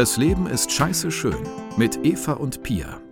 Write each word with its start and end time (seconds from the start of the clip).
Das 0.00 0.16
Leben 0.16 0.46
ist 0.46 0.72
scheiße 0.72 1.10
schön 1.10 1.46
mit 1.76 2.06
Eva 2.06 2.32
und 2.32 2.62
Pia. 2.62 3.02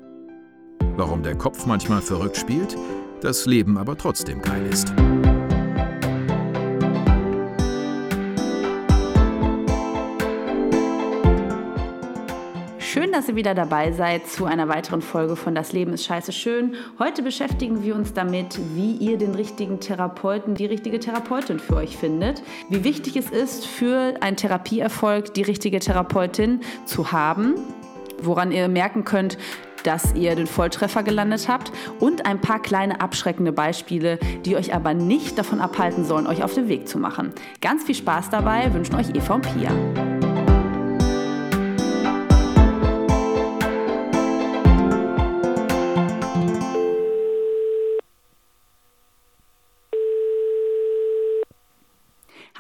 Warum 0.97 1.23
der 1.23 1.37
Kopf 1.37 1.67
manchmal 1.67 2.01
verrückt 2.01 2.39
spielt, 2.39 2.79
das 3.21 3.45
Leben 3.45 3.77
aber 3.77 3.99
trotzdem 3.99 4.41
geil 4.41 4.65
ist. 4.65 4.95
Dass 13.19 13.29
ihr 13.29 13.35
wieder 13.35 13.57
dabei 13.57 13.91
seid 13.91 14.29
zu 14.29 14.45
einer 14.45 14.69
weiteren 14.69 15.03
Folge 15.03 15.35
von 15.35 15.53
Das 15.53 15.73
Leben 15.73 15.93
ist 15.93 16.05
scheiße 16.05 16.31
schön. 16.31 16.77
Heute 17.01 17.25
beschäftigen 17.25 17.83
wir 17.83 17.97
uns 17.97 18.13
damit, 18.13 18.61
wie 18.77 18.93
ihr 18.93 19.19
den 19.19 19.35
richtigen 19.35 19.81
Therapeuten, 19.81 20.55
die 20.55 20.67
richtige 20.67 21.01
Therapeutin 21.01 21.59
für 21.59 21.75
euch 21.75 21.97
findet. 21.97 22.45
Wie 22.69 22.85
wichtig 22.85 23.17
es 23.17 23.29
ist, 23.29 23.67
für 23.67 24.15
einen 24.21 24.37
Therapieerfolg 24.37 25.35
die 25.35 25.43
richtige 25.43 25.81
Therapeutin 25.81 26.61
zu 26.85 27.11
haben. 27.11 27.57
Woran 28.23 28.53
ihr 28.53 28.69
merken 28.69 29.05
könnt, 29.05 29.37
dass 29.83 30.15
ihr 30.15 30.37
den 30.37 30.47
Volltreffer 30.47 31.03
gelandet 31.03 31.49
habt 31.49 31.73
und 31.99 32.25
ein 32.25 32.41
paar 32.41 32.63
kleine 32.63 33.01
abschreckende 33.01 33.51
Beispiele, 33.51 34.21
die 34.45 34.55
euch 34.55 34.73
aber 34.73 34.95
nicht 34.95 35.39
davon 35.39 35.59
abhalten 35.61 36.05
sollen, 36.05 36.29
euch 36.29 36.45
auf 36.45 36.55
den 36.55 36.69
Weg 36.69 36.87
zu 36.87 37.01
machen. 37.01 37.33
Ganz 37.61 37.83
viel 37.83 37.97
Spaß 37.97 38.31
dabei 38.31 38.73
wünschen 38.73 38.95
euch 38.95 39.09
Eva 39.13 39.35
und 39.35 39.43
Pia. 39.43 39.73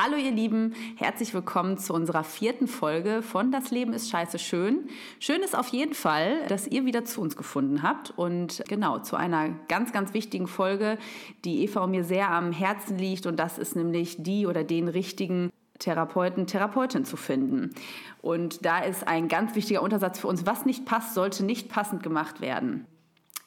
Hallo 0.00 0.16
ihr 0.16 0.30
Lieben, 0.30 0.76
herzlich 0.94 1.34
willkommen 1.34 1.76
zu 1.76 1.92
unserer 1.92 2.22
vierten 2.22 2.68
Folge 2.68 3.20
von 3.20 3.50
Das 3.50 3.72
Leben 3.72 3.92
ist 3.92 4.08
scheiße 4.10 4.38
schön. 4.38 4.88
Schön 5.18 5.42
ist 5.42 5.58
auf 5.58 5.66
jeden 5.70 5.92
Fall, 5.92 6.46
dass 6.46 6.68
ihr 6.68 6.84
wieder 6.84 7.04
zu 7.04 7.20
uns 7.20 7.34
gefunden 7.34 7.82
habt 7.82 8.16
und 8.16 8.62
genau 8.68 9.00
zu 9.00 9.16
einer 9.16 9.48
ganz, 9.66 9.92
ganz 9.92 10.14
wichtigen 10.14 10.46
Folge, 10.46 10.98
die 11.44 11.64
Eva 11.64 11.80
und 11.80 11.90
mir 11.90 12.04
sehr 12.04 12.30
am 12.30 12.52
Herzen 12.52 12.96
liegt 12.96 13.26
und 13.26 13.40
das 13.40 13.58
ist 13.58 13.74
nämlich 13.74 14.22
die 14.22 14.46
oder 14.46 14.62
den 14.62 14.86
richtigen 14.86 15.50
Therapeuten, 15.80 16.46
Therapeutin 16.46 17.04
zu 17.04 17.16
finden. 17.16 17.74
Und 18.22 18.64
da 18.64 18.78
ist 18.78 19.08
ein 19.08 19.26
ganz 19.26 19.56
wichtiger 19.56 19.82
Untersatz 19.82 20.20
für 20.20 20.28
uns, 20.28 20.46
was 20.46 20.64
nicht 20.64 20.84
passt, 20.84 21.14
sollte 21.14 21.44
nicht 21.44 21.70
passend 21.70 22.04
gemacht 22.04 22.40
werden. 22.40 22.86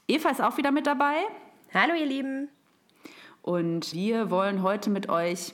Eva 0.05 0.29
ist 0.29 0.41
auch 0.41 0.57
wieder 0.57 0.71
mit 0.71 0.85
dabei. 0.85 1.15
Hallo 1.73 1.93
ihr 1.93 2.07
Lieben. 2.07 2.49
Und 3.41 3.93
wir 3.93 4.29
wollen 4.29 4.63
heute 4.63 4.89
mit 4.89 5.07
euch 5.07 5.53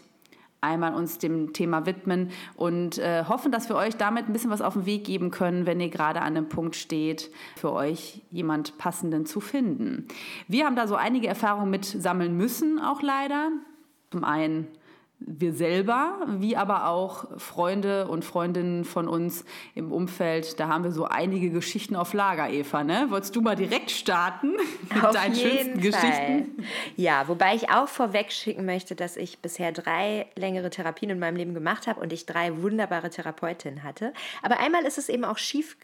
einmal 0.62 0.94
uns 0.94 1.18
dem 1.18 1.54
Thema 1.54 1.86
widmen 1.86 2.32
und 2.56 2.98
äh, 2.98 3.26
hoffen, 3.26 3.52
dass 3.52 3.70
wir 3.70 3.76
euch 3.76 3.96
damit 3.96 4.28
ein 4.28 4.34
bisschen 4.34 4.50
was 4.50 4.62
auf 4.62 4.74
den 4.74 4.86
Weg 4.86 5.04
geben 5.04 5.32
können, 5.32 5.66
wenn 5.66 5.80
ihr 5.80 5.90
gerade 5.90 6.22
an 6.22 6.36
dem 6.36 6.50
Punkt 6.50 6.76
steht, 6.76 7.32
für 7.56 7.72
euch 7.74 8.22
jemand 8.32 8.78
passenden 8.78 9.26
zu 9.26 9.40
finden. 9.40 10.08
Wir 10.48 10.66
haben 10.66 10.76
da 10.76 10.88
so 10.88 10.96
einige 10.96 11.28
Erfahrungen 11.28 11.70
mit 11.70 11.86
sammeln 11.86 12.36
müssen, 12.36 12.80
auch 12.80 13.02
leider. 13.02 13.52
Zum 14.12 14.24
einen 14.24 14.68
wir 15.20 15.54
selber, 15.54 16.20
wie 16.28 16.56
aber 16.56 16.88
auch 16.88 17.40
Freunde 17.40 18.08
und 18.08 18.24
Freundinnen 18.24 18.86
von 18.86 19.08
uns 19.08 19.46
im 19.74 19.92
Umfeld. 19.92 20.60
Da 20.60 20.68
haben 20.68 20.84
wir 20.84 20.92
so 20.92 21.06
einige 21.06 21.50
Geschichten 21.50 21.96
auf 21.96 22.14
Lager, 22.14 22.50
Eva. 22.50 22.84
Ne? 22.84 23.08
Wolltest 23.10 23.36
du 23.36 23.42
mal 23.42 23.56
direkt 23.56 23.90
starten 23.90 24.54
mit 24.94 25.04
auf 25.04 25.16
deinen 25.16 25.36
schönsten 25.36 25.82
Fall. 25.82 25.92
Geschichten? 25.92 26.64
Ja, 26.96 27.28
wobei 27.28 27.56
ich 27.56 27.70
auch 27.70 27.88
vorweg 27.88 28.32
schicken 28.32 28.66
möchte, 28.66 28.96
dass 28.96 29.18
ich 29.18 29.40
bisher 29.40 29.72
drei 29.72 30.28
längere 30.36 30.70
Therapien 30.70 31.10
in 31.10 31.20
meinem 31.20 31.36
Leben 31.36 31.54
gemacht 31.56 31.88
habe 31.88 32.00
und 32.00 32.14
ich 32.14 32.28
drei 32.28 32.62
wunderbare 32.62 33.10
Therapeutinnen 33.10 33.84
hatte. 33.84 34.14
Aber 34.44 34.60
einmal 34.60 34.86
ist 34.86 35.00
es 35.00 35.10
eben 35.10 35.26
auch 35.26 35.40
schief 35.40 35.78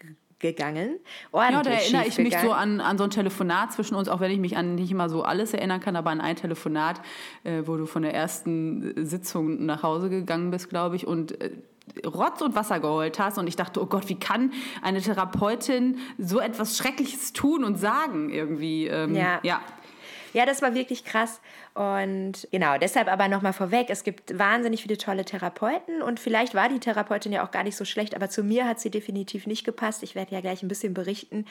gegangen. 0.44 1.00
Ja, 1.34 1.64
da 1.64 1.70
erinnere 1.72 2.06
ich 2.06 2.18
mich 2.20 2.38
so 2.38 2.52
an, 2.52 2.80
an 2.82 3.00
so 3.00 3.06
ein 3.06 3.10
Telefonat 3.10 3.74
zwischen 3.74 3.96
uns, 3.96 4.10
auch 4.10 4.20
wenn 4.20 4.30
ich 4.30 4.40
mich 4.40 4.56
an 4.56 4.76
nicht 4.76 4.92
immer 4.92 5.10
so 5.10 5.24
alles 5.24 5.54
erinnern 5.54 5.80
kann, 5.80 5.96
aber 5.96 6.12
an 6.12 6.22
ein 6.22 6.36
Telefonat, 6.36 7.02
äh, 7.44 7.64
wo 7.66 7.78
du 7.78 7.88
von 7.88 8.04
der 8.04 8.14
ersten 8.14 8.94
Sitzung 9.06 9.66
nach 9.66 9.82
Hause 9.82 10.10
gegangen 10.10 10.52
bist, 10.52 10.70
glaube 10.70 10.96
ich, 10.98 11.08
und 11.08 11.42
äh, 11.42 11.52
Rotz 12.06 12.42
und 12.42 12.56
Wasser 12.56 12.80
geheult 12.80 13.20
hast 13.20 13.38
und 13.38 13.48
ich 13.48 13.56
dachte, 13.56 13.82
oh 13.82 13.86
Gott, 13.86 14.10
wie 14.10 14.20
kann 14.20 14.54
eine 14.82 15.02
Therapeutin 15.02 15.98
so 16.18 16.40
etwas 16.40 16.78
Schreckliches 16.78 17.34
tun 17.34 17.64
und 17.64 17.78
sagen 17.78 18.30
irgendwie? 18.30 18.88
Ähm, 18.88 19.16
ja. 19.16 19.40
ja. 19.44 19.62
Ja, 20.34 20.48
das 20.48 20.62
war 20.64 20.74
wirklich 20.74 21.06
krass. 21.06 21.42
Und 21.74 22.48
genau, 22.52 22.78
deshalb 22.78 23.08
aber 23.08 23.28
nochmal 23.28 23.54
vorweg, 23.54 23.90
es 23.90 24.04
gibt 24.04 24.38
wahnsinnig 24.38 24.84
viele 24.84 24.98
tolle 24.98 25.26
Therapeuten 25.26 26.04
und 26.04 26.20
vielleicht 26.20 26.54
war 26.54 26.70
die 26.70 26.80
Therapeutin 26.80 27.32
ja 27.32 27.44
auch 27.44 27.50
gar 27.50 27.64
nicht 27.64 27.76
so 27.76 27.84
schlecht, 27.84 28.16
aber 28.16 28.30
zu 28.30 28.44
mir 28.44 28.68
hat 28.68 28.80
sie 28.80 28.92
definitiv 28.92 29.48
nicht 29.48 29.64
gepasst. 29.64 30.04
Ich 30.04 30.14
werde 30.14 30.36
ja 30.36 30.42
gleich 30.42 30.62
ein 30.62 30.68
bisschen 30.68 30.94
berichten. 30.94 31.46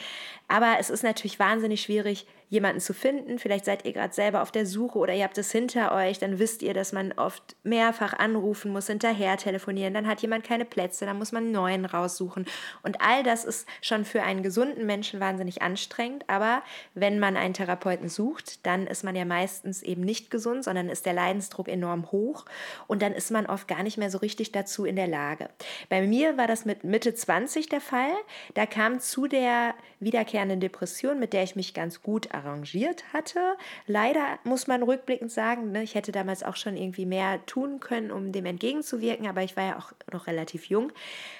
Aber 0.47 0.75
es 0.79 0.89
ist 0.89 1.03
natürlich 1.03 1.39
wahnsinnig 1.39 1.81
schwierig, 1.81 2.25
jemanden 2.53 2.79
zu 2.79 2.93
finden. 2.93 3.39
Vielleicht 3.39 3.65
seid 3.65 3.83
ihr 3.83 3.93
gerade 3.93 4.13
selber 4.13 4.43
auf 4.43 4.51
der 4.51 4.65
Suche 4.65 4.99
oder 4.99 5.13
ihr 5.13 5.23
habt 5.23 5.37
es 5.39 5.51
hinter 5.51 5.93
euch, 5.93 6.19
dann 6.19 6.39
wisst 6.39 6.61
ihr, 6.61 6.73
dass 6.73 6.93
man 6.93 7.11
oft 7.13 7.55
mehrfach 7.63 8.13
anrufen 8.13 8.71
muss, 8.71 8.87
hinterher 8.87 9.37
telefonieren, 9.37 9.93
dann 9.93 10.07
hat 10.07 10.21
jemand 10.21 10.45
keine 10.45 10.63
Plätze, 10.63 11.05
dann 11.05 11.17
muss 11.17 11.31
man 11.31 11.45
einen 11.45 11.51
neuen 11.51 11.85
raussuchen. 11.85 12.45
Und 12.83 13.01
all 13.01 13.23
das 13.23 13.43
ist 13.43 13.67
schon 13.81 14.05
für 14.05 14.21
einen 14.21 14.43
gesunden 14.43 14.85
Menschen 14.85 15.19
wahnsinnig 15.19 15.63
anstrengend. 15.63 16.25
Aber 16.27 16.61
wenn 16.93 17.19
man 17.19 17.35
einen 17.35 17.55
Therapeuten 17.55 18.07
sucht, 18.07 18.65
dann 18.65 18.85
ist 18.85 19.03
man 19.03 19.15
ja 19.15 19.25
meistens 19.25 19.81
eben 19.81 20.01
nicht 20.01 20.12
gesund, 20.29 20.63
sondern 20.63 20.89
ist 20.89 21.05
der 21.05 21.13
Leidensdruck 21.13 21.67
enorm 21.67 22.11
hoch 22.11 22.45
und 22.87 23.01
dann 23.01 23.13
ist 23.13 23.31
man 23.31 23.45
oft 23.45 23.67
gar 23.67 23.83
nicht 23.83 23.97
mehr 23.97 24.09
so 24.09 24.17
richtig 24.19 24.51
dazu 24.51 24.85
in 24.85 24.95
der 24.95 25.07
Lage. 25.07 25.49
Bei 25.89 26.05
mir 26.05 26.37
war 26.37 26.47
das 26.47 26.65
mit 26.65 26.83
Mitte 26.83 27.13
20 27.13 27.69
der 27.69 27.81
Fall. 27.81 28.11
Da 28.53 28.65
kam 28.65 28.99
zu 28.99 29.27
der 29.27 29.73
wiederkehrenden 29.99 30.59
Depression, 30.59 31.19
mit 31.19 31.33
der 31.33 31.43
ich 31.43 31.55
mich 31.55 31.73
ganz 31.73 32.01
gut 32.01 32.33
arrangiert 32.33 33.03
hatte. 33.13 33.39
Leider 33.87 34.39
muss 34.43 34.67
man 34.67 34.83
rückblickend 34.83 35.31
sagen, 35.31 35.71
ne, 35.71 35.83
ich 35.83 35.95
hätte 35.95 36.11
damals 36.11 36.43
auch 36.43 36.55
schon 36.55 36.77
irgendwie 36.77 37.05
mehr 37.05 37.45
tun 37.45 37.79
können, 37.79 38.11
um 38.11 38.31
dem 38.31 38.45
entgegenzuwirken, 38.45 39.27
aber 39.27 39.43
ich 39.43 39.55
war 39.55 39.65
ja 39.65 39.77
auch 39.77 39.91
noch 40.11 40.27
relativ 40.27 40.65
jung, 40.65 40.91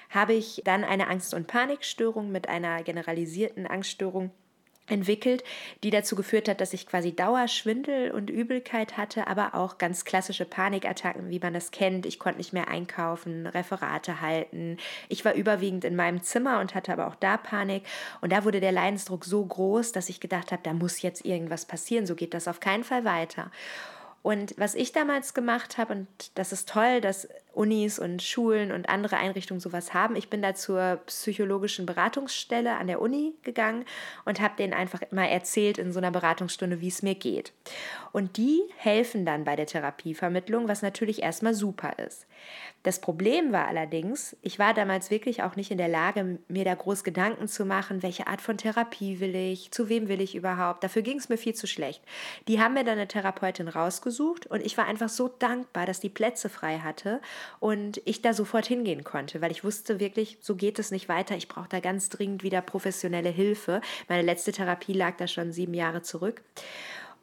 habe 0.10 0.34
ich 0.34 0.62
dann 0.66 0.84
eine 0.84 1.08
Angst- 1.08 1.34
und 1.34 1.48
Panikstörung 1.48 2.32
mit 2.32 2.48
einer 2.48 2.84
generalisierten 2.84 3.68
Angststörung 3.68 4.32
entwickelt, 4.88 5.44
die 5.84 5.92
dazu 5.92 6.16
geführt 6.16 6.50
hat, 6.50 6.60
dass 6.60 6.74
ich 6.74 6.88
quasi 6.88 7.16
Dauerschwindel 7.16 8.12
und 8.12 8.30
Übelkeit 8.30 8.98
hatte, 8.98 9.28
aber 9.28 9.56
auch 9.56 9.78
ganz 9.78 10.04
klassische 10.04 10.44
Panikattacken, 10.46 11.30
wie 11.30 11.40
man 11.40 11.54
das 11.54 11.72
kennt. 11.72 12.06
Ich 12.06 12.20
konnte 12.20 12.40
nicht 12.40 12.52
mehr 12.52 12.68
einkaufen, 12.68 13.48
Referate 13.48 14.20
halten. 14.20 14.78
Ich 15.08 15.24
war 15.24 15.34
überwiegend 15.34 15.86
in 15.86 15.96
meinem 15.96 16.22
Zimmer 16.22 16.60
und 16.60 16.76
hatte 16.76 16.92
aber 16.92 17.08
auch 17.08 17.16
da 17.16 17.38
Panik. 17.38 17.84
Und 18.20 18.34
da 18.34 18.44
wurde 18.44 18.60
der 18.60 18.74
Leidensdruck 18.74 19.24
so 19.24 19.46
groß, 19.46 19.94
dass 19.94 20.10
ich 20.10 20.20
gedacht 20.20 20.52
habe, 20.52 20.64
da 20.64 20.74
muss 20.74 21.02
jetzt 21.02 21.26
irgendwas 21.26 21.66
passieren. 21.66 22.06
So 22.06 22.16
geht 22.16 22.34
das 22.34 22.50
auf 22.50 22.60
keinen 22.60 22.84
Fall 22.84 23.06
weiter. 23.06 23.52
Und 24.22 24.56
was 24.58 24.76
ich 24.76 24.92
damals 24.94 25.34
gemacht 25.34 25.78
habe, 25.78 25.94
und 25.94 26.08
das 26.36 26.52
ist 26.52 26.70
toll, 26.70 27.02
dass 27.02 27.28
Unis 27.54 28.00
und 28.00 28.22
Schulen 28.22 28.72
und 28.72 28.90
andere 28.90 29.18
Einrichtungen 29.18 29.60
sowas 29.60 29.94
haben, 29.94 30.16
ich 30.16 30.30
bin 30.30 30.42
da 30.42 30.56
zur 30.56 31.00
psychologischen 31.06 31.86
Beratungsstelle 31.86 32.76
an 32.76 32.88
der 32.88 33.02
Uni 33.02 33.34
gegangen 33.44 33.86
und 34.26 34.42
habe 34.42 34.56
denen 34.58 34.74
einfach 34.74 35.02
immer 35.12 35.28
erzählt 35.28 35.78
in 35.78 35.92
so 35.92 36.00
einer 36.00 36.12
Beratungsstunde, 36.12 36.82
wie 36.82 36.88
es 36.88 37.04
mir 37.04 37.16
geht. 37.16 37.54
Und 38.12 38.38
die 38.38 38.62
helfen 38.78 39.26
dann 39.26 39.44
bei 39.44 39.56
der 39.56 39.66
Therapievermittlung, 39.66 40.68
was 40.68 40.82
natürlich 40.82 41.22
erstmal 41.22 41.54
super 41.54 41.98
ist. 42.00 42.26
Das 42.84 43.00
Problem 43.00 43.54
war 43.54 43.68
allerdings, 43.68 44.36
ich 44.42 44.60
war 44.60 44.74
damals 44.74 45.10
wirklich 45.10 45.42
auch 45.42 45.56
nicht 45.56 45.72
in 45.72 45.78
der 45.78 45.88
Lage, 45.88 46.40
mir 46.50 46.66
da 46.66 46.76
groß 46.76 47.06
Gedanken 47.06 47.48
zu 47.48 47.64
machen, 47.66 48.04
welche 48.04 48.28
Art 48.28 48.42
von 48.42 48.58
Therapie 48.58 49.22
will 49.22 49.36
ich, 49.36 49.72
zu 49.72 49.88
wem 49.88 50.10
will 50.10 50.20
ich 50.20 50.36
überhaupt. 50.36 50.84
Dafür 50.84 51.02
ging 51.02 51.18
es 51.18 51.30
mir 51.30 51.38
viel 51.38 51.56
zu 51.56 51.66
schlecht. 51.66 52.04
Die 52.50 52.60
haben 52.60 52.74
mir 52.74 52.84
dann 52.84 52.98
eine 52.98 53.08
Therapeutin 53.08 53.70
rausgesucht 53.70 54.48
und 54.48 54.62
ich 54.66 54.78
war 54.78 54.86
einfach 54.86 55.08
so 55.08 55.30
dankbar, 55.30 55.86
dass 55.86 56.02
die 56.02 56.10
Plätze 56.10 56.50
frei 56.50 56.80
hatte 56.80 57.22
und 57.60 58.02
ich 58.06 58.22
da 58.22 58.34
sofort 58.34 58.66
hingehen 58.66 59.04
konnte, 59.04 59.42
weil 59.42 59.52
ich 59.52 59.64
wusste 59.64 60.00
wirklich, 60.00 60.38
so 60.42 60.56
geht 60.56 60.80
es 60.80 60.92
nicht 60.92 61.10
weiter. 61.10 61.36
Ich 61.36 61.48
brauche 61.48 61.70
da 61.70 61.80
ganz 61.80 62.10
dringend 62.10 62.44
wieder 62.44 62.62
professionelle 62.62 63.30
Hilfe. 63.30 63.82
Meine 64.08 64.24
letzte 64.24 64.52
Therapie 64.52 64.94
lag 64.94 65.18
da 65.18 65.28
schon 65.28 65.52
sieben 65.52 65.74
Jahre 65.74 66.02
zurück. 66.02 66.42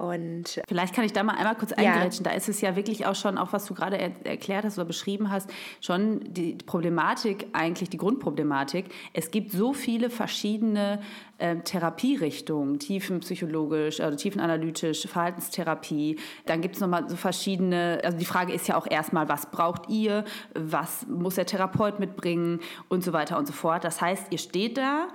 Und 0.00 0.62
Vielleicht 0.66 0.94
kann 0.94 1.04
ich 1.04 1.12
da 1.12 1.22
mal 1.22 1.34
einmal 1.34 1.56
kurz 1.56 1.72
eingrätschen. 1.72 2.24
Ja. 2.24 2.30
Da 2.30 2.36
ist 2.36 2.48
es 2.48 2.62
ja 2.62 2.74
wirklich 2.74 3.04
auch 3.04 3.14
schon, 3.14 3.36
auch 3.36 3.52
was 3.52 3.66
du 3.66 3.74
gerade 3.74 3.98
er 3.98 4.12
erklärt 4.24 4.64
hast 4.64 4.78
oder 4.78 4.86
beschrieben 4.86 5.30
hast, 5.30 5.50
schon 5.82 6.20
die 6.24 6.54
Problematik, 6.54 7.48
eigentlich 7.52 7.90
die 7.90 7.98
Grundproblematik. 7.98 8.86
Es 9.12 9.30
gibt 9.30 9.52
so 9.52 9.74
viele 9.74 10.08
verschiedene 10.08 11.02
äh, 11.36 11.56
Therapierichtungen, 11.56 12.78
tiefenpsychologisch, 12.78 14.00
also 14.00 14.16
tiefenanalytisch, 14.16 15.06
Verhaltenstherapie. 15.06 16.18
Dann 16.46 16.62
gibt 16.62 16.76
es 16.76 16.80
nochmal 16.80 17.06
so 17.06 17.16
verschiedene, 17.16 18.00
also 18.02 18.16
die 18.16 18.24
Frage 18.24 18.54
ist 18.54 18.68
ja 18.68 18.78
auch 18.78 18.86
erstmal, 18.90 19.28
was 19.28 19.50
braucht 19.50 19.90
ihr, 19.90 20.24
was 20.54 21.06
muss 21.08 21.34
der 21.34 21.44
Therapeut 21.44 22.00
mitbringen 22.00 22.60
und 22.88 23.04
so 23.04 23.12
weiter 23.12 23.38
und 23.38 23.46
so 23.46 23.52
fort. 23.52 23.84
Das 23.84 24.00
heißt, 24.00 24.28
ihr 24.30 24.38
steht 24.38 24.78
da, 24.78 25.08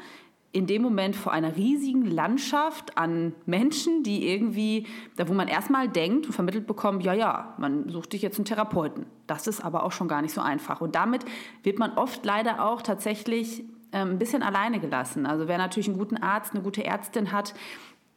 in 0.55 0.67
dem 0.67 0.81
Moment 0.81 1.17
vor 1.17 1.33
einer 1.33 1.57
riesigen 1.57 2.05
Landschaft 2.05 2.97
an 2.97 3.33
Menschen, 3.45 4.03
die 4.03 4.29
irgendwie, 4.31 4.87
da 5.17 5.27
wo 5.27 5.33
man 5.33 5.49
erstmal 5.49 5.89
denkt 5.89 6.27
und 6.27 6.31
vermittelt 6.31 6.65
bekommt, 6.65 7.03
ja, 7.03 7.11
ja, 7.11 7.55
man 7.57 7.89
sucht 7.89 8.13
sich 8.13 8.21
jetzt 8.21 8.37
einen 8.37 8.45
Therapeuten. 8.45 9.05
Das 9.27 9.47
ist 9.47 9.59
aber 9.59 9.83
auch 9.83 9.91
schon 9.91 10.07
gar 10.07 10.21
nicht 10.21 10.33
so 10.33 10.39
einfach. 10.39 10.79
Und 10.79 10.95
damit 10.95 11.25
wird 11.63 11.77
man 11.77 11.97
oft 11.97 12.25
leider 12.25 12.63
auch 12.63 12.81
tatsächlich 12.81 13.65
ähm, 13.91 14.11
ein 14.11 14.17
bisschen 14.17 14.43
alleine 14.43 14.79
gelassen. 14.79 15.25
Also 15.25 15.49
wer 15.49 15.57
natürlich 15.57 15.89
einen 15.89 15.97
guten 15.97 16.15
Arzt, 16.15 16.53
eine 16.53 16.63
gute 16.63 16.85
Ärztin 16.85 17.33
hat, 17.33 17.53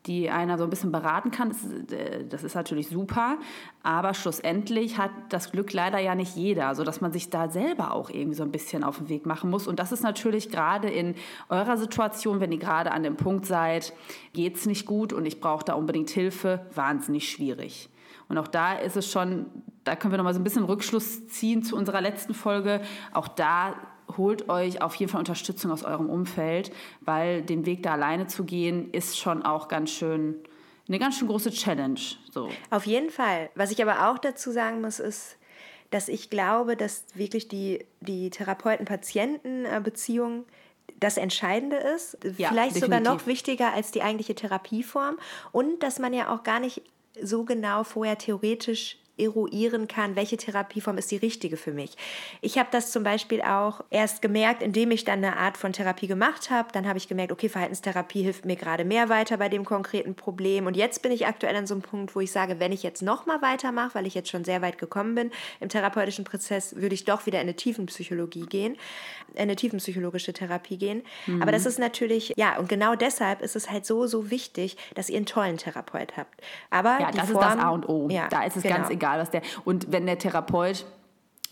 die 0.09 0.31
einer 0.31 0.59
so 0.59 0.65
ein 0.65 0.71
bisschen 0.71 0.91
beraten 0.91 1.31
kann, 1.31 1.51
das 1.51 1.63
ist, 1.63 1.93
äh, 1.93 2.25
das 2.27 2.43
ist 2.43 2.55
natürlich 2.55 2.89
super. 2.89 3.39
Aber 3.83 4.15
schlussendlich 4.15 4.99
hat 4.99 5.11
das 5.29 5.53
Glück 5.53 5.73
leider 5.73 5.99
ja 5.99 6.15
nicht 6.15 6.35
jeder, 6.35 6.75
sodass 6.75 7.01
man 7.01 7.13
sich 7.13 7.31
da 7.31 7.49
selber 7.51 7.93
auch 7.93 8.11
irgendwie 8.11 8.35
so 8.35 8.43
ein 8.43 8.51
bisschen 8.51 8.83
auf 8.83 8.99
den 8.99 9.09
Weg 9.09 9.27
machen 9.27 9.51
muss. 9.51 9.69
Und 9.69 9.79
das 9.79 9.93
ist 9.93 10.03
natürlich 10.03 10.51
gerade 10.51 10.89
in 10.89 11.15
eurer 11.49 11.77
Situation, 11.77 12.41
wenn 12.41 12.51
ihr 12.51 12.59
gerade 12.59 12.91
an 12.91 13.03
dem 13.03 13.17
Punkt 13.17 13.47
seid, 13.47 13.93
geht 14.33 14.57
es 14.57 14.67
nicht 14.67 14.87
gut 14.87 15.13
und 15.13 15.27
ich 15.27 15.41
brauche 15.41 15.65
da 15.65 15.75
unbedingt 15.75 16.11
Hilfe, 16.11 16.67
wahnsinnig 16.75 17.31
schwierig. 17.31 17.91
Und 18.29 18.39
auch 18.39 18.49
da 18.49 18.75
ist 18.75 18.97
es 18.97 19.11
schon, 19.11 19.47
da 19.85 19.97
können 19.97 20.13
wir 20.13 20.19
noch 20.19 20.25
mal 20.25 20.35
so 20.35 20.41
ein 20.41 20.45
bisschen 20.45 20.65
Rückschluss 20.65 21.29
ziehen 21.29 21.63
zu 21.63 21.77
unserer 21.77 22.01
letzten 22.01 22.35
Folge. 22.35 22.83
Auch 23.13 23.29
da 23.29 23.75
holt 24.17 24.49
euch 24.49 24.83
auf 24.83 24.95
jeden 24.95 25.11
Fall 25.11 25.19
Unterstützung 25.19 25.71
aus 25.71 25.85
eurem 25.85 26.09
Umfeld, 26.09 26.73
weil 27.01 27.43
den 27.43 27.67
Weg 27.67 27.83
da 27.83 27.93
alleine 27.93 28.27
zu 28.27 28.45
gehen, 28.45 28.91
ist 28.93 29.19
schon 29.19 29.43
auch 29.43 29.69
ganz 29.69 29.91
schön 29.91 30.37
eine 30.89 30.99
ganz 30.99 31.19
schön 31.19 31.29
große 31.29 31.51
Challenge. 31.51 32.01
So. 32.33 32.49
Auf 32.71 32.87
jeden 32.87 33.11
Fall. 33.11 33.51
Was 33.55 33.71
ich 33.71 33.83
aber 33.83 34.11
auch 34.11 34.17
dazu 34.19 34.51
sagen 34.51 34.81
muss, 34.81 35.01
ist, 35.01 35.37
dass 35.91 36.09
ich 36.09 36.31
glaube, 36.31 36.77
dass 36.77 37.05
wirklich 37.15 37.49
die, 37.49 37.85
die 38.01 38.31
Therapeuten-Patienten-Beziehung 38.31 40.47
das 40.99 41.19
Entscheidende 41.19 41.77
ist. 41.77 42.17
Ja, 42.39 42.49
Vielleicht 42.49 42.77
definitiv. 42.77 42.83
sogar 42.83 43.01
noch 43.01 43.27
wichtiger 43.27 43.73
als 43.73 43.91
die 43.91 44.03
eigentliche 44.03 44.35
Therapieform. 44.35 45.19
Und 45.53 45.83
dass 45.83 45.99
man 45.99 46.15
ja 46.15 46.35
auch 46.35 46.43
gar 46.43 46.61
nicht 46.61 46.81
so 47.21 47.45
genau 47.45 47.85
vorher 47.85 48.17
theoretisch 48.19 48.99
eruieren 49.19 49.89
kann, 49.89 50.17
welche 50.17 50.37
Therapieform 50.37 50.99
ist 50.99 51.11
die 51.11 51.17
richtige 51.17 51.57
für 51.57 51.73
mich. 51.73 51.97
Ich 52.41 52.59
habe 52.59 52.69
das 52.71 52.91
zum 52.93 53.03
Beispiel 53.03 53.43
auch 53.43 53.83
erst 53.91 54.23
gemerkt, 54.23 54.63
indem 54.63 54.91
ich 54.91 55.05
dann 55.05 55.25
eine 55.25 55.37
Art 55.37 55.57
von 55.57 55.73
Therapie 55.73 56.07
gemacht 56.07 56.51
habe. 56.51 56.69
Dann 56.73 56.87
habe 56.87 56.99
ich 56.99 57.09
gemerkt, 57.09 57.33
okay, 57.33 57.49
Verhaltenstherapie 57.49 58.23
hilft 58.23 58.45
mir 58.45 58.57
gerade 58.57 58.85
mehr 58.85 59.09
weiter 59.09 59.37
bei 59.37 59.49
dem 59.49 59.65
konkreten 59.65 60.15
Problem. 60.15 60.67
Und 60.67 60.77
jetzt 60.77 61.03
bin 61.03 61.13
ich 61.13 61.27
aktuell 61.27 61.57
an 61.57 61.67
so 61.67 61.75
einem 61.75 61.83
Punkt, 61.83 62.15
wo 62.15 62.21
ich 62.21 62.33
sage, 62.33 62.61
wenn 62.61 62.73
ich 62.73 62.83
jetzt 62.83 63.03
nochmal 63.03 63.43
weitermache, 63.43 63.95
weil 63.95 64.07
ich 64.07 64.15
jetzt 64.15 64.31
schon 64.31 64.45
sehr 64.45 64.63
weit 64.63 64.79
gekommen 64.79 65.15
bin 65.15 65.31
im 65.61 65.69
therapeutischen 65.69 66.25
Prozess, 66.25 66.77
würde 66.77 66.95
ich 66.95 67.05
doch 67.05 67.27
wieder 67.27 67.39
in 67.41 67.49
eine 67.49 67.57
Tiefenpsychologie 67.57 68.47
gehen, 68.47 68.77
in 69.35 69.43
eine 69.43 69.57
tiefenpsychologische 69.57 70.33
Therapie 70.33 70.79
gehen. 70.79 71.03
Mhm. 71.27 71.43
Aber 71.43 71.53
das 71.53 71.67
ist 71.67 71.79
natürlich, 71.79 72.35
ja, 72.37 72.59
und 72.59 72.69
genau 72.69 72.95
deshalb 72.95 73.43
ist 73.43 73.57
es 73.57 73.71
halt 73.71 73.87
so, 73.87 74.07
so 74.07 74.31
wichtig, 74.31 74.77
dass 74.95 75.09
ihr 75.11 75.17
einen 75.17 75.27
tollen 75.27 75.57
Therapeut 75.57 76.17
habt. 76.17 76.41
Aber 76.71 76.99
ja, 77.01 77.11
das 77.11 77.31
Form, 77.31 77.43
ist 77.43 77.55
das 77.55 77.59
A 77.59 77.71
und 77.71 77.89
O. 77.89 78.09
Ja, 78.11 78.29
da 78.29 78.45
ist 78.45 78.57
es 78.57 78.63
genau. 78.63 78.77
ganz 78.77 78.91
egal 78.91 79.08
egal 79.09 79.21
was 79.21 79.31
der. 79.31 79.43
Und 79.65 79.93
wenn 79.93 80.07
der 80.07 80.19
Therapeut 80.19 80.87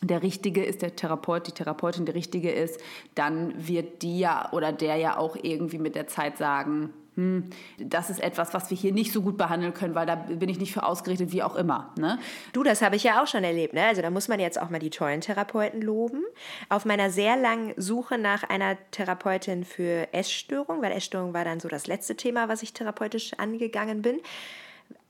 der 0.03 0.23
Richtige 0.23 0.63
ist, 0.63 0.83
der 0.83 0.95
Therapeut, 0.95 1.47
die 1.47 1.53
Therapeutin 1.53 2.05
der 2.05 2.15
Richtige 2.15 2.51
ist, 2.51 2.81
dann 3.15 3.55
wird 3.57 4.03
die 4.03 4.19
ja 4.19 4.53
oder 4.53 4.73
der 4.73 4.97
ja 4.97 5.17
auch 5.17 5.37
irgendwie 5.41 5.79
mit 5.79 5.95
der 5.95 6.07
Zeit 6.07 6.37
sagen, 6.37 6.93
hm, 7.15 7.45
das 7.79 8.11
ist 8.11 8.23
etwas, 8.23 8.53
was 8.53 8.69
wir 8.69 8.77
hier 8.77 8.93
nicht 8.93 9.11
so 9.11 9.23
gut 9.23 9.39
behandeln 9.39 9.73
können, 9.73 9.95
weil 9.95 10.05
da 10.05 10.17
bin 10.17 10.51
ich 10.51 10.59
nicht 10.59 10.75
für 10.75 10.85
ausgerichtet, 10.85 11.33
wie 11.33 11.43
auch 11.43 11.57
immer. 11.57 11.95
Ne? 11.99 12.19
Du, 12.53 12.63
das 12.63 12.83
habe 12.83 12.97
ich 12.97 13.05
ja 13.05 13.23
auch 13.23 13.27
schon 13.27 13.43
erlebt. 13.43 13.73
Ne? 13.73 13.87
Also 13.87 14.03
da 14.03 14.11
muss 14.11 14.29
man 14.29 14.39
jetzt 14.39 14.61
auch 14.61 14.69
mal 14.69 14.81
die 14.81 14.91
tollen 14.91 15.23
Therapeuten 15.23 15.81
loben. 15.81 16.25
Auf 16.69 16.85
meiner 16.85 17.09
sehr 17.09 17.39
langen 17.39 17.73
Suche 17.79 18.19
nach 18.19 18.45
einer 18.45 18.77
Therapeutin 18.91 19.65
für 19.65 20.13
Essstörung, 20.13 20.83
weil 20.83 20.93
Essstörung 20.93 21.33
war 21.33 21.47
dann 21.47 21.59
so 21.59 21.69
das 21.69 21.87
letzte 21.87 22.17
Thema, 22.17 22.51
was 22.51 22.63
ich 22.63 22.75
therapeutisch 22.75 23.33
angegangen 23.39 24.03
bin, 24.03 24.21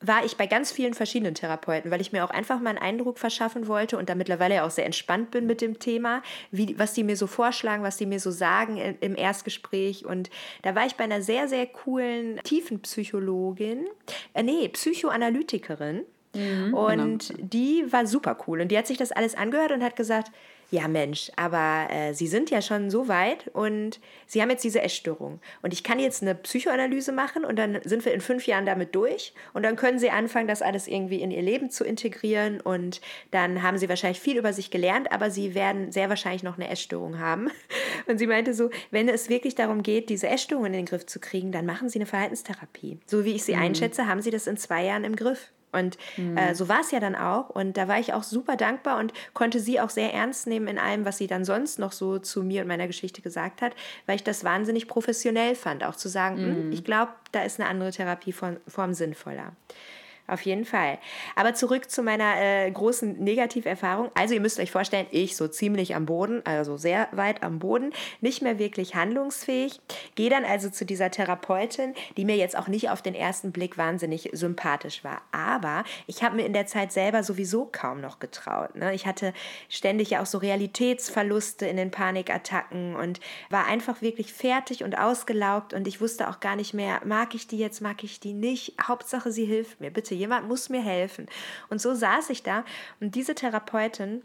war 0.00 0.24
ich 0.24 0.36
bei 0.36 0.46
ganz 0.46 0.70
vielen 0.70 0.94
verschiedenen 0.94 1.34
Therapeuten, 1.34 1.90
weil 1.90 2.00
ich 2.00 2.12
mir 2.12 2.24
auch 2.24 2.30
einfach 2.30 2.60
mal 2.60 2.70
einen 2.70 2.78
Eindruck 2.78 3.18
verschaffen 3.18 3.66
wollte 3.66 3.96
und 3.96 4.08
da 4.08 4.14
mittlerweile 4.14 4.62
auch 4.64 4.70
sehr 4.70 4.84
entspannt 4.84 5.30
bin 5.30 5.46
mit 5.46 5.60
dem 5.60 5.78
Thema, 5.78 6.22
wie, 6.50 6.78
was 6.78 6.92
die 6.92 7.02
mir 7.02 7.16
so 7.16 7.26
vorschlagen, 7.26 7.82
was 7.82 7.96
die 7.96 8.06
mir 8.06 8.20
so 8.20 8.30
sagen 8.30 8.76
im 8.76 9.16
Erstgespräch. 9.16 10.04
Und 10.04 10.30
da 10.62 10.74
war 10.74 10.86
ich 10.86 10.96
bei 10.96 11.04
einer 11.04 11.22
sehr, 11.22 11.48
sehr 11.48 11.66
coolen 11.66 12.40
Tiefenpsychologin, 12.44 13.86
äh, 14.34 14.42
nee, 14.42 14.68
Psychoanalytikerin. 14.68 16.04
Mhm, 16.34 16.74
und 16.74 17.28
genau. 17.28 17.40
die 17.42 17.84
war 17.90 18.06
super 18.06 18.36
cool. 18.46 18.60
Und 18.60 18.68
die 18.68 18.76
hat 18.76 18.86
sich 18.86 18.98
das 18.98 19.12
alles 19.12 19.34
angehört 19.34 19.72
und 19.72 19.82
hat 19.82 19.96
gesagt, 19.96 20.30
ja 20.70 20.88
Mensch, 20.88 21.30
aber 21.36 21.88
äh, 21.90 22.12
Sie 22.12 22.26
sind 22.26 22.50
ja 22.50 22.60
schon 22.60 22.90
so 22.90 23.08
weit 23.08 23.48
und 23.52 24.00
Sie 24.26 24.42
haben 24.42 24.50
jetzt 24.50 24.64
diese 24.64 24.82
Essstörung. 24.82 25.40
Und 25.62 25.72
ich 25.72 25.84
kann 25.84 25.98
jetzt 25.98 26.22
eine 26.22 26.34
Psychoanalyse 26.34 27.12
machen 27.12 27.44
und 27.44 27.56
dann 27.56 27.78
sind 27.84 28.04
wir 28.04 28.12
in 28.12 28.20
fünf 28.20 28.46
Jahren 28.46 28.66
damit 28.66 28.94
durch 28.94 29.32
und 29.52 29.62
dann 29.62 29.76
können 29.76 29.98
Sie 29.98 30.10
anfangen, 30.10 30.48
das 30.48 30.62
alles 30.62 30.88
irgendwie 30.88 31.20
in 31.20 31.30
Ihr 31.30 31.42
Leben 31.42 31.70
zu 31.70 31.84
integrieren 31.84 32.60
und 32.60 33.00
dann 33.30 33.62
haben 33.62 33.78
Sie 33.78 33.88
wahrscheinlich 33.88 34.20
viel 34.20 34.36
über 34.36 34.52
sich 34.52 34.70
gelernt, 34.70 35.12
aber 35.12 35.30
Sie 35.30 35.54
werden 35.54 35.92
sehr 35.92 36.08
wahrscheinlich 36.08 36.42
noch 36.42 36.56
eine 36.56 36.68
Essstörung 36.68 37.18
haben. 37.18 37.50
Und 38.06 38.18
sie 38.18 38.26
meinte 38.26 38.54
so, 38.54 38.70
wenn 38.90 39.08
es 39.08 39.28
wirklich 39.28 39.54
darum 39.54 39.82
geht, 39.82 40.10
diese 40.10 40.28
Essstörung 40.28 40.66
in 40.66 40.72
den 40.72 40.86
Griff 40.86 41.06
zu 41.06 41.18
kriegen, 41.18 41.50
dann 41.50 41.66
machen 41.66 41.88
Sie 41.88 41.98
eine 41.98 42.06
Verhaltenstherapie. 42.06 43.00
So 43.06 43.24
wie 43.24 43.32
ich 43.32 43.44
Sie 43.44 43.54
mhm. 43.54 43.62
einschätze, 43.62 44.06
haben 44.06 44.22
Sie 44.22 44.30
das 44.30 44.46
in 44.46 44.56
zwei 44.56 44.84
Jahren 44.84 45.04
im 45.04 45.16
Griff. 45.16 45.50
Und 45.76 45.98
mhm. 46.16 46.36
äh, 46.36 46.54
so 46.54 46.68
war 46.68 46.80
es 46.80 46.90
ja 46.90 47.00
dann 47.00 47.14
auch. 47.14 47.50
Und 47.50 47.76
da 47.76 47.88
war 47.88 47.98
ich 47.98 48.12
auch 48.12 48.22
super 48.22 48.56
dankbar 48.56 48.98
und 48.98 49.12
konnte 49.34 49.60
sie 49.60 49.80
auch 49.80 49.90
sehr 49.90 50.12
ernst 50.12 50.46
nehmen 50.46 50.68
in 50.68 50.78
allem, 50.78 51.04
was 51.04 51.18
sie 51.18 51.26
dann 51.26 51.44
sonst 51.44 51.78
noch 51.78 51.92
so 51.92 52.18
zu 52.18 52.42
mir 52.42 52.62
und 52.62 52.68
meiner 52.68 52.86
Geschichte 52.86 53.22
gesagt 53.22 53.62
hat, 53.62 53.74
weil 54.06 54.16
ich 54.16 54.24
das 54.24 54.44
wahnsinnig 54.44 54.88
professionell 54.88 55.54
fand, 55.54 55.84
auch 55.84 55.96
zu 55.96 56.08
sagen, 56.08 56.36
hm, 56.36 56.66
mhm. 56.66 56.72
ich 56.72 56.84
glaube, 56.84 57.12
da 57.32 57.42
ist 57.42 57.60
eine 57.60 57.68
andere 57.68 57.90
Therapieform 57.90 58.94
sinnvoller 58.94 59.52
auf 60.26 60.42
jeden 60.42 60.64
Fall. 60.64 60.98
Aber 61.34 61.54
zurück 61.54 61.90
zu 61.90 62.02
meiner 62.02 62.40
äh, 62.40 62.70
großen 62.70 63.18
Negativerfahrung. 63.22 64.10
Also 64.14 64.34
ihr 64.34 64.40
müsst 64.40 64.58
euch 64.58 64.70
vorstellen, 64.70 65.06
ich 65.10 65.36
so 65.36 65.48
ziemlich 65.48 65.94
am 65.94 66.06
Boden, 66.06 66.42
also 66.44 66.76
sehr 66.76 67.08
weit 67.12 67.42
am 67.42 67.58
Boden, 67.58 67.92
nicht 68.20 68.42
mehr 68.42 68.58
wirklich 68.58 68.94
handlungsfähig. 68.94 69.80
Gehe 70.14 70.30
dann 70.30 70.44
also 70.44 70.70
zu 70.70 70.84
dieser 70.84 71.10
Therapeutin, 71.10 71.94
die 72.16 72.24
mir 72.24 72.36
jetzt 72.36 72.56
auch 72.56 72.68
nicht 72.68 72.90
auf 72.90 73.02
den 73.02 73.14
ersten 73.14 73.52
Blick 73.52 73.78
wahnsinnig 73.78 74.30
sympathisch 74.32 75.04
war. 75.04 75.22
Aber 75.32 75.84
ich 76.06 76.22
habe 76.22 76.36
mir 76.36 76.46
in 76.46 76.52
der 76.52 76.66
Zeit 76.66 76.92
selber 76.92 77.22
sowieso 77.22 77.68
kaum 77.70 78.00
noch 78.00 78.18
getraut. 78.18 78.74
Ne? 78.74 78.94
Ich 78.94 79.06
hatte 79.06 79.32
ständig 79.68 80.10
ja 80.10 80.22
auch 80.22 80.26
so 80.26 80.38
Realitätsverluste 80.38 81.66
in 81.66 81.76
den 81.76 81.90
Panikattacken 81.90 82.96
und 82.96 83.20
war 83.50 83.66
einfach 83.66 84.02
wirklich 84.02 84.32
fertig 84.32 84.82
und 84.82 84.98
ausgelaugt 84.98 85.72
und 85.72 85.86
ich 85.86 86.00
wusste 86.00 86.28
auch 86.28 86.40
gar 86.40 86.56
nicht 86.56 86.74
mehr, 86.74 87.00
mag 87.04 87.34
ich 87.34 87.46
die 87.46 87.58
jetzt, 87.58 87.80
mag 87.80 88.02
ich 88.02 88.20
die 88.20 88.32
nicht. 88.32 88.74
Hauptsache, 88.82 89.30
sie 89.30 89.44
hilft 89.44 89.80
mir. 89.80 89.90
Bitte 89.90 90.15
jemand 90.16 90.48
muss 90.48 90.68
mir 90.68 90.82
helfen. 90.82 91.26
Und 91.68 91.80
so 91.80 91.94
saß 91.94 92.30
ich 92.30 92.42
da 92.42 92.64
und 93.00 93.14
diese 93.14 93.34
Therapeutin 93.34 94.22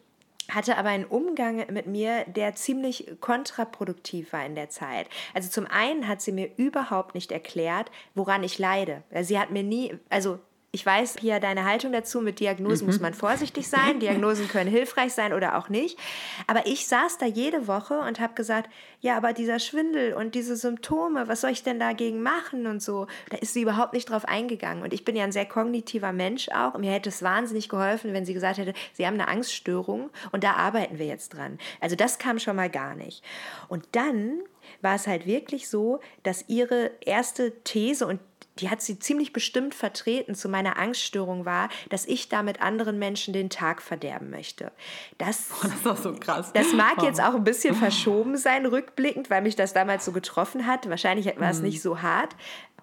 hatte 0.49 0.77
aber 0.77 0.89
einen 0.89 1.05
Umgang 1.05 1.65
mit 1.71 1.87
mir, 1.87 2.25
der 2.25 2.55
ziemlich 2.55 3.15
kontraproduktiv 3.21 4.33
war 4.33 4.45
in 4.45 4.55
der 4.55 4.69
Zeit. 4.69 5.07
Also 5.33 5.49
zum 5.49 5.65
einen 5.67 6.07
hat 6.07 6.21
sie 6.21 6.31
mir 6.31 6.49
überhaupt 6.57 7.15
nicht 7.15 7.31
erklärt, 7.31 7.91
woran 8.15 8.43
ich 8.43 8.59
leide. 8.59 9.03
Sie 9.21 9.39
hat 9.39 9.51
mir 9.51 9.63
nie, 9.63 9.97
also 10.09 10.39
ich 10.73 10.85
weiß 10.85 11.17
hier 11.19 11.41
deine 11.41 11.65
Haltung 11.65 11.91
dazu. 11.91 12.21
Mit 12.21 12.39
Diagnosen 12.39 12.85
mhm. 12.85 12.93
muss 12.93 13.01
man 13.01 13.13
vorsichtig 13.13 13.67
sein. 13.67 13.99
Diagnosen 13.99 14.47
können 14.47 14.69
hilfreich 14.69 15.13
sein 15.13 15.33
oder 15.33 15.57
auch 15.57 15.67
nicht. 15.67 15.99
Aber 16.47 16.65
ich 16.65 16.87
saß 16.87 17.17
da 17.17 17.25
jede 17.25 17.67
Woche 17.67 17.99
und 17.99 18.21
habe 18.21 18.35
gesagt, 18.35 18.69
ja, 19.01 19.17
aber 19.17 19.33
dieser 19.33 19.59
Schwindel 19.59 20.13
und 20.13 20.33
diese 20.33 20.55
Symptome, 20.55 21.27
was 21.27 21.41
soll 21.41 21.49
ich 21.49 21.63
denn 21.63 21.77
dagegen 21.77 22.21
machen 22.21 22.67
und 22.67 22.81
so. 22.81 23.07
Da 23.29 23.37
ist 23.37 23.53
sie 23.53 23.63
überhaupt 23.63 23.91
nicht 23.91 24.09
drauf 24.09 24.23
eingegangen. 24.23 24.81
Und 24.81 24.93
ich 24.93 25.03
bin 25.03 25.17
ja 25.17 25.25
ein 25.25 25.33
sehr 25.33 25.45
kognitiver 25.45 26.13
Mensch 26.13 26.47
auch. 26.49 26.77
Mir 26.77 26.91
hätte 26.91 27.09
es 27.09 27.21
wahnsinnig 27.21 27.67
geholfen, 27.67 28.13
wenn 28.13 28.25
sie 28.25 28.33
gesagt 28.33 28.57
hätte, 28.57 28.73
sie 28.93 29.05
haben 29.05 29.15
eine 29.15 29.27
Angststörung 29.27 30.09
und 30.31 30.45
da 30.45 30.53
arbeiten 30.53 30.99
wir 30.99 31.05
jetzt 31.05 31.29
dran. 31.29 31.59
Also 31.81 31.97
das 31.97 32.17
kam 32.17 32.39
schon 32.39 32.55
mal 32.55 32.69
gar 32.69 32.95
nicht. 32.95 33.23
Und 33.67 33.85
dann 33.91 34.39
war 34.81 34.95
es 34.95 35.05
halt 35.05 35.25
wirklich 35.25 35.67
so, 35.67 35.99
dass 36.23 36.45
ihre 36.47 36.91
erste 37.01 37.51
These 37.63 38.07
und 38.07 38.21
die 38.61 38.69
hat 38.69 38.81
sie 38.81 38.99
ziemlich 38.99 39.33
bestimmt 39.33 39.75
vertreten 39.75 40.35
zu 40.35 40.47
meiner 40.47 40.77
Angststörung 40.77 41.45
war, 41.45 41.69
dass 41.89 42.05
ich 42.05 42.29
damit 42.29 42.61
anderen 42.61 42.99
Menschen 42.99 43.33
den 43.33 43.49
Tag 43.49 43.81
verderben 43.81 44.29
möchte. 44.29 44.71
Das, 45.17 45.49
oh, 45.59 45.63
das 45.63 45.73
ist 45.73 45.85
doch 45.85 45.97
so 45.97 46.13
krass. 46.13 46.51
Das 46.53 46.73
mag 46.73 46.97
oh. 47.01 47.05
jetzt 47.05 47.21
auch 47.21 47.33
ein 47.33 47.43
bisschen 47.43 47.75
verschoben 47.81 48.37
sein, 48.37 48.65
rückblickend, 48.65 49.29
weil 49.29 49.41
mich 49.41 49.55
das 49.55 49.73
damals 49.73 50.05
so 50.05 50.11
getroffen 50.11 50.67
hat. 50.67 50.89
Wahrscheinlich 50.89 51.25
war 51.39 51.49
es 51.49 51.57
mhm. 51.57 51.65
nicht 51.65 51.81
so 51.81 52.01
hart, 52.01 52.35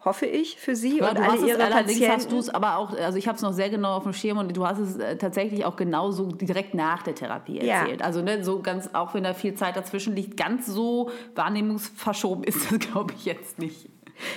hoffe 0.04 0.26
ich, 0.26 0.56
für 0.56 0.76
Sie 0.76 0.98
ja, 0.98 1.10
und 1.10 1.18
alle 1.18 1.46
Ihre 1.46 1.62
es, 1.62 1.70
Patienten. 1.70 2.12
hast 2.12 2.32
du 2.32 2.38
es 2.38 2.48
aber 2.48 2.76
auch, 2.76 2.96
also 2.96 3.18
ich 3.18 3.26
habe 3.26 3.36
es 3.36 3.42
noch 3.42 3.52
sehr 3.52 3.68
genau 3.68 3.96
auf 3.96 4.04
dem 4.04 4.12
Schirm 4.12 4.38
und 4.38 4.56
du 4.56 4.66
hast 4.66 4.78
es 4.78 4.96
äh, 4.96 5.16
tatsächlich 5.16 5.64
auch 5.64 5.76
genauso 5.76 6.26
direkt 6.26 6.74
nach 6.74 7.02
der 7.02 7.14
Therapie 7.14 7.58
erzählt. 7.58 8.00
Ja. 8.00 8.06
Also 8.06 8.22
ne, 8.22 8.44
so 8.44 8.60
ganz, 8.62 8.90
auch 8.92 9.14
wenn 9.14 9.24
da 9.24 9.34
viel 9.34 9.54
Zeit 9.54 9.76
dazwischen 9.76 10.14
liegt, 10.14 10.36
ganz 10.36 10.66
so 10.66 11.10
wahrnehmungsverschoben 11.34 12.44
ist 12.44 12.70
das, 12.70 12.78
glaube 12.90 13.14
ich, 13.14 13.24
jetzt 13.24 13.58
nicht. 13.58 13.88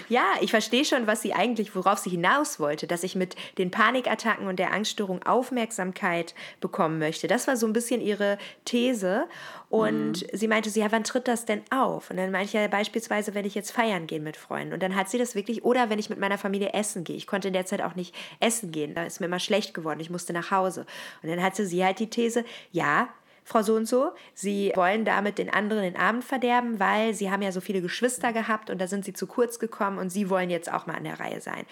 Ja, 0.10 0.26
ich 0.42 0.52
verstehe 0.52 0.86
schon, 0.86 1.08
was 1.08 1.22
sie 1.22 1.34
eigentlich, 1.34 1.76
worauf 1.76 2.00
sie 2.00 2.10
hinaus 2.10 2.60
wollte, 2.60 2.88
dass 2.88 3.04
ich 3.04 3.16
mit 3.16 3.36
den 3.58 3.72
Panikattacken 3.72 4.48
und 4.48 4.60
der 4.60 4.74
Angststörung 4.74 5.24
Aufmerksamkeit 5.24 6.34
bekommen 6.60 7.00
möchte. 7.00 7.28
Das 7.28 7.48
war 7.48 7.58
so 7.58 7.66
ein 7.66 7.74
bisschen 7.74 8.02
ihre 8.02 8.38
These. 8.66 9.26
Und 9.70 10.24
mhm. 10.24 10.38
sie 10.38 10.48
meinte 10.50 10.70
so, 10.70 10.80
ja, 10.82 10.92
wann 10.92 11.06
tritt 11.06 11.30
das 11.30 11.46
denn 11.46 11.62
auf? 11.70 12.10
Und 12.10 12.18
dann 12.18 12.30
meinte 12.30 12.48
ich 12.48 12.54
ja 12.54 12.68
beispielsweise, 12.68 13.34
wenn 13.34 13.46
ich 13.46 13.56
jetzt 13.56 13.72
feiern 13.72 14.06
gehe 14.06 14.20
mit 14.20 14.36
Freunden. 14.36 14.74
Und 14.74 14.84
dann 14.84 14.96
hat 14.96 15.10
sie 15.10 15.18
das 15.18 15.34
wirklich, 15.34 15.64
oder 15.64 15.90
wenn 15.90 15.98
ich 15.98 16.10
mit 16.10 16.20
meiner 16.20 16.38
Familie 16.38 16.74
essen 16.74 17.06
gehe. 17.06 17.16
Ich 17.16 17.26
konnte 17.26 17.48
in 17.48 17.54
der 17.54 17.66
Zeit 17.66 17.82
auch 17.82 17.96
nicht 17.96 18.14
essen 18.42 18.72
gehen. 18.72 18.96
Da 18.96 19.06
ist 19.06 19.22
mir 19.22 19.28
immer 19.28 19.40
schlecht 19.40 19.74
geworden. 19.74 20.02
Ich 20.02 20.10
musste 20.10 20.34
nach 20.34 20.52
Hause. 20.52 20.86
Und 21.24 21.30
dann 21.30 21.42
hatte 21.42 21.66
sie 21.66 21.86
halt 21.86 22.00
die 22.00 22.10
These, 22.10 22.44
ja, 22.72 23.08
Frau 23.44 23.62
so 23.64 23.76
und 23.76 23.88
so, 23.88 24.12
Sie 24.34 24.72
wollen 24.76 25.06
damit 25.06 25.38
den 25.38 25.50
anderen 25.50 25.84
den 25.84 25.98
Abend 25.98 26.24
verderben, 26.24 26.80
weil 26.80 27.14
Sie 27.14 27.32
haben 27.32 27.42
ja 27.42 27.52
so 27.52 27.62
viele 27.62 27.82
Geschwister 27.82 28.34
gehabt 28.34 28.70
und 28.70 28.80
da 28.80 28.88
sind 28.88 29.06
Sie 29.06 29.14
zu 29.14 29.28
kurz 29.28 29.60
gekommen 29.60 29.98
und 29.98 30.10
Sie 30.10 30.30
wollen 30.30 30.50
jetzt 30.50 30.72
auch 30.72 30.86
mal 30.86 30.96
an 30.96 31.04
der 31.04 31.20
Reihe 31.20 31.42
sein. 31.42 31.66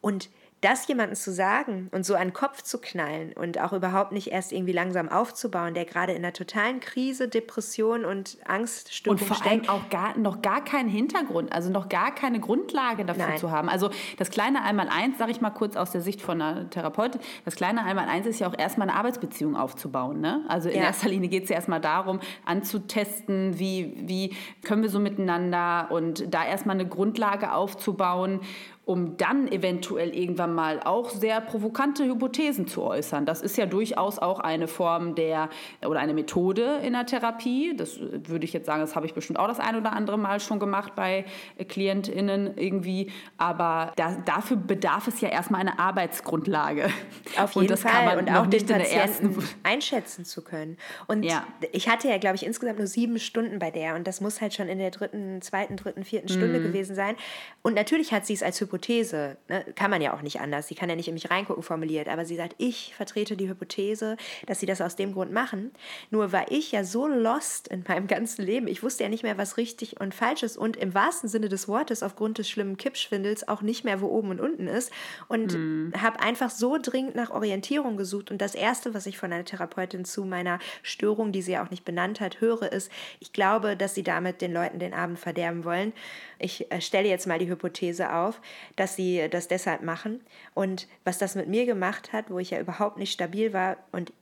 Und 0.00 0.30
das 0.62 0.88
jemandem 0.88 1.14
zu 1.14 1.32
sagen 1.32 1.88
und 1.92 2.06
so 2.06 2.14
an 2.14 2.28
den 2.28 2.32
Kopf 2.32 2.62
zu 2.62 2.78
knallen 2.78 3.34
und 3.34 3.60
auch 3.60 3.74
überhaupt 3.74 4.12
nicht 4.12 4.28
erst 4.28 4.52
irgendwie 4.52 4.72
langsam 4.72 5.10
aufzubauen, 5.10 5.74
der 5.74 5.84
gerade 5.84 6.12
in 6.12 6.24
einer 6.24 6.32
totalen 6.32 6.80
Krise, 6.80 7.28
Depression 7.28 8.06
und 8.06 8.38
Angststörung 8.46 9.18
steckt. 9.18 9.30
Und 9.30 9.36
vor 9.36 9.46
allem 9.46 9.68
auch 9.68 9.90
gar, 9.90 10.16
noch 10.16 10.40
gar 10.40 10.64
keinen 10.64 10.88
Hintergrund, 10.88 11.52
also 11.52 11.70
noch 11.70 11.90
gar 11.90 12.14
keine 12.14 12.40
Grundlage 12.40 13.04
dafür 13.04 13.26
Nein. 13.26 13.38
zu 13.38 13.50
haben. 13.50 13.68
Also 13.68 13.90
das 14.16 14.30
kleine 14.30 14.62
Einmaleins, 14.62 15.18
sage 15.18 15.30
ich 15.30 15.42
mal 15.42 15.50
kurz 15.50 15.76
aus 15.76 15.90
der 15.90 16.00
Sicht 16.00 16.22
von 16.22 16.40
einer 16.40 16.70
Therapeutin, 16.70 17.20
das 17.44 17.54
kleine 17.54 17.84
Einmaleins 17.84 18.26
ist 18.26 18.40
ja 18.40 18.48
auch 18.48 18.58
erstmal 18.58 18.88
eine 18.88 18.98
Arbeitsbeziehung 18.98 19.56
aufzubauen. 19.56 20.22
Ne? 20.22 20.42
Also 20.48 20.70
in 20.70 20.76
ja. 20.76 20.84
erster 20.84 21.10
Linie 21.10 21.28
geht 21.28 21.44
es 21.44 21.50
ja 21.50 21.56
erstmal 21.56 21.82
darum, 21.82 22.18
anzutesten, 22.46 23.58
wie, 23.58 23.92
wie 24.06 24.34
können 24.64 24.82
wir 24.82 24.90
so 24.90 25.00
miteinander 25.00 25.88
und 25.90 26.32
da 26.32 26.46
erstmal 26.46 26.76
eine 26.76 26.88
Grundlage 26.88 27.52
aufzubauen 27.52 28.40
um 28.86 29.16
dann 29.16 29.50
eventuell 29.50 30.16
irgendwann 30.16 30.54
mal 30.54 30.78
auch 30.78 31.10
sehr 31.10 31.40
provokante 31.40 32.04
Hypothesen 32.04 32.68
zu 32.68 32.84
äußern. 32.84 33.26
Das 33.26 33.42
ist 33.42 33.56
ja 33.56 33.66
durchaus 33.66 34.20
auch 34.20 34.38
eine 34.38 34.68
Form 34.68 35.16
der 35.16 35.50
oder 35.84 35.98
eine 35.98 36.14
Methode 36.14 36.78
in 36.84 36.92
der 36.92 37.04
Therapie. 37.04 37.74
Das 37.76 37.98
würde 37.98 38.44
ich 38.44 38.52
jetzt 38.52 38.66
sagen, 38.66 38.80
das 38.80 38.94
habe 38.94 39.04
ich 39.04 39.12
bestimmt 39.12 39.40
auch 39.40 39.48
das 39.48 39.58
ein 39.58 39.74
oder 39.74 39.92
andere 39.92 40.16
Mal 40.18 40.38
schon 40.38 40.60
gemacht 40.60 40.94
bei 40.94 41.24
KlientInnen 41.68 42.56
irgendwie. 42.56 43.10
Aber 43.38 43.90
da, 43.96 44.18
dafür 44.24 44.56
bedarf 44.56 45.08
es 45.08 45.20
ja 45.20 45.30
erstmal 45.30 45.62
einer 45.62 45.80
Arbeitsgrundlage. 45.80 46.88
Auf 47.36 47.56
jeden 47.56 47.76
Fall. 47.76 48.18
Und 48.18 48.30
auch 48.30 48.46
den 48.46 48.64
Patienten 48.64 49.36
einschätzen 49.64 50.24
zu 50.24 50.42
können. 50.42 50.76
Und 51.08 51.24
ja. 51.24 51.44
ich 51.72 51.88
hatte 51.88 52.06
ja, 52.06 52.18
glaube 52.18 52.36
ich, 52.36 52.46
insgesamt 52.46 52.78
nur 52.78 52.86
sieben 52.86 53.18
Stunden 53.18 53.58
bei 53.58 53.72
der. 53.72 53.96
Und 53.96 54.06
das 54.06 54.20
muss 54.20 54.40
halt 54.40 54.54
schon 54.54 54.68
in 54.68 54.78
der 54.78 54.92
dritten, 54.92 55.42
zweiten, 55.42 55.76
dritten, 55.76 56.04
vierten 56.04 56.28
Stunde 56.28 56.60
mhm. 56.60 56.62
gewesen 56.62 56.94
sein. 56.94 57.16
Und 57.62 57.74
natürlich 57.74 58.12
hat 58.12 58.24
sie 58.24 58.34
es 58.34 58.44
als 58.44 58.60
Hypothese 58.60 58.75
Hypothese, 58.76 59.36
ne, 59.48 59.64
kann 59.74 59.90
man 59.90 60.02
ja 60.02 60.12
auch 60.12 60.22
nicht 60.22 60.40
anders, 60.40 60.68
sie 60.68 60.74
kann 60.74 60.88
ja 60.88 60.96
nicht 60.96 61.08
in 61.08 61.14
mich 61.14 61.30
reingucken 61.30 61.62
formuliert, 61.62 62.08
aber 62.08 62.24
sie 62.24 62.36
sagt, 62.36 62.54
ich 62.58 62.94
vertrete 62.94 63.36
die 63.36 63.48
Hypothese, 63.48 64.16
dass 64.46 64.60
sie 64.60 64.66
das 64.66 64.80
aus 64.80 64.96
dem 64.96 65.14
Grund 65.14 65.32
machen. 65.32 65.72
Nur 66.10 66.32
war 66.32 66.50
ich 66.50 66.72
ja 66.72 66.84
so 66.84 67.06
lost 67.06 67.68
in 67.68 67.84
meinem 67.88 68.06
ganzen 68.06 68.44
Leben, 68.44 68.68
ich 68.68 68.82
wusste 68.82 69.04
ja 69.04 69.08
nicht 69.08 69.22
mehr, 69.22 69.38
was 69.38 69.56
richtig 69.56 70.00
und 70.00 70.14
falsch 70.14 70.42
ist 70.42 70.56
und 70.56 70.76
im 70.76 70.94
wahrsten 70.94 71.28
Sinne 71.28 71.48
des 71.48 71.68
Wortes 71.68 72.02
aufgrund 72.02 72.38
des 72.38 72.50
schlimmen 72.50 72.76
Kippschwindels 72.76 73.48
auch 73.48 73.62
nicht 73.62 73.84
mehr, 73.84 74.00
wo 74.00 74.08
oben 74.08 74.30
und 74.30 74.40
unten 74.40 74.66
ist 74.66 74.92
und 75.28 75.54
mhm. 75.54 75.92
habe 76.00 76.20
einfach 76.20 76.50
so 76.50 76.78
dringend 76.80 77.14
nach 77.14 77.30
Orientierung 77.30 77.96
gesucht 77.96 78.30
und 78.30 78.42
das 78.42 78.54
Erste, 78.54 78.92
was 78.94 79.06
ich 79.06 79.18
von 79.18 79.32
einer 79.32 79.44
Therapeutin 79.44 80.04
zu 80.04 80.24
meiner 80.24 80.58
Störung, 80.82 81.32
die 81.32 81.42
sie 81.42 81.52
ja 81.52 81.64
auch 81.64 81.70
nicht 81.70 81.84
benannt 81.84 82.20
hat, 82.20 82.40
höre, 82.40 82.70
ist, 82.72 82.90
ich 83.20 83.32
glaube, 83.32 83.76
dass 83.76 83.94
sie 83.94 84.02
damit 84.02 84.42
den 84.42 84.52
Leuten 84.52 84.78
den 84.78 84.92
Abend 84.92 85.18
verderben 85.18 85.64
wollen. 85.64 85.92
Ich 86.38 86.70
äh, 86.70 86.80
stelle 86.80 87.08
jetzt 87.08 87.26
mal 87.26 87.38
die 87.38 87.48
Hypothese 87.48 88.12
auf, 88.12 88.40
dass 88.76 88.96
sie 88.96 89.28
das 89.30 89.48
deshalb 89.48 89.82
machen. 89.82 90.20
Und 90.54 90.88
was 91.04 91.18
das 91.18 91.34
mit 91.34 91.48
mir 91.48 91.66
gemacht 91.66 92.12
hat, 92.12 92.30
wo 92.30 92.38
ich 92.38 92.50
ja 92.50 92.60
überhaupt 92.60 92.98
nicht 92.98 93.12
stabil 93.12 93.52
war 93.52 93.76
und 93.92 94.12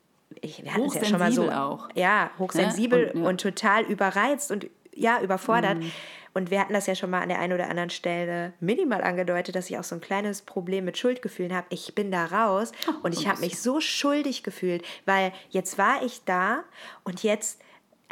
ich, 0.40 0.64
wir 0.64 0.74
hatten 0.74 0.86
es 0.86 0.94
ja 0.94 1.04
schon 1.04 1.18
mal 1.18 1.32
so. 1.32 1.50
Auch. 1.50 1.88
Ja, 1.94 2.30
hochsensibel 2.38 3.06
ne? 3.06 3.12
und, 3.12 3.22
ja. 3.22 3.28
und, 3.28 3.40
total 3.40 3.84
überreizt 3.84 4.50
und 4.50 4.66
ja, 4.94 5.20
überfordert. 5.20 5.78
Mhm. 5.78 5.92
Und 6.34 6.50
wir 6.50 6.60
hatten 6.60 6.72
das 6.72 6.86
ja 6.86 6.96
schon 6.96 7.10
mal 7.10 7.22
an 7.22 7.28
der 7.28 7.38
einen 7.38 7.52
oder 7.52 7.68
anderen 7.70 7.90
Stelle 7.90 8.52
minimal 8.58 9.02
angedeutet, 9.02 9.54
dass 9.54 9.70
ich 9.70 9.78
auch 9.78 9.84
so 9.84 9.94
ein 9.94 10.00
kleines 10.00 10.42
Problem 10.42 10.84
mit 10.84 10.98
Schuldgefühlen 10.98 11.54
habe. 11.54 11.66
Ich 11.70 11.94
bin 11.94 12.10
da 12.10 12.24
raus 12.26 12.72
oh, 12.88 12.92
und 13.04 13.14
ich 13.14 13.28
habe 13.28 13.40
mich 13.40 13.60
so 13.60 13.80
schuldig 13.80 14.42
gefühlt, 14.42 14.84
weil 15.06 15.32
jetzt 15.50 15.78
war 15.78 16.02
ich 16.02 16.24
da 16.24 16.64
und 17.04 17.22
jetzt 17.22 17.60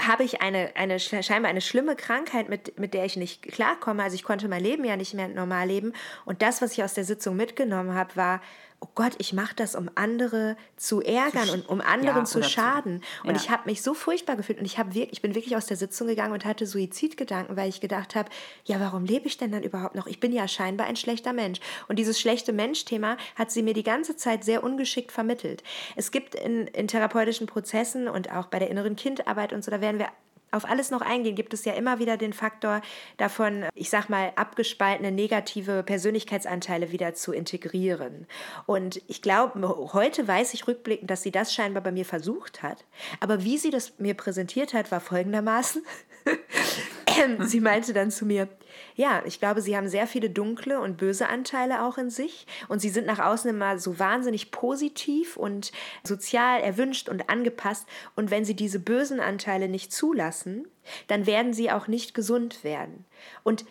habe 0.01 0.25
ich 0.25 0.41
eine, 0.43 0.75
eine 0.75 0.99
scheinbar 0.99 1.51
eine 1.51 1.61
schlimme 1.61 1.97
Krankheit, 1.97 2.49
mit, 2.49 2.79
mit 2.79 2.95
der 2.95 3.05
ich 3.05 3.17
nicht 3.17 3.43
klarkomme. 3.43 4.03
Also 4.03 4.15
ich 4.15 4.25
konnte 4.25 4.49
mein 4.49 4.63
Leben 4.63 4.85
ja 4.85 4.97
nicht 4.97 5.15
mehr 5.15 5.29
normal 5.29 5.67
leben. 5.69 5.93
Und 6.25 6.43
das, 6.43 6.63
was 6.63 6.73
ich 6.73 6.83
aus 6.83 6.95
der 6.95 7.05
Sitzung 7.05 7.37
mitgenommen 7.37 7.95
habe, 7.95 8.17
war, 8.17 8.41
oh 8.83 8.89
Gott, 8.97 9.13
ich 9.19 9.33
mache 9.33 9.55
das, 9.55 9.77
um 9.77 9.89
andere 9.95 10.57
zu 10.77 11.01
ärgern 11.01 11.49
und 11.51 11.69
um 11.69 11.81
anderen 11.81 12.23
ja, 12.23 12.25
zu 12.25 12.43
schaden. 12.43 13.01
Zu, 13.01 13.29
und 13.29 13.37
ich 13.37 13.49
habe 13.49 13.63
mich 13.67 13.81
so 13.81 13.95
furchtbar 13.95 14.35
gefühlt 14.35 14.59
und 14.59 14.65
ich, 14.65 14.77
wirklich, 14.77 15.13
ich 15.13 15.23
bin 15.23 15.37
wirklich 15.37 15.57
aus 15.57 15.67
der 15.67 15.77
Sitzung 15.77 16.09
gegangen 16.09 16.33
und 16.33 16.45
hatte 16.45 16.67
Suizidgedanken, 16.67 17.57
weil 17.57 17.69
ich 17.69 17.81
gedacht 17.81 18.17
habe, 18.17 18.29
ja, 18.65 18.81
warum 18.81 19.05
lebe 19.05 19.29
ich 19.29 19.39
denn 19.39 19.53
dann 19.53 19.63
überhaupt 19.63 19.95
noch? 19.95 20.09
Ich 20.09 20.19
bin 20.19 20.33
ja 20.33 20.49
scheinbar 20.49 20.89
ein 20.89 20.97
schlechter 20.97 21.33
Mensch. 21.33 21.61
Und 21.87 21.99
dieses 22.01 22.21
schlechte 22.21 22.53
Mensch-Thema 22.53 23.17
hat 23.37 23.53
sie 23.53 23.63
mir 23.63 23.75
die 23.75 23.85
ganze 23.85 24.17
Zeit 24.17 24.43
sehr 24.43 24.65
ungeschickt 24.65 25.13
vermittelt. 25.13 25.63
Es 25.95 26.11
gibt 26.11 26.35
in, 26.35 26.67
in 26.67 26.89
therapeutischen 26.89 27.47
Prozessen 27.47 28.09
und 28.09 28.33
auch 28.33 28.47
bei 28.47 28.59
der 28.59 28.69
inneren 28.69 28.97
Kindarbeit 28.97 29.53
und 29.53 29.63
so, 29.63 29.71
da 29.71 29.81
werden 29.81 30.01
wir 30.01 30.09
auf 30.53 30.69
alles 30.69 30.91
noch 30.91 31.01
eingehen, 31.01 31.35
gibt 31.35 31.55
es 31.55 31.65
ja 31.65 31.73
immer 31.73 31.99
wieder 31.99 32.17
den 32.17 32.33
Faktor 32.33 32.83
davon, 33.17 33.65
ich 33.75 33.91
sag 33.91 34.09
mal, 34.09 34.33
abgespaltene 34.37 35.11
negative 35.11 35.83
Persönlichkeitsanteile 35.83 36.93
wieder 36.93 37.15
zu 37.15 37.33
integrieren. 37.33 38.27
Und 38.67 39.03
ich 39.09 39.23
glaube, 39.23 39.93
heute 39.93 40.29
weiß 40.29 40.55
ich 40.55 40.69
rückblickend, 40.69 41.11
dass 41.11 41.23
sie 41.23 41.33
das 41.33 41.53
scheinbar 41.53 41.83
bei 41.83 41.93
mir 41.93 42.05
versucht 42.05 42.63
hat. 42.63 42.85
Aber 43.21 43.45
wie 43.45 43.59
sie 43.59 43.71
das 43.71 43.99
mir 43.99 44.15
präsentiert 44.15 44.75
hat, 44.75 44.93
war 44.93 45.01
folgendermaßen. 45.01 45.83
sie 47.47 47.61
meinte 47.61 47.93
dann 47.93 48.11
zu 48.11 48.27
mir, 48.27 48.49
ja, 48.95 49.23
ich 49.25 49.39
glaube, 49.39 49.61
sie 49.61 49.77
haben 49.77 49.89
sehr 49.89 50.07
viele 50.07 50.31
dunkle 50.31 50.81
und 50.81 50.97
böse 50.97 51.29
Anteile 51.29 51.85
auch 51.85 51.99
in 51.99 52.11
sich. 52.11 52.47
Und 52.69 52.81
sie 52.81 52.91
sind 52.91 53.07
nach 53.07 53.19
außen 53.19 53.51
immer 53.51 53.79
so 53.79 53.99
wahnsinnig 53.99 54.51
positiv 54.51 55.37
und 55.37 55.73
sozial 56.05 56.61
erwünscht 56.61 57.09
und 57.09 57.29
angepasst. 57.29 57.87
Und 58.17 58.31
wenn 58.31 58.45
sie 58.45 58.55
diese 58.55 58.79
bösen 58.79 59.21
Anteile 59.21 59.69
nicht 59.69 59.93
zulassen, 59.93 60.67
dann 61.07 61.27
werden 61.27 61.53
sie 61.53 61.71
auch 61.71 61.87
nicht 61.87 62.15
gesund 62.15 62.65
werden. 62.65 63.05
Und 63.45 63.65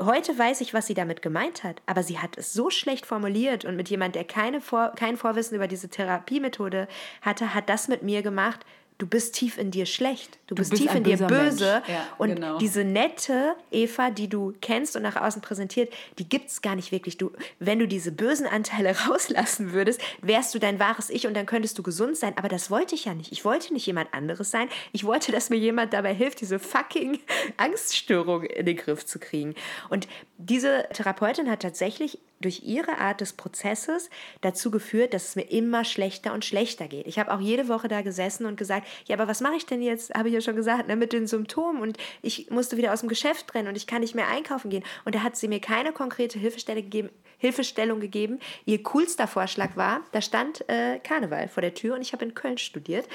heute 0.00 0.38
weiß 0.38 0.60
ich, 0.60 0.72
was 0.72 0.86
sie 0.86 0.94
damit 0.94 1.20
gemeint 1.20 1.64
hat, 1.64 1.82
aber 1.86 2.02
sie 2.02 2.18
hat 2.18 2.38
es 2.38 2.52
so 2.52 2.70
schlecht 2.70 3.06
formuliert. 3.06 3.64
Und 3.64 3.76
mit 3.76 3.88
jemand, 3.88 4.14
der 4.14 4.24
keine 4.24 4.60
Vor 4.60 4.92
kein 4.96 5.16
Vorwissen 5.16 5.56
über 5.56 5.66
diese 5.66 5.88
Therapiemethode 5.88 6.88
hatte, 7.22 7.54
hat 7.54 7.68
das 7.68 7.88
mit 7.88 8.02
mir 8.02 8.22
gemacht, 8.22 8.64
du 8.98 9.06
bist 9.06 9.34
tief 9.34 9.58
in 9.58 9.70
dir 9.70 9.86
schlecht, 9.86 10.38
du, 10.46 10.54
du 10.54 10.60
bist, 10.60 10.70
bist, 10.70 10.82
tief 10.82 10.94
in 10.94 11.02
dir 11.02 11.16
böse. 11.16 11.82
Ja, 11.86 12.06
und 12.18 12.36
genau. 12.36 12.58
diese 12.58 12.84
nette 12.84 13.56
Eva, 13.72 14.10
die 14.10 14.28
du 14.28 14.54
kennst 14.60 14.94
und 14.94 15.02
nach 15.02 15.16
außen 15.16 15.42
präsentiert, 15.42 15.92
die 16.18 16.28
gibt 16.28 16.50
es 16.50 16.62
gar 16.62 16.76
nicht 16.76 16.92
wirklich. 16.92 17.18
Du, 17.18 17.32
wenn 17.58 17.80
du 17.80 17.88
diese 17.88 18.12
bösen 18.12 18.46
Anteile 18.46 18.94
rauslassen 19.08 19.72
würdest, 19.72 20.00
wärst 20.22 20.54
du 20.54 20.58
dein 20.60 20.78
wahres 20.78 21.10
Ich 21.10 21.26
und 21.26 21.34
dann 21.34 21.46
könntest 21.46 21.76
du 21.78 21.82
gesund 21.82 22.16
sein. 22.16 22.34
Aber 22.36 22.48
das 22.48 22.70
wollte 22.70 22.94
ich 22.94 23.04
ja 23.04 23.14
nicht. 23.14 23.32
Ich 23.32 23.44
wollte 23.44 23.72
nicht 23.72 23.86
jemand 23.86 24.14
anderes 24.14 24.50
sein. 24.50 24.68
Ich 24.92 25.04
wollte, 25.04 25.32
dass 25.32 25.50
mir 25.50 25.58
jemand 25.58 25.92
dabei 25.92 26.14
hilft, 26.14 26.40
diese 26.40 26.60
fucking 26.60 27.18
Angststörung 27.56 28.44
in 28.44 28.66
den 28.66 28.76
Griff 28.76 29.04
zu 29.04 29.18
kriegen. 29.18 29.54
Und 29.90 30.06
diese 30.38 30.86
Therapeutin 30.92 31.50
hat 31.50 31.62
tatsächlich 31.62 32.18
durch 32.40 32.62
ihre 32.62 32.98
Art 32.98 33.20
des 33.20 33.32
Prozesses 33.32 34.10
dazu 34.40 34.70
geführt, 34.70 35.14
dass 35.14 35.28
es 35.28 35.36
mir 35.36 35.50
immer 35.50 35.84
schlechter 35.84 36.32
und 36.32 36.44
schlechter 36.44 36.88
geht. 36.88 37.06
Ich 37.06 37.18
habe 37.18 37.32
auch 37.32 37.40
jede 37.40 37.68
Woche 37.68 37.88
da 37.88 38.02
gesessen 38.02 38.46
und 38.46 38.56
gesagt, 38.56 38.86
ja, 39.06 39.16
aber 39.16 39.28
was 39.28 39.40
mache 39.40 39.56
ich 39.56 39.66
denn 39.66 39.82
jetzt, 39.82 40.14
habe 40.14 40.28
ich 40.28 40.34
ja 40.34 40.40
schon 40.40 40.56
gesagt, 40.56 40.88
ne, 40.88 40.96
mit 40.96 41.12
den 41.12 41.26
Symptomen 41.26 41.80
und 41.80 41.98
ich 42.22 42.50
musste 42.50 42.76
wieder 42.76 42.92
aus 42.92 43.00
dem 43.00 43.08
Geschäft 43.08 43.54
rennen 43.54 43.68
und 43.68 43.76
ich 43.76 43.86
kann 43.86 44.00
nicht 44.00 44.14
mehr 44.14 44.28
einkaufen 44.28 44.70
gehen. 44.70 44.84
Und 45.04 45.14
da 45.14 45.22
hat 45.22 45.36
sie 45.36 45.48
mir 45.48 45.60
keine 45.60 45.92
konkrete 45.92 46.38
Hilfestelle 46.38 46.82
gegeben, 46.82 47.10
Hilfestellung 47.38 48.00
gegeben. 48.00 48.38
Ihr 48.64 48.82
coolster 48.82 49.26
Vorschlag 49.26 49.76
war, 49.76 50.00
da 50.12 50.22
stand 50.22 50.68
äh, 50.68 50.98
Karneval 51.00 51.48
vor 51.48 51.60
der 51.60 51.74
Tür 51.74 51.94
und 51.94 52.00
ich 52.00 52.12
habe 52.12 52.24
in 52.24 52.34
Köln 52.34 52.58
studiert. 52.58 53.06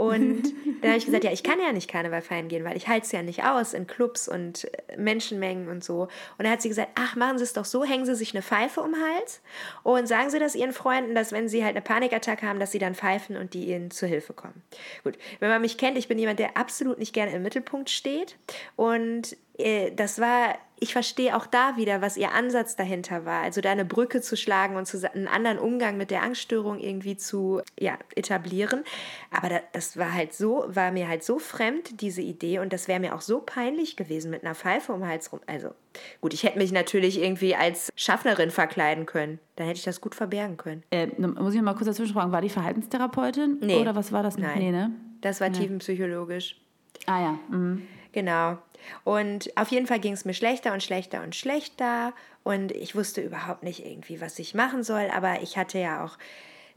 Und 0.00 0.44
dann 0.80 0.92
habe 0.92 0.98
ich 0.98 1.04
gesagt, 1.04 1.24
ja, 1.24 1.30
ich 1.30 1.42
kann 1.42 1.60
ja 1.60 1.72
nicht 1.72 1.90
Karneval 1.90 2.22
feiern 2.22 2.48
gehen, 2.48 2.64
weil 2.64 2.74
ich 2.74 2.88
halte 2.88 3.04
es 3.04 3.12
ja 3.12 3.20
nicht 3.22 3.44
aus 3.44 3.74
in 3.74 3.86
Clubs 3.86 4.28
und 4.28 4.64
äh, 4.64 4.96
Menschenmengen 4.96 5.68
und 5.68 5.84
so. 5.84 6.04
Und 6.04 6.10
dann 6.38 6.50
hat 6.50 6.62
sie 6.62 6.70
gesagt, 6.70 6.92
ach, 6.94 7.16
machen 7.16 7.36
Sie 7.36 7.44
es 7.44 7.52
doch 7.52 7.66
so, 7.66 7.84
hängen 7.84 8.06
Sie 8.06 8.14
sich 8.14 8.32
eine 8.32 8.40
Pfeife 8.40 8.80
um 8.80 8.92
den 8.92 9.02
Hals 9.02 9.42
und 9.82 10.08
sagen 10.08 10.30
Sie 10.30 10.38
das 10.38 10.54
Ihren 10.54 10.72
Freunden, 10.72 11.14
dass 11.14 11.32
wenn 11.32 11.50
sie 11.50 11.64
halt 11.64 11.76
eine 11.76 11.82
Panikattacke 11.82 12.46
haben, 12.46 12.58
dass 12.58 12.72
sie 12.72 12.78
dann 12.78 12.94
pfeifen 12.94 13.36
und 13.36 13.52
die 13.52 13.66
ihnen 13.66 13.90
zur 13.90 14.08
Hilfe 14.08 14.32
kommen. 14.32 14.62
Gut, 15.04 15.18
wenn 15.38 15.50
man 15.50 15.60
mich 15.60 15.76
kennt, 15.76 15.98
ich 15.98 16.08
bin 16.08 16.18
jemand, 16.18 16.38
der 16.38 16.56
absolut 16.56 16.98
nicht 16.98 17.12
gerne 17.12 17.32
im 17.32 17.42
Mittelpunkt 17.42 17.90
steht 17.90 18.36
und 18.76 19.36
äh, 19.58 19.92
das 19.92 20.18
war, 20.18 20.56
ich 20.82 20.94
verstehe 20.94 21.36
auch 21.36 21.46
da 21.46 21.76
wieder, 21.76 22.00
was 22.00 22.16
ihr 22.16 22.32
Ansatz 22.32 22.74
dahinter 22.74 23.26
war. 23.26 23.42
Also 23.42 23.60
da 23.60 23.70
eine 23.70 23.84
Brücke 23.84 24.22
zu 24.22 24.34
schlagen 24.34 24.76
und 24.76 24.86
zu, 24.86 25.12
einen 25.12 25.28
anderen 25.28 25.58
Umgang 25.58 25.98
mit 25.98 26.10
der 26.10 26.22
Angststörung 26.22 26.78
irgendwie 26.78 27.18
zu 27.18 27.60
ja, 27.78 27.98
etablieren. 28.16 28.84
Aber 29.30 29.60
das 29.72 29.98
war 29.98 30.14
halt 30.14 30.32
so, 30.32 30.64
war 30.68 30.90
mir 30.90 31.06
halt 31.06 31.22
so 31.22 31.38
fremd, 31.38 32.00
diese 32.00 32.22
Idee. 32.22 32.60
Und 32.60 32.72
das 32.72 32.88
wäre 32.88 32.98
mir 32.98 33.14
auch 33.14 33.20
so 33.20 33.40
peinlich 33.40 33.96
gewesen 33.96 34.30
mit 34.30 34.42
einer 34.42 34.54
Pfeife 34.54 34.92
um 34.92 35.00
den 35.00 35.08
Hals 35.08 35.32
rum. 35.32 35.40
Also 35.46 35.74
gut, 36.22 36.32
ich 36.32 36.44
hätte 36.44 36.56
mich 36.56 36.72
natürlich 36.72 37.20
irgendwie 37.20 37.54
als 37.54 37.90
Schaffnerin 37.94 38.50
verkleiden 38.50 39.04
können. 39.04 39.38
Dann 39.56 39.66
hätte 39.66 39.78
ich 39.78 39.84
das 39.84 40.00
gut 40.00 40.14
verbergen 40.14 40.56
können. 40.56 40.82
Äh, 40.90 41.08
muss 41.18 41.54
ich 41.54 41.60
mal 41.60 41.74
kurz 41.74 41.86
dazwischen 41.86 42.14
fragen, 42.14 42.32
war 42.32 42.40
die 42.40 42.48
Verhaltenstherapeutin? 42.48 43.58
Nee. 43.60 43.76
Oder 43.76 43.94
was 43.94 44.12
war 44.12 44.22
das? 44.22 44.38
Nein. 44.38 44.58
Nee, 44.58 44.70
ne? 44.70 44.92
Das 45.20 45.42
war 45.42 45.50
nee. 45.50 45.58
tiefenpsychologisch. 45.58 46.56
Ah 47.04 47.20
ja. 47.20 47.38
Mhm. 47.50 47.82
Genau. 48.12 48.58
Und 49.04 49.56
auf 49.56 49.68
jeden 49.68 49.86
Fall 49.86 50.00
ging 50.00 50.12
es 50.12 50.24
mir 50.24 50.34
schlechter 50.34 50.72
und 50.72 50.82
schlechter 50.82 51.22
und 51.22 51.34
schlechter. 51.34 52.12
Und 52.42 52.72
ich 52.72 52.94
wusste 52.94 53.20
überhaupt 53.20 53.62
nicht 53.62 53.84
irgendwie, 53.84 54.20
was 54.20 54.38
ich 54.38 54.54
machen 54.54 54.82
soll. 54.82 55.10
Aber 55.14 55.42
ich 55.42 55.56
hatte 55.56 55.78
ja 55.78 56.04
auch 56.04 56.16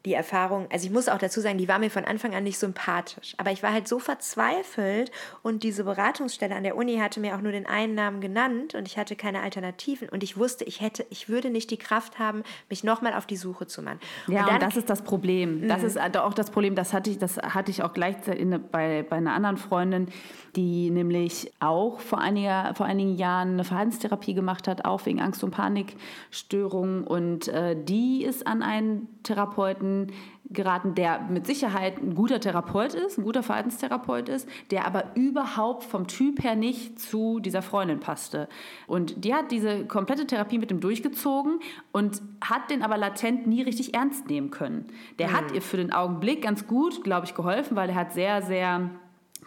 die 0.06 0.14
Erfahrung, 0.14 0.68
also 0.70 0.86
ich 0.86 0.92
muss 0.92 1.08
auch 1.08 1.18
dazu 1.18 1.40
sagen, 1.40 1.58
die 1.58 1.70
war 1.70 1.80
mir 1.80 1.90
von 1.90 2.04
Anfang 2.04 2.36
an 2.36 2.44
nicht 2.44 2.58
sympathisch, 2.58 3.36
aber 3.38 3.52
ich 3.52 3.64
war 3.64 3.72
halt 3.72 3.88
so 3.88 4.00
verzweifelt 4.00 5.12
und 5.44 5.64
diese 5.64 5.86
Beratungsstelle 5.86 6.54
an 6.54 6.64
der 6.64 6.76
Uni 6.76 6.98
hatte 6.98 7.22
mir 7.22 7.36
auch 7.36 7.42
nur 7.42 7.54
den 7.54 7.66
einen 7.66 7.96
Namen 7.96 8.20
genannt 8.20 8.76
und 8.76 8.86
ich 8.86 8.98
hatte 8.98 9.16
keine 9.16 9.42
Alternativen 9.42 10.10
und 10.10 10.22
ich 10.22 10.38
wusste, 10.38 10.66
ich 10.66 10.82
hätte, 10.82 11.06
ich 11.10 11.30
würde 11.30 11.50
nicht 11.50 11.72
die 11.72 11.78
Kraft 11.78 12.20
haben, 12.20 12.44
mich 12.70 12.84
nochmal 12.84 13.14
auf 13.14 13.26
die 13.26 13.38
Suche 13.38 13.66
zu 13.66 13.82
machen. 13.82 14.00
Ja, 14.28 14.42
und, 14.42 14.48
dann, 14.48 14.56
und 14.56 14.64
das 14.64 14.76
ist 14.76 14.90
das 14.90 15.04
Problem. 15.04 15.70
Das 15.70 15.82
mhm. 15.82 15.88
ist 15.88 16.18
auch 16.18 16.34
das 16.34 16.52
Problem, 16.52 16.76
das 16.76 16.92
hatte 16.92 17.10
ich, 17.10 17.18
das 17.18 17.38
hatte 17.38 17.72
ich 17.72 17.82
auch 17.82 17.94
gleichzeitig 17.94 18.46
bei, 18.72 19.06
bei 19.10 19.16
einer 19.16 19.34
anderen 19.34 19.56
Freundin, 19.56 20.10
die 20.56 20.90
nämlich 20.90 21.52
auch 21.60 22.00
vor, 22.00 22.20
einiger, 22.20 22.74
vor 22.76 22.86
einigen 22.86 23.16
Jahren 23.16 23.54
eine 23.54 23.64
Verhaltenstherapie 23.64 24.34
gemacht 24.34 24.68
hat, 24.68 24.86
auch 24.86 25.06
wegen 25.06 25.20
Angst- 25.20 25.44
und 25.44 25.52
Panikstörungen. 25.52 27.04
Und 27.06 27.48
äh, 27.48 27.76
die 27.82 28.24
ist 28.24 28.46
an 28.46 28.62
einen 28.62 29.08
Therapeuten 29.24 30.12
geraten, 30.54 30.94
der 30.94 31.20
mit 31.30 31.48
Sicherheit 31.48 32.02
ein 32.02 32.16
guter 32.16 32.40
Therapeut 32.40 32.94
ist, 32.94 33.18
ein 33.18 33.24
guter 33.24 33.44
Verhaltenstherapeut 33.44 34.30
ist, 34.30 34.48
der 34.72 34.86
aber 34.86 35.16
überhaupt 35.16 35.84
vom 35.84 36.08
Typ 36.08 36.44
her 36.44 36.56
nicht 36.56 37.00
zu 37.00 37.40
dieser 37.40 37.62
Freundin 37.62 38.00
passte. 38.00 38.48
Und 38.86 39.26
die 39.26 39.34
hat 39.34 39.52
diese 39.52 39.86
komplette 39.86 40.28
Therapie 40.28 40.60
mit 40.60 40.72
ihm 40.72 40.80
durchgezogen 40.80 41.60
und 41.92 42.22
hat 42.42 42.70
den 42.70 42.84
aber 42.84 42.98
latent 42.98 43.48
nie 43.48 43.64
richtig 43.64 43.96
ernst 43.96 44.30
nehmen 44.30 44.52
können. 44.52 44.86
Der 45.18 45.30
mhm. 45.30 45.34
hat 45.34 45.52
ihr 45.54 45.62
für 45.62 45.78
den 45.78 45.92
Augenblick 45.92 46.44
ganz 46.44 46.68
gut, 46.68 47.04
glaube 47.04 47.26
ich, 47.26 47.34
geholfen, 47.34 47.76
weil 47.76 47.90
er 47.90 47.96
hat 47.96 48.14
sehr, 48.14 48.42
sehr 48.44 48.92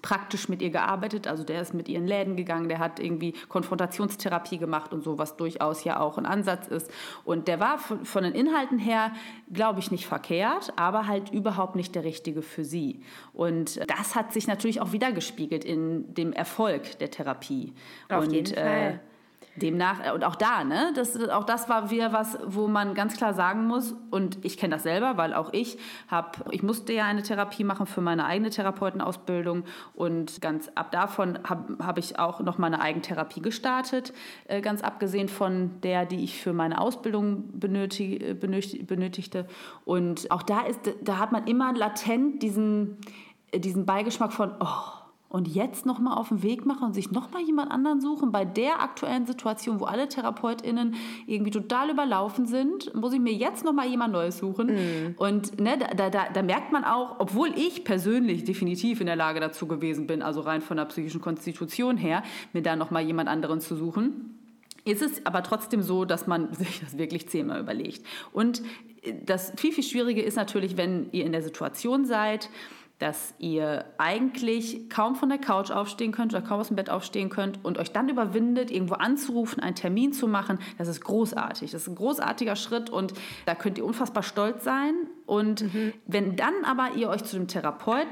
praktisch 0.07 0.49
mit 0.49 0.63
ihr 0.63 0.71
gearbeitet. 0.71 1.27
Also 1.27 1.43
der 1.43 1.61
ist 1.61 1.75
mit 1.75 1.89
ihr 1.89 1.99
in 1.99 2.07
Läden 2.07 2.37
gegangen, 2.37 2.69
der 2.69 2.79
hat 2.79 3.01
irgendwie 3.01 3.33
Konfrontationstherapie 3.49 4.57
gemacht 4.57 4.93
und 4.93 5.03
so, 5.03 5.19
was 5.19 5.37
durchaus 5.37 5.83
ja 5.83 5.99
auch 5.99 6.17
ein 6.17 6.27
Ansatz 6.27 6.69
ist. 6.69 6.89
Und 7.25 7.49
der 7.49 7.59
war 7.59 7.79
von, 7.79 8.05
von 8.05 8.23
den 8.23 8.33
Inhalten 8.33 8.79
her, 8.79 9.11
glaube 9.53 9.81
ich, 9.81 9.91
nicht 9.91 10.07
verkehrt, 10.07 10.73
aber 10.77 11.09
halt 11.09 11.31
überhaupt 11.31 11.75
nicht 11.75 11.97
der 11.97 12.05
richtige 12.05 12.43
für 12.43 12.65
sie. 12.65 13.01
Und 13.33 13.81
das 13.91 14.15
hat 14.15 14.33
sich 14.33 14.47
natürlich 14.47 14.81
auch 14.81 14.93
wieder 14.93 15.11
gespiegelt 15.11 15.65
in 15.65 16.15
dem 16.15 16.33
Erfolg 16.33 17.01
der 17.01 17.11
Therapie. 17.11 17.75
Auf 18.09 18.27
und, 18.27 18.33
jeden 18.33 18.55
äh, 18.55 18.63
Fall. 18.63 19.01
Demnach, 19.57 20.05
äh, 20.05 20.13
und 20.13 20.25
auch 20.25 20.37
da, 20.37 20.65
ne, 20.65 20.93
das, 20.95 21.19
auch 21.29 21.45
das 21.45 21.69
war 21.69 21.91
wieder 21.91 22.13
was, 22.13 22.39
wo 22.45 22.69
man 22.69 22.95
ganz 22.95 23.17
klar 23.17 23.35
sagen 23.35 23.67
muss, 23.67 23.95
und 24.11 24.45
ich 24.45 24.57
kenne 24.57 24.75
das 24.75 24.83
selber, 24.83 25.17
weil 25.17 25.35
auch 25.35 25.53
ich 25.53 25.79
habe, 26.09 26.31
ich 26.51 26.63
musste 26.63 26.93
ja 26.93 27.05
eine 27.05 27.23
Therapie 27.23 27.65
machen 27.65 27.87
für 27.87 28.01
meine 28.01 28.25
eigene 28.27 28.51
Therapeutenausbildung 28.51 29.65
und 29.95 30.41
ganz 30.41 30.71
ab 30.75 30.91
davon 30.91 31.39
habe 31.49 31.85
hab 31.85 31.99
ich 31.99 32.19
auch 32.19 32.41
noch 32.41 32.59
meine 32.59 32.81
Eigentherapie 32.81 33.41
gestartet, 33.41 34.13
äh, 34.49 34.61
ganz 34.61 34.83
abgesehen 34.83 35.29
von 35.29 35.81
der, 35.83 36.07
die 36.07 36.23
ich 36.25 36.41
für 36.41 36.53
meine 36.53 36.81
Ausbildung 36.81 37.59
benötig, 37.59 38.41
benötig, 38.41 38.87
benötigte. 38.87 39.47
Und 39.85 40.31
auch 40.31 40.43
da 40.43 40.63
ist, 40.63 40.81
da 41.03 41.19
hat 41.19 41.33
man 41.33 41.47
immer 41.47 41.73
latent 41.73 42.43
diesen, 42.43 42.99
diesen 43.55 43.87
Beigeschmack 43.87 44.33
von, 44.33 44.53
oh, 44.61 45.06
und 45.29 45.49
jetzt 45.49 45.87
nochmal 45.87 46.17
auf 46.17 46.29
den 46.29 46.43
Weg 46.43 46.67
machen 46.67 46.85
und 46.85 46.95
sich 46.95 47.11
nochmal 47.11 47.43
jemand 47.43 47.71
anderen 47.73 48.01
suchen, 48.01 48.31
bei 48.31 48.45
der 48.45 48.81
aktuellen 48.81 49.27
Situation, 49.27 49.81
wo 49.81 49.85
alle 49.85 50.09
TherapeutInnen 50.09 50.95
irgendwie 51.27 51.51
total 51.51 51.91
überlaufen 51.91 52.47
sind, 52.47 52.95
muss 52.95 53.13
ich 53.13 53.21
mir 53.21 53.33
jetzt 53.33 53.65
nochmal 53.65 53.89
jemand 53.89 54.13
Neues 54.13 54.39
suchen. 54.39 54.69
Mhm. 54.69 55.15
Und 55.17 55.61
ne, 55.61 55.79
da, 55.79 56.11
da, 56.11 56.29
da 56.33 56.43
merkt 56.43 56.73
man 56.73 56.85
auch, 56.85 57.17
obwohl 57.19 57.53
ich 57.57 57.85
persönlich 57.85 58.45
definitiv 58.45 59.01
in 59.01 59.07
der 59.07 59.17
Lage 59.17 59.41
dazu 59.41 59.67
gewesen 59.67 60.07
bin, 60.07 60.23
also 60.23 60.41
rein 60.41 60.61
von 60.61 60.77
der 60.77 60.85
psychischen 60.85 61.21
Konstitution 61.21 61.97
her, 61.97 62.23
mir 62.53 62.63
da 62.63 62.77
nochmal 62.77 63.03
jemand 63.03 63.29
anderen 63.29 63.61
zu 63.61 63.75
suchen, 63.75 64.39
ist 64.85 65.03
es 65.03 65.27
aber 65.27 65.43
trotzdem 65.43 65.83
so, 65.83 66.05
dass 66.05 66.27
man 66.27 66.55
sich 66.55 66.81
das 66.81 66.99
wirklich 66.99 67.29
zehnmal 67.29 67.61
überlegt. 67.61 68.07
Und 68.33 68.63
das 69.25 69.53
viel, 69.57 69.73
viel 69.73 69.85
Schwierige 69.85 70.23
ist 70.23 70.37
natürlich, 70.37 70.77
wenn 70.77 71.09
ihr 71.13 71.25
in 71.25 71.33
der 71.33 71.43
Situation 71.43 72.05
seid, 72.05 72.49
dass 72.99 73.35
ihr 73.39 73.85
eigentlich 73.99 74.89
kaum 74.89 75.17
von 75.17 75.29
der 75.29 75.39
Couch 75.39 75.71
aufstehen 75.71 76.13
könnt 76.13 76.33
oder 76.33 76.43
kaum 76.43 76.61
aus 76.61 76.69
dem 76.69 76.77
Bett 76.77 76.89
aufstehen 76.89 77.29
könnt 77.29 77.63
und 77.63 77.79
euch 77.79 77.93
dann 77.93 78.09
überwindet, 78.09 78.71
irgendwo 78.71 78.95
anzurufen, 78.95 79.63
einen 79.63 79.75
Termin 79.75 80.15
zu 80.15 80.27
machen, 80.27 80.59
das 80.79 80.89
ist 80.89 81.03
großartig. 81.03 81.73
Das 81.73 81.83
ist 81.83 81.89
ein 81.89 81.95
großartiger 81.95 82.57
Schritt 82.57 82.89
und 82.89 83.13
da 83.45 83.55
könnt 83.55 83.77
ihr 83.77 83.85
unfassbar 83.85 84.23
stolz 84.23 84.65
sein. 84.65 84.95
Und 85.27 85.63
mhm. 85.63 85.93
wenn 86.07 86.37
dann 86.37 86.55
aber 86.65 86.97
ihr 86.97 87.11
euch 87.11 87.25
zu 87.25 87.37
dem 87.37 87.49
Therapeut 87.49 88.07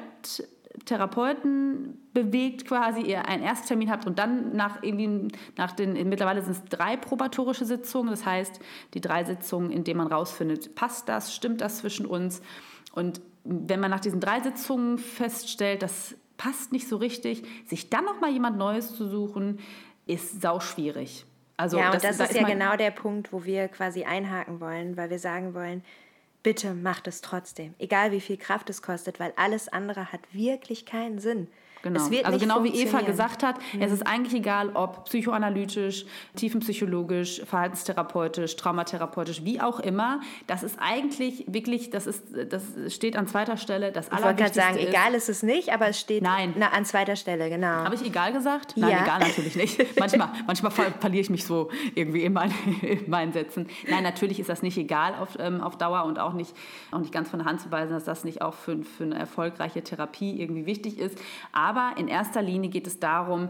Therapeuten 0.84 2.00
bewegt 2.12 2.66
quasi, 2.66 3.00
ihr 3.00 3.28
einen 3.28 3.44
Ersttermin 3.44 3.90
habt 3.90 4.06
und 4.06 4.18
dann 4.18 4.54
nach 4.56 4.82
irgendwie, 4.82 5.28
nach 5.56 5.72
den, 5.72 5.92
mittlerweile 6.08 6.42
sind 6.42 6.52
es 6.52 6.64
drei 6.64 6.96
probatorische 6.96 7.64
Sitzungen, 7.64 8.10
das 8.10 8.26
heißt, 8.26 8.60
die 8.92 9.00
drei 9.00 9.24
Sitzungen, 9.24 9.70
in 9.70 9.84
denen 9.84 9.98
man 9.98 10.08
rausfindet, 10.08 10.74
passt 10.74 11.08
das, 11.08 11.34
stimmt 11.34 11.60
das 11.60 11.78
zwischen 11.78 12.06
uns 12.06 12.42
und 12.92 13.20
wenn 13.44 13.80
man 13.80 13.90
nach 13.90 14.00
diesen 14.00 14.20
drei 14.20 14.40
Sitzungen 14.40 14.98
feststellt, 14.98 15.82
das 15.82 16.16
passt 16.36 16.72
nicht 16.72 16.88
so 16.88 16.96
richtig, 16.96 17.44
sich 17.66 17.90
dann 17.90 18.04
noch 18.04 18.20
mal 18.20 18.30
jemand 18.30 18.56
Neues 18.56 18.94
zu 18.94 19.08
suchen, 19.08 19.60
ist 20.06 20.42
sau 20.42 20.60
schwierig. 20.60 21.26
Also 21.56 21.78
ja, 21.78 21.86
und 21.86 21.94
das, 21.94 22.02
das 22.02 22.30
ist, 22.30 22.36
ist 22.36 22.40
ja 22.40 22.46
genau 22.46 22.76
der 22.76 22.90
Punkt, 22.90 23.32
wo 23.32 23.44
wir 23.44 23.68
quasi 23.68 24.04
einhaken 24.04 24.60
wollen, 24.60 24.96
weil 24.96 25.10
wir 25.10 25.20
sagen 25.20 25.54
wollen, 25.54 25.84
bitte 26.42 26.74
macht 26.74 27.06
es 27.06 27.20
trotzdem, 27.20 27.74
egal 27.78 28.10
wie 28.10 28.20
viel 28.20 28.36
Kraft 28.36 28.68
es 28.70 28.82
kostet, 28.82 29.20
weil 29.20 29.32
alles 29.36 29.68
andere 29.68 30.12
hat 30.12 30.20
wirklich 30.32 30.84
keinen 30.84 31.20
Sinn. 31.20 31.48
Genau. 31.84 32.00
also 32.24 32.38
genau 32.38 32.64
wie 32.64 32.70
Eva 32.70 33.02
gesagt 33.02 33.42
hat, 33.42 33.56
mhm. 33.74 33.82
es 33.82 33.92
ist 33.92 34.06
eigentlich 34.06 34.32
egal, 34.32 34.70
ob 34.72 35.04
psychoanalytisch, 35.04 36.06
tiefenpsychologisch, 36.34 37.42
verhaltenstherapeutisch, 37.44 38.56
traumatherapeutisch, 38.56 39.44
wie 39.44 39.60
auch 39.60 39.80
immer. 39.80 40.20
Das 40.46 40.62
ist 40.62 40.78
eigentlich 40.80 41.44
wirklich, 41.46 41.90
das 41.90 42.06
ist, 42.06 42.22
das 42.48 42.62
steht 42.88 43.16
an 43.16 43.28
zweiter 43.28 43.58
Stelle. 43.58 43.92
Das 43.92 44.06
ich 44.06 44.24
wollte 44.24 44.42
gerade 44.42 44.54
sagen, 44.54 44.78
ist, 44.78 44.88
egal 44.88 45.12
ist 45.12 45.28
es 45.28 45.42
nicht, 45.42 45.74
aber 45.74 45.88
es 45.88 46.00
steht 46.00 46.22
Nein. 46.22 46.54
Na, 46.56 46.68
an 46.68 46.86
zweiter 46.86 47.16
Stelle, 47.16 47.50
genau. 47.50 47.66
Habe 47.66 47.96
ich 47.96 48.06
egal 48.06 48.32
gesagt? 48.32 48.78
Nein, 48.78 48.90
ja. 48.90 49.02
egal 49.02 49.18
natürlich 49.18 49.54
nicht. 49.54 49.78
Manchmal, 49.98 50.30
manchmal 50.46 50.72
verliere 50.72 51.20
ich 51.20 51.28
mich 51.28 51.44
so 51.44 51.68
irgendwie 51.94 52.22
in, 52.24 52.32
mein, 52.32 52.50
in, 52.80 53.10
meinen 53.10 53.34
Sätzen. 53.34 53.68
Nein, 53.90 54.04
natürlich 54.04 54.40
ist 54.40 54.48
das 54.48 54.62
nicht 54.62 54.78
egal 54.78 55.14
auf, 55.20 55.36
ähm, 55.38 55.60
auf 55.60 55.76
Dauer 55.76 56.04
und 56.04 56.18
auch 56.18 56.32
nicht, 56.32 56.56
auch 56.92 56.98
nicht 57.00 57.12
ganz 57.12 57.28
von 57.28 57.40
der 57.40 57.46
Hand 57.46 57.60
zu 57.60 57.70
weisen, 57.70 57.92
dass 57.92 58.04
das 58.04 58.24
nicht 58.24 58.40
auch 58.40 58.54
für, 58.54 58.82
für 58.84 59.04
eine 59.04 59.18
erfolgreiche 59.18 59.82
Therapie 59.82 60.40
irgendwie 60.40 60.64
wichtig 60.64 60.98
ist. 60.98 61.18
Aber 61.52 61.73
aber 61.74 61.98
in 61.98 62.08
erster 62.08 62.42
Linie 62.42 62.70
geht 62.70 62.86
es 62.86 63.00
darum, 63.00 63.48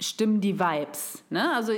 stimmen 0.00 0.40
die 0.40 0.58
Vibes. 0.58 1.22
Ne? 1.30 1.54
Also, 1.54 1.72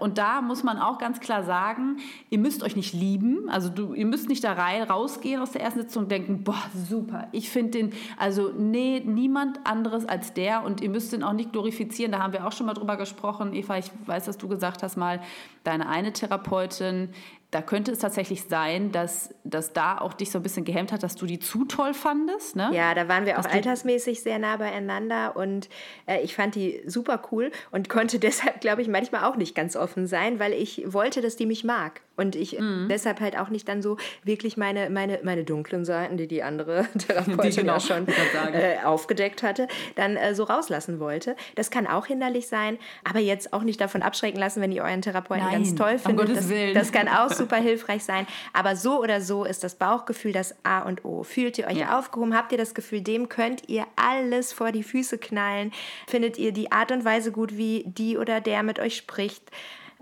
und 0.00 0.16
da 0.16 0.40
muss 0.40 0.62
man 0.62 0.78
auch 0.78 0.98
ganz 0.98 1.20
klar 1.20 1.44
sagen, 1.44 1.98
ihr 2.30 2.38
müsst 2.38 2.62
euch 2.62 2.76
nicht 2.76 2.94
lieben. 2.94 3.48
Also 3.50 3.68
du, 3.68 3.92
ihr 3.92 4.06
müsst 4.06 4.28
nicht 4.28 4.42
da 4.42 4.54
rein, 4.54 4.82
rausgehen 4.82 5.40
aus 5.40 5.52
der 5.52 5.60
ersten 5.60 5.82
Sitzung 5.82 6.04
und 6.04 6.10
denken, 6.10 6.44
boah, 6.44 6.62
super, 6.88 7.28
ich 7.32 7.50
finde 7.50 7.72
den, 7.72 7.92
also 8.16 8.52
nee, 8.56 9.02
niemand 9.04 9.66
anderes 9.66 10.06
als 10.06 10.32
der 10.32 10.64
und 10.64 10.80
ihr 10.80 10.88
müsst 10.88 11.12
den 11.12 11.22
auch 11.22 11.34
nicht 11.34 11.52
glorifizieren. 11.52 12.12
Da 12.12 12.20
haben 12.20 12.32
wir 12.32 12.46
auch 12.46 12.52
schon 12.52 12.66
mal 12.66 12.74
drüber 12.74 12.96
gesprochen. 12.96 13.52
Eva, 13.52 13.76
ich 13.76 13.90
weiß, 14.06 14.24
dass 14.24 14.38
du 14.38 14.48
gesagt 14.48 14.82
hast 14.82 14.96
mal, 14.96 15.20
deine 15.62 15.88
eine 15.88 16.12
Therapeutin 16.12 17.10
da 17.52 17.60
könnte 17.60 17.92
es 17.92 17.98
tatsächlich 17.98 18.44
sein, 18.44 18.92
dass 18.92 19.34
das 19.44 19.74
da 19.74 19.98
auch 19.98 20.14
dich 20.14 20.30
so 20.30 20.38
ein 20.38 20.42
bisschen 20.42 20.64
gehemmt 20.64 20.90
hat, 20.90 21.02
dass 21.02 21.16
du 21.16 21.26
die 21.26 21.38
zu 21.38 21.66
toll 21.66 21.92
fandest. 21.92 22.56
Ne? 22.56 22.70
Ja, 22.72 22.94
da 22.94 23.08
waren 23.08 23.26
wir 23.26 23.38
auch 23.38 23.44
altersmäßig 23.44 24.22
sehr 24.22 24.38
nah 24.38 24.56
beieinander 24.56 25.36
und 25.36 25.68
äh, 26.06 26.22
ich 26.22 26.34
fand 26.34 26.54
die 26.54 26.82
super 26.86 27.20
cool 27.30 27.50
und 27.70 27.90
konnte 27.90 28.18
deshalb, 28.18 28.62
glaube 28.62 28.80
ich, 28.80 28.88
manchmal 28.88 29.24
auch 29.24 29.36
nicht 29.36 29.54
ganz 29.54 29.76
offen 29.76 30.06
sein, 30.06 30.38
weil 30.38 30.54
ich 30.54 30.82
wollte, 30.86 31.20
dass 31.20 31.36
die 31.36 31.44
mich 31.44 31.62
mag. 31.62 32.00
Und 32.16 32.36
ich 32.36 32.58
mhm. 32.58 32.88
deshalb 32.90 33.20
halt 33.20 33.38
auch 33.38 33.48
nicht 33.48 33.68
dann 33.68 33.82
so 33.82 33.96
wirklich 34.22 34.56
meine, 34.56 34.90
meine, 34.90 35.20
meine 35.22 35.44
dunklen 35.44 35.84
Seiten, 35.84 36.16
die 36.16 36.28
die 36.28 36.42
andere 36.42 36.86
Therapeutin 36.98 37.50
die 37.50 37.56
genau, 37.56 37.76
auch 37.76 37.80
schon 37.80 38.06
äh, 38.08 38.76
aufgedeckt 38.84 39.42
hatte, 39.42 39.66
dann 39.94 40.16
äh, 40.16 40.34
so 40.34 40.44
rauslassen 40.44 41.00
wollte. 41.00 41.36
Das 41.54 41.70
kann 41.70 41.86
auch 41.86 42.06
hinderlich 42.06 42.48
sein, 42.48 42.78
aber 43.04 43.18
jetzt 43.18 43.52
auch 43.52 43.62
nicht 43.62 43.80
davon 43.80 44.02
abschrecken 44.02 44.38
lassen, 44.38 44.60
wenn 44.62 44.72
ihr 44.72 44.84
euren 44.84 45.02
Therapeuten 45.02 45.44
Nein, 45.44 45.54
ganz 45.54 45.74
toll 45.74 45.98
findet. 45.98 46.28
Um 46.28 46.34
das, 46.34 46.48
das, 46.74 46.92
kann 46.92 47.08
auch 47.08 47.30
super 47.42 47.56
hilfreich 47.56 48.04
sein. 48.04 48.26
Aber 48.52 48.76
so 48.76 49.00
oder 49.00 49.20
so 49.20 49.44
ist 49.44 49.64
das 49.64 49.74
Bauchgefühl 49.74 50.32
das 50.32 50.54
A 50.64 50.80
und 50.80 51.04
O. 51.04 51.22
Fühlt 51.22 51.58
ihr 51.58 51.66
euch 51.66 51.78
ja. 51.78 51.98
aufgehoben? 51.98 52.36
Habt 52.36 52.52
ihr 52.52 52.58
das 52.58 52.74
Gefühl, 52.74 53.00
dem 53.00 53.28
könnt 53.28 53.68
ihr 53.68 53.86
alles 53.96 54.52
vor 54.52 54.72
die 54.72 54.82
Füße 54.82 55.18
knallen? 55.18 55.72
Findet 56.06 56.38
ihr 56.38 56.52
die 56.52 56.72
Art 56.72 56.92
und 56.92 57.04
Weise 57.04 57.32
gut, 57.32 57.56
wie 57.56 57.84
die 57.86 58.16
oder 58.16 58.40
der 58.40 58.62
mit 58.62 58.78
euch 58.78 58.96
spricht? 58.96 59.50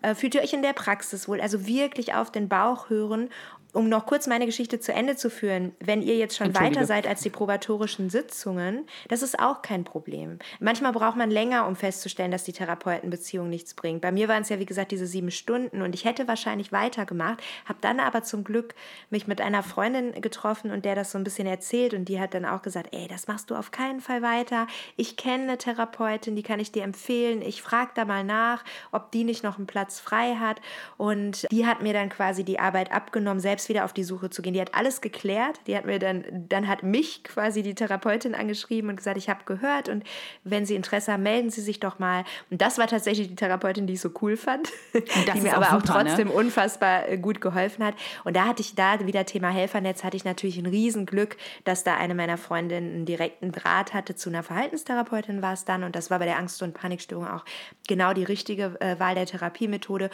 Äh, 0.02 0.14
fühlt 0.14 0.34
ihr 0.34 0.42
euch 0.42 0.52
in 0.52 0.62
der 0.62 0.72
Praxis 0.72 1.28
wohl? 1.28 1.40
Also 1.40 1.66
wirklich 1.66 2.14
auf 2.14 2.30
den 2.30 2.48
Bauch 2.48 2.90
hören 2.90 3.28
um 3.72 3.88
noch 3.88 4.06
kurz 4.06 4.26
meine 4.26 4.46
Geschichte 4.46 4.80
zu 4.80 4.92
Ende 4.92 5.16
zu 5.16 5.30
führen, 5.30 5.72
wenn 5.80 6.02
ihr 6.02 6.16
jetzt 6.16 6.36
schon 6.36 6.54
weiter 6.54 6.86
seid 6.86 7.06
als 7.06 7.22
die 7.22 7.30
probatorischen 7.30 8.10
Sitzungen, 8.10 8.86
das 9.08 9.22
ist 9.22 9.38
auch 9.38 9.62
kein 9.62 9.84
Problem. 9.84 10.38
Manchmal 10.58 10.92
braucht 10.92 11.16
man 11.16 11.30
länger, 11.30 11.66
um 11.66 11.76
festzustellen, 11.76 12.30
dass 12.30 12.44
die 12.44 12.52
Therapeutenbeziehung 12.52 13.48
nichts 13.48 13.74
bringt. 13.74 14.00
Bei 14.00 14.12
mir 14.12 14.28
waren 14.28 14.42
es 14.42 14.48
ja, 14.48 14.58
wie 14.58 14.66
gesagt, 14.66 14.92
diese 14.92 15.06
sieben 15.06 15.30
Stunden 15.30 15.82
und 15.82 15.94
ich 15.94 16.04
hätte 16.04 16.28
wahrscheinlich 16.28 16.72
weitergemacht, 16.72 17.42
habe 17.64 17.78
dann 17.80 18.00
aber 18.00 18.22
zum 18.22 18.44
Glück 18.44 18.74
mich 19.10 19.26
mit 19.26 19.40
einer 19.40 19.62
Freundin 19.62 20.20
getroffen 20.20 20.70
und 20.70 20.84
der 20.84 20.94
das 20.94 21.12
so 21.12 21.18
ein 21.18 21.24
bisschen 21.24 21.46
erzählt 21.46 21.94
und 21.94 22.06
die 22.06 22.20
hat 22.20 22.34
dann 22.34 22.44
auch 22.44 22.62
gesagt, 22.62 22.88
ey, 22.92 23.06
das 23.08 23.28
machst 23.28 23.50
du 23.50 23.54
auf 23.54 23.70
keinen 23.70 24.00
Fall 24.00 24.22
weiter. 24.22 24.66
Ich 24.96 25.16
kenne 25.16 25.44
eine 25.44 25.58
Therapeutin, 25.58 26.36
die 26.36 26.42
kann 26.42 26.60
ich 26.60 26.72
dir 26.72 26.82
empfehlen. 26.82 27.42
Ich 27.42 27.62
frage 27.62 27.92
da 27.94 28.04
mal 28.04 28.24
nach, 28.24 28.64
ob 28.92 29.10
die 29.12 29.24
nicht 29.24 29.44
noch 29.44 29.58
einen 29.58 29.66
Platz 29.66 30.00
frei 30.00 30.36
hat 30.36 30.60
und 30.96 31.46
die 31.50 31.66
hat 31.66 31.82
mir 31.82 31.92
dann 31.92 32.08
quasi 32.08 32.44
die 32.44 32.58
Arbeit 32.58 32.92
abgenommen, 32.92 33.40
selbst 33.40 33.59
selbst 33.60 33.68
wieder 33.68 33.84
auf 33.84 33.92
die 33.92 34.04
Suche 34.04 34.30
zu 34.30 34.42
gehen. 34.42 34.54
Die 34.54 34.60
hat 34.60 34.74
alles 34.74 35.00
geklärt. 35.00 35.60
Die 35.66 35.76
hat 35.76 35.84
mir 35.84 35.98
dann, 35.98 36.24
dann 36.48 36.66
hat 36.66 36.82
mich 36.82 37.24
quasi 37.24 37.62
die 37.62 37.74
Therapeutin 37.74 38.34
angeschrieben 38.34 38.90
und 38.90 38.96
gesagt, 38.96 39.18
ich 39.18 39.28
habe 39.28 39.40
gehört 39.44 39.88
und 39.88 40.04
wenn 40.44 40.64
Sie 40.64 40.74
Interesse 40.74 41.12
haben, 41.12 41.22
melden 41.22 41.50
Sie 41.50 41.60
sich 41.60 41.80
doch 41.80 41.98
mal. 41.98 42.24
Und 42.50 42.62
das 42.62 42.78
war 42.78 42.86
tatsächlich 42.86 43.28
die 43.28 43.34
Therapeutin, 43.34 43.86
die 43.86 43.94
ich 43.94 44.00
so 44.00 44.10
cool 44.22 44.36
fand, 44.36 44.70
die 44.94 45.40
mir 45.40 45.56
aber 45.56 45.66
auch, 45.66 45.80
super, 45.80 45.98
auch 45.98 46.02
trotzdem 46.02 46.28
ne? 46.28 46.34
unfassbar 46.34 47.08
äh, 47.08 47.18
gut 47.18 47.40
geholfen 47.40 47.84
hat. 47.84 47.94
Und 48.24 48.36
da 48.36 48.46
hatte 48.46 48.62
ich 48.62 48.74
da 48.74 49.04
wieder 49.06 49.26
Thema 49.26 49.50
Helfernetz, 49.50 50.04
hatte 50.04 50.16
ich 50.16 50.24
natürlich 50.24 50.58
ein 50.58 50.66
Riesenglück, 50.66 51.36
dass 51.64 51.84
da 51.84 51.96
eine 51.96 52.14
meiner 52.14 52.38
Freundinnen 52.38 52.94
einen 52.94 53.06
direkten 53.06 53.52
Draht 53.52 53.92
hatte 53.92 54.14
zu 54.14 54.30
einer 54.30 54.42
Verhaltenstherapeutin 54.42 55.42
war 55.42 55.52
es 55.52 55.64
dann 55.64 55.84
und 55.84 55.94
das 55.96 56.10
war 56.10 56.18
bei 56.18 56.24
der 56.24 56.38
Angst- 56.38 56.62
und 56.62 56.74
Panikstörung 56.74 57.28
auch 57.28 57.44
genau 57.88 58.12
die 58.12 58.24
richtige 58.24 58.80
äh, 58.80 58.98
Wahl 58.98 59.14
der 59.14 59.26
Therapiemethode. 59.26 60.10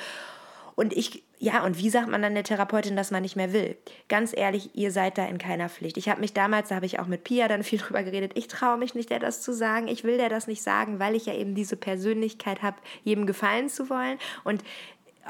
Und 0.77 0.93
ich, 0.93 1.25
ja, 1.39 1.65
und 1.65 1.79
wie 1.79 1.89
sagt 1.89 2.09
man 2.09 2.21
dann 2.21 2.35
der 2.35 2.45
Therapeutin, 2.45 2.97
dass 2.97 3.11
man 3.11 3.23
nicht 3.23 3.35
mehr 3.35 3.55
will? 3.55 3.77
Ganz 4.09 4.37
ehrlich, 4.37 4.71
ihr 4.75 4.93
seid 4.93 5.17
da 5.17 5.25
in 5.25 5.39
keiner 5.39 5.71
Pflicht. 5.71 5.97
Ich 5.97 6.11
habe 6.11 6.21
mich 6.21 6.35
damals, 6.35 6.69
da 6.69 6.77
habe 6.77 6.87
ich 6.87 7.01
auch 7.01 7.07
mit 7.07 7.25
Pia 7.25 7.49
dann 7.49 7.63
viel 7.65 7.79
drüber 7.79 8.03
geredet, 8.03 8.33
ich 8.35 8.47
traue 8.47 8.77
mich 8.77 8.95
nicht, 8.95 9.11
der 9.11 9.19
das 9.19 9.41
zu 9.41 9.53
sagen. 9.55 9.89
Ich 9.89 10.05
will 10.05 10.19
der 10.19 10.29
das 10.29 10.47
nicht 10.47 10.63
sagen, 10.63 10.99
weil 10.99 11.15
ich 11.15 11.27
ja 11.27 11.35
eben 11.35 11.55
diese 11.55 11.77
Persönlichkeit 11.77 12.63
habe, 12.63 12.77
jedem 13.03 13.27
gefallen 13.27 13.71
zu 13.71 13.89
wollen. 13.89 14.19
Und 14.45 14.63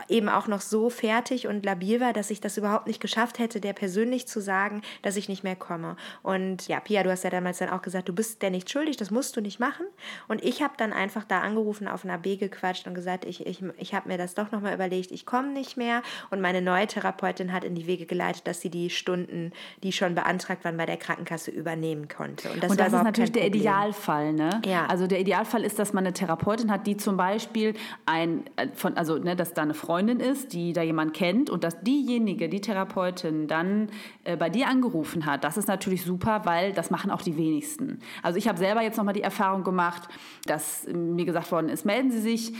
eben 0.09 0.29
auch 0.29 0.47
noch 0.47 0.61
so 0.61 0.91
fertig 0.91 1.47
und 1.47 1.65
labil 1.65 2.01
war, 2.01 2.13
dass 2.13 2.31
ich 2.31 2.41
das 2.41 2.57
überhaupt 2.57 2.87
nicht 2.87 3.01
geschafft 3.01 3.39
hätte, 3.39 3.61
der 3.61 3.73
persönlich 3.73 4.27
zu 4.29 4.41
sagen, 4.41 4.83
dass 5.03 5.17
ich 5.17 5.29
nicht 5.29 5.45
mehr 5.45 5.57
komme. 5.57 5.97
Und 6.23 6.69
ja, 6.69 6.81
Pia, 6.81 7.03
du 7.03 7.11
hast 7.11 7.25
ja 7.25 7.31
damals 7.31 7.59
dann 7.59 7.71
auch 7.71 7.83
gesagt, 7.83 8.09
du 8.09 8.13
bist 8.13 8.43
der 8.43 8.51
nicht 8.51 8.71
schuldig, 8.71 8.97
das 8.97 9.11
musst 9.11 9.37
du 9.37 9.41
nicht 9.41 9.61
machen. 9.61 9.87
Und 10.29 10.43
ich 10.45 10.63
habe 10.63 10.75
dann 10.77 10.93
einfach 10.93 11.25
da 11.25 11.41
angerufen, 11.41 11.89
auf 11.89 12.05
einer 12.05 12.19
B 12.19 12.37
gequatscht 12.37 12.87
und 12.87 12.95
gesagt, 12.95 13.25
ich, 13.25 13.47
ich, 13.47 13.63
ich 13.79 13.95
habe 13.95 14.09
mir 14.09 14.19
das 14.19 14.35
doch 14.35 14.53
nochmal 14.53 14.75
überlegt, 14.75 15.11
ich 15.11 15.27
komme 15.27 15.53
nicht 15.53 15.77
mehr. 15.77 16.03
Und 16.31 16.41
meine 16.41 16.63
neue 16.63 16.87
Therapeutin 16.87 17.53
hat 17.53 17.65
in 17.65 17.75
die 17.75 17.87
Wege 17.87 18.07
geleitet, 18.07 18.47
dass 18.47 18.61
sie 18.61 18.71
die 18.71 18.91
Stunden, 18.91 19.53
die 19.83 19.93
schon 19.93 20.15
beantragt 20.15 20.65
waren, 20.65 20.77
bei 20.77 20.87
der 20.87 20.97
Krankenkasse 20.97 21.51
übernehmen 21.51 22.09
konnte. 22.09 22.51
Und 22.51 22.63
das, 22.63 22.71
und 22.71 22.81
das 22.81 22.93
ist 22.93 23.03
natürlich 23.03 23.33
der 23.33 23.47
Idealfall, 23.47 24.33
ne? 24.33 24.61
Ja. 24.65 24.87
Also 24.87 25.07
der 25.07 25.21
Idealfall 25.21 25.65
ist, 25.65 25.79
dass 25.79 25.93
man 25.93 26.05
eine 26.05 26.13
Therapeutin 26.13 26.71
hat, 26.71 26.87
die 26.87 26.97
zum 26.97 27.17
Beispiel 27.17 27.75
ein, 28.05 28.45
äh, 28.57 28.69
von, 28.75 28.97
also 28.97 29.19
ne, 29.19 29.37
dass 29.37 29.55
da 29.55 29.63
eine 29.63 29.75
Freundin 29.87 30.19
ist, 30.19 30.53
die 30.53 30.73
da 30.73 30.83
jemand 30.83 31.15
kennt 31.15 31.49
und 31.49 31.63
dass 31.63 31.81
diejenige, 31.81 32.49
die 32.49 32.61
Therapeutin, 32.61 33.47
dann 33.47 33.89
äh, 34.25 34.37
bei 34.37 34.51
dir 34.51 34.67
angerufen 34.67 35.27
hat, 35.27 35.45
das 35.45 35.57
ist 35.57 35.69
natürlich 35.69 36.03
super, 36.05 36.43
weil 36.45 36.73
das 36.73 36.91
machen 36.91 37.13
auch 37.13 37.23
die 37.23 37.37
wenigsten. 37.37 38.01
Also 38.21 38.37
ich 38.37 38.49
habe 38.49 38.59
selber 38.59 38.83
jetzt 38.83 38.97
nochmal 38.97 39.15
die 39.15 39.23
Erfahrung 39.23 39.63
gemacht, 39.63 40.09
dass 40.45 40.89
mir 40.93 41.25
gesagt 41.25 41.53
worden 41.53 41.69
ist, 41.69 41.87
melden 41.87 42.11
Sie 42.11 42.21
sich 42.21 42.53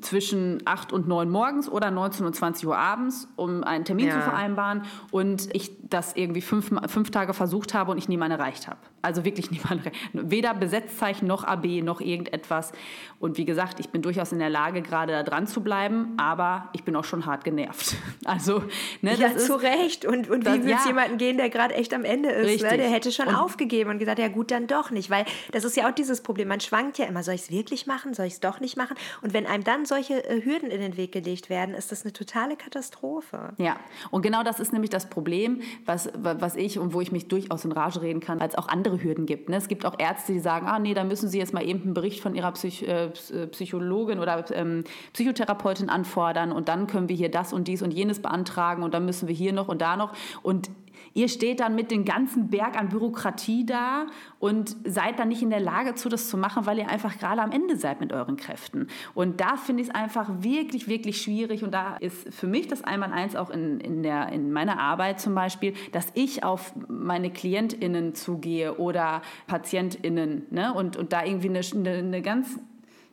zwischen 0.00 0.62
8 0.64 0.92
und 0.92 1.08
9 1.08 1.28
morgens 1.28 1.68
oder 1.68 1.90
19 1.90 2.24
und 2.24 2.36
20 2.36 2.68
Uhr 2.68 2.78
abends, 2.78 3.26
um 3.34 3.64
einen 3.64 3.84
Termin 3.84 4.06
ja. 4.06 4.14
zu 4.14 4.20
vereinbaren 4.20 4.82
und 5.10 5.52
ich 5.54 5.72
das 5.88 6.14
irgendwie 6.14 6.42
fünf, 6.42 6.70
fünf 6.86 7.10
Tage 7.10 7.34
versucht 7.34 7.74
habe 7.74 7.90
und 7.90 7.98
ich 7.98 8.08
niemanden 8.08 8.38
erreicht 8.38 8.68
habe. 8.68 8.78
Also 9.02 9.24
wirklich 9.24 9.50
niemanden. 9.50 9.90
Weder 10.12 10.54
Besetzzeichen 10.54 11.26
noch 11.26 11.42
AB 11.42 11.82
noch 11.82 12.00
irgendetwas. 12.00 12.72
Und 13.18 13.38
wie 13.38 13.44
gesagt, 13.44 13.80
ich 13.80 13.88
bin 13.90 14.02
durchaus 14.02 14.32
in 14.32 14.38
der 14.38 14.50
Lage, 14.50 14.82
gerade 14.82 15.12
da 15.12 15.22
dran 15.22 15.46
zu 15.46 15.62
bleiben, 15.62 16.14
aber 16.28 16.68
ich 16.74 16.84
bin 16.84 16.94
auch 16.94 17.04
schon 17.04 17.24
hart 17.24 17.44
genervt. 17.44 17.96
Also, 18.24 18.62
ne, 19.00 19.14
ja, 19.14 19.34
zu 19.38 19.54
ist, 19.54 19.62
Recht. 19.62 20.04
Und, 20.04 20.28
und 20.28 20.44
wie 20.44 20.64
will 20.64 20.74
es 20.74 20.84
ja. 20.84 20.88
jemanden 20.88 21.16
gehen, 21.16 21.38
der 21.38 21.48
gerade 21.48 21.74
echt 21.74 21.94
am 21.94 22.04
Ende 22.04 22.28
ist? 22.28 22.62
Ne? 22.62 22.76
Der 22.76 22.90
hätte 22.90 23.10
schon 23.10 23.28
und, 23.28 23.34
aufgegeben 23.36 23.88
und 23.88 23.98
gesagt, 23.98 24.18
ja 24.18 24.28
gut, 24.28 24.50
dann 24.50 24.66
doch 24.66 24.90
nicht. 24.90 25.08
Weil 25.08 25.24
das 25.52 25.64
ist 25.64 25.76
ja 25.76 25.88
auch 25.88 25.94
dieses 25.94 26.20
Problem. 26.22 26.48
Man 26.48 26.60
schwankt 26.60 26.98
ja 26.98 27.06
immer, 27.06 27.22
soll 27.22 27.34
ich 27.34 27.42
es 27.42 27.50
wirklich 27.50 27.86
machen, 27.86 28.12
soll 28.12 28.26
ich 28.26 28.34
es 28.34 28.40
doch 28.40 28.60
nicht 28.60 28.76
machen? 28.76 28.96
Und 29.22 29.32
wenn 29.32 29.46
einem 29.46 29.64
dann 29.64 29.86
solche 29.86 30.28
äh, 30.28 30.44
Hürden 30.44 30.70
in 30.70 30.80
den 30.82 30.98
Weg 30.98 31.12
gelegt 31.12 31.48
werden, 31.48 31.74
ist 31.74 31.90
das 31.90 32.02
eine 32.02 32.12
totale 32.12 32.56
Katastrophe. 32.56 33.54
Ja, 33.56 33.76
und 34.10 34.20
genau 34.20 34.42
das 34.42 34.60
ist 34.60 34.74
nämlich 34.74 34.90
das 34.90 35.08
Problem, 35.08 35.62
was, 35.86 36.10
was 36.14 36.54
ich 36.54 36.78
und 36.78 36.92
wo 36.92 37.00
ich 37.00 37.12
mich 37.12 37.28
durchaus 37.28 37.64
in 37.64 37.72
Rage 37.72 38.02
reden 38.02 38.20
kann, 38.20 38.42
als 38.42 38.56
auch 38.56 38.68
andere 38.68 39.02
Hürden 39.02 39.24
gibt. 39.24 39.48
Ne? 39.48 39.56
Es 39.56 39.68
gibt 39.68 39.86
auch 39.86 39.98
Ärzte, 39.98 40.34
die 40.34 40.40
sagen, 40.40 40.66
ah 40.66 40.78
nee, 40.78 40.92
da 40.92 41.04
müssen 41.04 41.30
Sie 41.30 41.38
jetzt 41.38 41.54
mal 41.54 41.66
eben 41.66 41.82
einen 41.82 41.94
Bericht 41.94 42.20
von 42.20 42.34
Ihrer 42.34 42.52
Psych 42.52 42.86
äh, 42.86 43.08
Psychologin 43.52 44.18
oder 44.18 44.44
ähm, 44.52 44.84
Psychotherapeutin 45.14 45.88
anfordern 45.88 46.17
und 46.52 46.68
dann 46.68 46.86
können 46.86 47.08
wir 47.08 47.16
hier 47.16 47.30
das 47.30 47.52
und 47.52 47.68
dies 47.68 47.82
und 47.82 47.92
jenes 47.92 48.20
beantragen 48.20 48.82
und 48.82 48.94
dann 48.94 49.04
müssen 49.04 49.28
wir 49.28 49.34
hier 49.34 49.52
noch 49.52 49.68
und 49.68 49.80
da 49.80 49.96
noch. 49.96 50.12
Und 50.42 50.70
Ihr 51.14 51.28
steht 51.28 51.60
dann 51.60 51.74
mit 51.74 51.90
dem 51.90 52.04
ganzen 52.04 52.48
Berg 52.48 52.78
an 52.78 52.88
Bürokratie 52.88 53.66
da 53.66 54.06
und 54.38 54.76
seid 54.84 55.18
dann 55.18 55.28
nicht 55.28 55.42
in 55.42 55.50
der 55.50 55.60
Lage 55.60 55.94
zu, 55.94 56.08
das 56.08 56.28
zu 56.28 56.36
machen, 56.36 56.66
weil 56.66 56.78
ihr 56.78 56.88
einfach 56.88 57.18
gerade 57.18 57.42
am 57.42 57.50
Ende 57.50 57.76
seid 57.76 58.00
mit 58.00 58.12
euren 58.12 58.36
Kräften. 58.36 58.88
Und 59.14 59.40
da 59.40 59.56
finde 59.56 59.82
ich 59.82 59.88
es 59.88 59.94
einfach 59.94 60.28
wirklich, 60.40 60.88
wirklich 60.88 61.20
schwierig. 61.20 61.64
Und 61.64 61.72
da 61.72 61.96
ist 61.96 62.32
für 62.32 62.46
mich 62.46 62.68
das 62.68 62.84
Einmal-Eins 62.84 63.36
auch 63.36 63.50
in, 63.50 63.80
in, 63.80 64.02
der, 64.02 64.28
in 64.30 64.52
meiner 64.52 64.78
Arbeit 64.78 65.20
zum 65.20 65.34
Beispiel, 65.34 65.74
dass 65.92 66.08
ich 66.14 66.44
auf 66.44 66.72
meine 66.88 67.30
KlientInnen 67.30 68.14
zugehe 68.14 68.76
oder 68.76 69.22
PatientInnen 69.46 70.46
ne? 70.50 70.72
und, 70.74 70.96
und 70.96 71.12
da 71.12 71.24
irgendwie 71.24 71.48
eine, 71.48 71.60
eine, 71.74 71.98
eine 71.98 72.22
ganz 72.22 72.58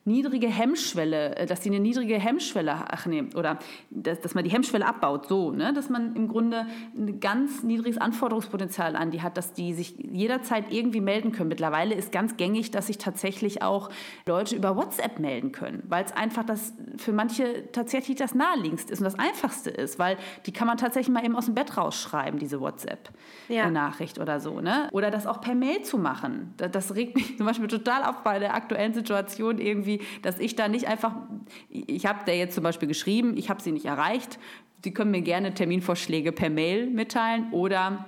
niedrige 0.06 0.48
Hemmschwelle, 0.48 1.36
äh, 1.36 1.46
dass 1.46 1.64
sie 1.64 1.70
eine 1.70 1.80
niedrige 1.80 2.18
Hemmschwelle, 2.18 2.86
ach 2.90 3.06
nee, 3.08 3.24
oder 3.36 3.58
dass, 3.90 4.20
dass 4.22 4.36
man 4.36 4.44
die 4.44 4.52
Hemmschwelle 4.52 4.86
abbaut, 4.86 5.28
so, 5.28 5.52
ne, 5.52 5.74
dass 5.74 5.90
man 5.90 6.16
im 6.16 6.28
Grunde 6.28 6.68
ein 6.96 7.20
ganz 7.20 7.64
niedriges 7.64 7.98
Anforderungspotenzial 7.98 8.96
an 8.96 9.10
die 9.10 9.24
hat, 9.24 9.36
dass 9.36 9.54
die 9.54 9.74
sich 9.74 9.96
jederzeit 9.98 10.72
irgendwie 10.72 11.02
melden 11.02 11.32
können. 11.32 11.50
Mittlerweile 11.50 11.96
ist 11.96 12.12
ganz 12.12 12.38
gängig, 12.38 12.70
dass 12.70 12.88
sich 12.88 13.00
tatsächlich 13.00 13.64
auch 13.64 13.90
Leute 14.28 14.56
über 14.56 14.76
WhatsApp 14.76 15.20
melden 15.20 15.52
können, 15.52 15.84
weil 15.88 16.06
es 16.06 16.12
einfach 16.12 16.44
das 16.44 16.74
für 16.98 17.12
manche 17.12 17.72
tatsächlich 17.72 18.18
das 18.18 18.36
naheliegendste 18.36 18.94
ist 18.94 19.00
und 19.00 19.06
das 19.06 19.18
einfachste 19.18 19.72
ist, 19.72 19.98
weil 19.98 20.18
die 20.46 20.54
kann 20.54 20.68
man 20.68 20.78
tatsächlich 20.78 21.14
mal 21.14 21.26
eben 21.26 21.36
aus 21.36 21.46
dem 21.46 21.56
Bett 21.56 21.78
rausschreiben, 21.78 22.40
diese 22.40 22.62
WhatsApp-Nachricht 22.62 24.18
ja. 24.18 24.24
oder 24.24 24.40
so, 24.40 24.62
ne? 24.62 24.88
Oder 24.92 25.10
das 25.10 25.26
auch 25.26 25.42
per 25.42 25.56
Mail 25.56 25.82
zu 25.82 25.98
machen. 25.98 26.54
Das, 26.58 26.70
das 26.70 26.96
regt 26.96 27.16
mich 27.16 27.38
zum 27.38 27.48
Beispiel 27.48 27.68
total 27.68 28.04
auf 28.04 28.18
bei 28.18 28.38
der 28.38 28.54
aktuellen 28.54 28.94
Situation 28.94 29.58
irgendwie 29.96 30.22
dass 30.22 30.40
ich 30.40 30.56
da 30.56 30.68
nicht 30.68 30.88
einfach, 30.88 31.16
ich 31.70 32.06
habe 32.06 32.26
der 32.26 32.38
jetzt 32.38 32.56
zum 32.56 32.64
Beispiel 32.64 32.88
geschrieben, 32.88 33.38
ich 33.38 33.50
habe 33.50 33.62
sie 33.62 33.72
nicht 33.72 33.86
erreicht. 33.86 34.40
Sie 34.84 34.94
können 34.94 35.12
mir 35.12 35.22
gerne 35.22 35.54
Terminvorschläge 35.54 36.32
per 36.32 36.50
Mail 36.50 36.88
mitteilen 36.88 37.52
oder 37.52 38.06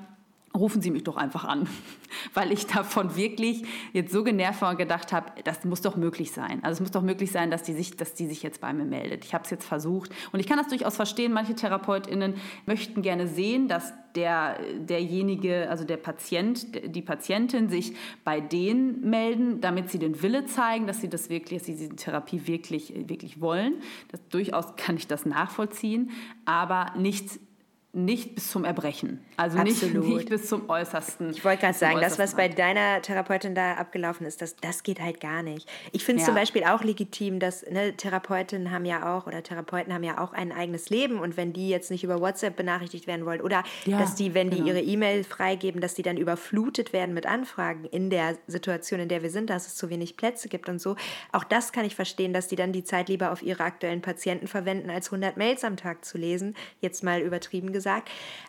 rufen 0.58 0.82
Sie 0.82 0.92
mich 0.92 1.04
doch 1.04 1.18
einfach 1.18 1.46
an, 1.46 1.68
weil 2.34 2.52
ich 2.52 2.68
davon 2.68 3.16
wirklich 3.16 3.64
jetzt 3.94 4.12
so 4.12 4.24
genervt 4.24 4.62
war 4.62 4.72
und 4.72 4.78
gedacht 4.78 5.14
habe, 5.14 5.32
das 5.44 5.64
muss 5.64 5.82
doch 5.82 5.96
möglich 5.96 6.32
sein. 6.32 6.64
Also 6.64 6.78
es 6.78 6.80
muss 6.82 6.92
doch 6.92 7.02
möglich 7.02 7.32
sein, 7.32 7.52
dass 7.52 7.64
die 7.64 7.74
sich, 7.74 7.96
dass 7.96 8.14
die 8.14 8.28
sich 8.28 8.44
jetzt 8.44 8.62
bei 8.62 8.74
mir 8.74 8.86
meldet. 8.86 9.26
Ich 9.26 9.34
habe 9.34 9.44
es 9.44 9.50
jetzt 9.50 9.66
versucht 9.66 10.12
und 10.32 10.40
ich 10.40 10.48
kann 10.48 10.58
das 10.58 10.68
durchaus 10.68 10.96
verstehen. 10.96 11.34
Manche 11.34 11.56
Therapeutinnen 11.56 12.36
möchten 12.66 13.02
gerne 13.02 13.28
sehen, 13.28 13.68
dass 13.68 13.94
der, 14.18 14.60
derjenige, 14.80 15.70
also 15.70 15.84
der 15.84 15.98
Patient, 15.98 16.68
die 16.96 17.02
Patientin 17.04 17.70
sich 17.70 17.94
bei 18.24 18.42
denen 18.42 19.08
melden, 19.08 19.62
damit 19.62 19.92
sie 19.92 20.00
den 20.00 20.22
Wille 20.24 20.46
zeigen, 20.46 20.88
dass 20.88 21.02
sie 21.02 21.08
das 21.08 21.30
wirklich, 21.30 21.60
dass 21.60 21.68
sie 21.68 21.76
diese 21.76 21.96
Therapie 21.96 22.48
wirklich, 22.48 22.94
wirklich 23.08 23.40
wollen. 23.40 23.76
Das, 24.10 24.20
durchaus 24.30 24.76
kann 24.76 24.98
ich 24.98 25.08
das 25.08 25.26
nachvollziehen, 25.26 26.10
aber 26.46 26.94
nicht 26.98 27.40
nicht 27.94 28.36
bis 28.36 28.52
zum 28.52 28.64
Erbrechen. 28.64 29.26
Also 29.38 29.58
nicht, 29.60 29.82
nicht, 29.94 30.30
bis 30.30 30.48
zum 30.48 30.70
Äußersten. 30.70 31.32
Ich 31.32 31.44
wollte 31.44 31.62
gerade 31.62 31.78
sagen, 31.78 32.00
das, 32.00 32.20
was 32.20 32.36
bei 32.36 32.48
deiner 32.48 33.02
Therapeutin 33.02 33.56
da 33.56 33.74
abgelaufen 33.74 34.28
ist, 34.28 34.42
das, 34.42 34.56
das 34.56 34.84
geht 34.84 35.02
halt 35.02 35.20
gar 35.20 35.42
nicht. 35.42 35.68
Ich 35.94 36.04
finde 36.04 36.22
es 36.22 36.28
ja. 36.28 36.34
zum 36.34 36.36
Beispiel 36.36 36.64
auch 36.66 36.84
legitim, 36.84 37.40
dass 37.40 37.66
ne, 37.66 37.94
Therapeutinnen 37.96 38.72
haben 38.72 38.86
ja 38.86 39.18
auch 39.18 39.26
oder 39.26 39.42
Therapeuten 39.42 39.94
haben 39.94 40.04
ja 40.04 40.20
auch 40.20 40.34
ein 40.34 40.52
eigenes 40.52 40.90
Leben 40.90 41.20
und 41.20 41.38
wenn 41.38 41.54
die 41.54 41.70
jetzt 41.70 41.90
nicht 41.90 42.04
über 42.04 42.22
WhatsApp 42.22 42.56
benachrichtigt 42.56 43.08
werden 43.08 43.26
wollen 43.26 43.42
oder 43.42 43.64
ja, 43.86 43.98
dass 43.98 44.16
die, 44.16 44.34
wenn 44.34 44.50
genau. 44.50 44.64
die 44.64 44.70
ihre 44.70 44.82
E-Mail 44.82 45.24
freigeben, 45.24 45.82
dass 45.82 45.96
die 45.96 46.04
dann 46.04 46.18
überflutet 46.18 46.94
werden 46.94 47.16
mit 47.16 47.26
Anfragen 47.26 47.86
in 47.86 48.10
der 48.10 48.38
Situation, 48.48 49.00
in 49.00 49.10
der 49.10 49.24
wir 49.24 49.32
sind, 49.32 49.50
dass 49.50 49.66
es 49.66 49.76
zu 49.76 49.90
wenig 49.90 50.18
Plätze 50.18 50.50
gibt 50.50 50.70
und 50.70 50.80
so. 50.80 50.98
Auch 51.32 51.44
das 51.44 51.72
kann 51.72 51.86
ich 51.86 51.96
verstehen, 51.96 52.34
dass 52.34 52.48
die 52.48 52.56
dann 52.56 52.74
die 52.74 52.84
Zeit 52.84 53.10
lieber 53.10 53.32
auf 53.32 53.42
ihre 53.42 53.64
aktuellen 53.64 54.02
Patienten 54.02 54.48
verwenden, 54.48 54.90
als 54.90 55.08
100 55.08 55.38
Mails 55.38 55.64
am 55.64 55.78
Tag 55.78 56.06
zu 56.06 56.18
lesen. 56.18 56.56
Jetzt 56.80 57.04
mal 57.04 57.22
übertrieben 57.22 57.72
gesagt. 57.72 57.77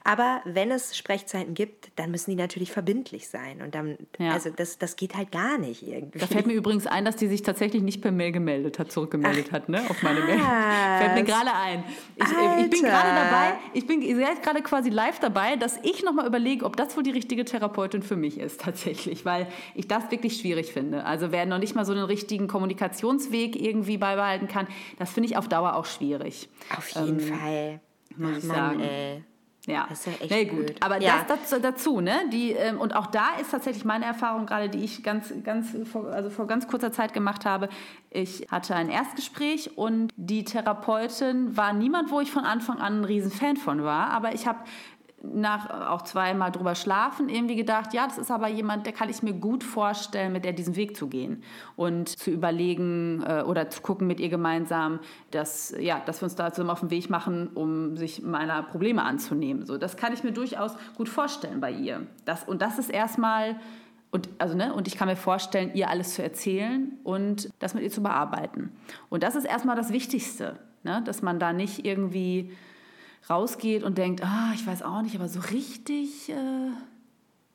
Aber 0.05 0.41
wenn 0.45 0.71
es 0.71 0.97
Sprechzeiten 0.97 1.55
gibt, 1.55 1.91
dann 1.97 2.11
müssen 2.11 2.31
die 2.31 2.37
natürlich 2.37 2.73
verbindlich 2.73 3.29
sein. 3.29 3.61
Und 3.63 3.75
dann, 3.75 3.99
ja. 4.19 4.33
also 4.33 4.51
das, 4.51 4.79
das 4.79 4.97
geht 4.97 5.17
halt 5.17 5.33
gar 5.33 5.59
nicht 5.59 5.87
irgendwie. 5.87 6.19
Da 6.19 6.27
fällt 6.27 6.47
mir 6.47 6.55
übrigens 6.55 6.87
ein, 6.87 7.05
dass 7.05 7.17
die 7.17 7.27
sich 7.27 7.43
tatsächlich 7.43 7.83
nicht 7.83 8.01
per 8.01 8.13
Mail 8.13 8.33
gemeldet 8.33 8.79
hat, 8.79 8.91
zurückgemeldet 8.91 9.47
Ach, 9.49 9.53
hat, 9.53 9.69
ne? 9.69 9.83
Auf 9.89 10.03
meine 10.03 10.21
Mail. 10.21 10.39
Fällt 10.39 11.15
mir 11.15 11.25
gerade 11.25 11.53
ein. 11.55 11.85
Ich, 12.17 12.25
äh, 12.25 12.63
ich 12.63 12.71
bin 12.71 12.83
gerade 12.83 13.09
dabei, 13.09 13.59
ich 13.75 13.87
bin 13.87 14.01
gerade 14.01 14.63
quasi 14.63 14.91
live 14.91 15.19
dabei, 15.21 15.57
dass 15.57 15.79
ich 15.83 16.03
nochmal 16.03 16.27
überlege, 16.27 16.65
ob 16.65 16.77
das 16.77 16.97
wohl 16.97 17.03
die 17.03 17.11
richtige 17.11 17.45
Therapeutin 17.45 18.03
für 18.03 18.17
mich 18.17 18.39
ist, 18.39 18.61
tatsächlich, 18.63 19.25
weil 19.25 19.47
ich 19.75 19.89
das 19.89 20.11
wirklich 20.11 20.39
schwierig 20.39 20.73
finde. 20.73 21.05
Also 21.05 21.33
wer 21.33 21.47
noch 21.47 21.59
nicht 21.59 21.75
mal 21.75 21.85
so 21.85 21.93
einen 21.93 22.05
richtigen 22.05 22.49
Kommunikationsweg 22.49 23.61
irgendwie 23.61 23.99
beibehalten 23.99 24.49
kann, 24.49 24.67
das 24.99 25.11
finde 25.11 25.29
ich 25.29 25.37
auf 25.37 25.49
Dauer 25.49 25.75
auch 25.75 25.87
schwierig. 25.87 26.49
Auf 26.77 26.89
jeden 26.91 27.21
ähm, 27.21 27.35
Fall. 27.35 27.81
Muss 28.19 28.39
ich 28.39 28.45
sagen. 28.45 28.81
Ey. 28.81 29.25
Ja, 29.69 29.87
das 29.87 30.01
ist 30.01 30.07
ja 30.07 30.13
echt 30.13 30.31
nee, 30.31 30.45
gut. 30.47 30.67
Blöd. 30.67 30.77
Aber 30.81 30.99
ja. 30.99 31.27
das, 31.29 31.51
das, 31.51 31.61
dazu, 31.61 32.01
ne? 32.01 32.21
Die, 32.33 32.53
ähm, 32.53 32.81
und 32.81 32.97
auch 32.97 33.07
da 33.07 33.37
ist 33.39 33.51
tatsächlich 33.51 33.85
meine 33.85 34.07
Erfahrung 34.07 34.47
gerade, 34.47 34.71
die 34.71 34.83
ich 34.83 35.03
ganz, 35.03 35.31
ganz 35.45 35.77
vor, 35.93 36.07
also 36.07 36.31
vor 36.31 36.47
ganz 36.47 36.67
kurzer 36.69 36.91
Zeit 36.91 37.13
gemacht 37.13 37.45
habe. 37.45 37.69
Ich 38.11 38.47
hatte 38.51 38.75
ein 38.75 38.89
Erstgespräch 38.89 39.77
und 39.77 40.15
die 40.17 40.45
Therapeutin 40.45 41.55
war 41.55 41.75
niemand, 41.75 42.11
wo 42.11 42.21
ich 42.21 42.31
von 42.31 42.45
Anfang 42.45 42.79
an 42.79 43.01
ein 43.01 43.05
Riesenfan 43.05 43.59
von 43.59 43.83
war. 43.83 44.09
Aber 44.09 44.33
ich 44.33 44.47
habe 44.47 44.61
nach 45.35 45.91
auch 45.91 46.03
zweimal 46.03 46.51
drüber 46.51 46.75
schlafen 46.75 47.29
irgendwie 47.29 47.57
gedacht, 47.57 47.95
ja, 47.95 48.07
das 48.07 48.19
ist 48.19 48.31
aber 48.31 48.49
jemand, 48.49 48.87
der 48.87 48.93
kann 48.93 49.09
ich 49.09 49.23
mir 49.23 49.33
gut 49.33 49.65
vorstellen, 49.65 50.33
mit 50.33 50.45
der 50.45 50.53
diesen 50.53 50.77
Weg 50.77 50.97
zu 50.97 51.09
gehen 51.09 51.43
und 51.77 52.09
zu 52.09 52.31
überlegen 52.31 53.23
äh, 53.27 53.43
oder 53.43 53.71
zu 53.71 53.83
gucken 53.83 54.07
mit 54.07 54.21
ihr 54.21 54.29
gemeinsam, 54.29 55.01
dass, 55.31 55.75
ja, 55.79 56.01
dass 56.01 56.21
wir 56.21 56.25
uns 56.25 56.35
da 56.35 56.53
zusammen 56.53 56.71
auf 56.71 56.81
den 56.81 56.91
Weg 56.91 57.11
machen, 57.11 57.49
um 57.55 57.97
sich 57.97 58.23
meiner 58.23 58.63
Probleme 58.63 59.03
anzunehmen. 59.03 59.67
So, 59.67 59.79
das 59.79 59.97
kann 59.97 60.13
ich 60.13 60.25
mir 60.25 60.33
durchaus 60.33 60.73
gut 60.97 61.09
vorstellen 61.09 61.61
bei 61.61 61.71
ihr. 61.71 62.07
Das, 62.25 62.45
und 62.45 62.63
das 62.63 62.79
ist 62.79 62.91
erstmal 62.91 63.57
und, 64.11 64.29
also, 64.39 64.57
ne, 64.57 64.73
und 64.73 64.89
ich 64.89 64.97
kann 64.97 65.09
mir 65.09 65.17
vorstellen, 65.17 65.73
ihr 65.75 65.91
alles 65.91 66.15
zu 66.15 66.23
erzählen 66.23 66.93
und 67.05 67.51
das 67.59 67.75
mit 67.75 67.83
ihr 67.83 67.91
zu 67.91 68.03
bearbeiten. 68.03 68.73
Und 69.11 69.23
das 69.23 69.37
ist 69.37 69.45
erstmal 69.45 69.77
das 69.77 69.93
Wichtigste, 69.93 70.59
ne, 70.83 71.03
dass 71.05 71.21
man 71.21 71.39
da 71.39 71.53
nicht 71.53 71.85
irgendwie 71.85 72.53
rausgeht 73.29 73.83
und 73.83 73.99
denkt, 73.99 74.23
ah, 74.25 74.53
ich 74.55 74.67
weiß 74.67 74.83
auch 74.83 75.03
nicht, 75.03 75.15
aber 75.15 75.29
so 75.29 75.41
richtig, 75.41 76.31
äh, 76.31 76.71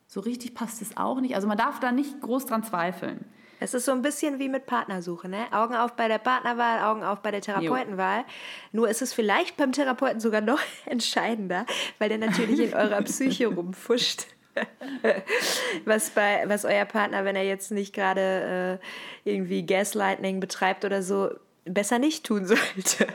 so 0.06 0.20
richtig 0.20 0.54
passt 0.54 0.82
es 0.82 0.96
auch 0.96 1.20
nicht. 1.20 1.34
Also 1.34 1.48
man 1.48 1.58
darf 1.58 1.80
da 1.80 1.92
nicht 1.92 2.20
groß 2.20 2.46
dran 2.46 2.62
zweifeln. 2.62 3.24
Es 3.60 3.72
ist 3.72 3.86
so 3.86 3.92
ein 3.92 4.02
bisschen 4.02 4.38
wie 4.38 4.48
mit 4.48 4.66
Partnersuche, 4.66 5.28
ne? 5.28 5.46
Augen 5.52 5.74
auf 5.74 5.94
bei 5.94 6.08
der 6.08 6.18
Partnerwahl, 6.18 6.80
Augen 6.80 7.02
auf 7.02 7.20
bei 7.20 7.30
der 7.30 7.40
Therapeutenwahl. 7.40 8.18
Jo. 8.18 8.24
Nur 8.72 8.88
ist 8.88 9.00
es 9.00 9.12
vielleicht 9.12 9.56
beim 9.56 9.72
Therapeuten 9.72 10.20
sogar 10.20 10.40
noch 10.40 10.60
entscheidender, 10.86 11.64
weil 11.98 12.08
der 12.08 12.18
natürlich 12.18 12.60
in 12.60 12.74
eurer 12.74 13.00
Psyche 13.02 13.46
rumfuscht. 13.46 14.26
was, 15.84 16.10
bei, 16.10 16.44
was 16.46 16.64
euer 16.64 16.84
Partner, 16.84 17.24
wenn 17.24 17.34
er 17.34 17.44
jetzt 17.44 17.72
nicht 17.72 17.92
gerade 17.92 18.80
äh, 19.24 19.28
irgendwie 19.28 19.66
Gaslighting 19.66 20.38
betreibt 20.38 20.84
oder 20.84 21.02
so, 21.02 21.30
besser 21.64 21.98
nicht 21.98 22.24
tun 22.24 22.46
sollte. 22.46 23.06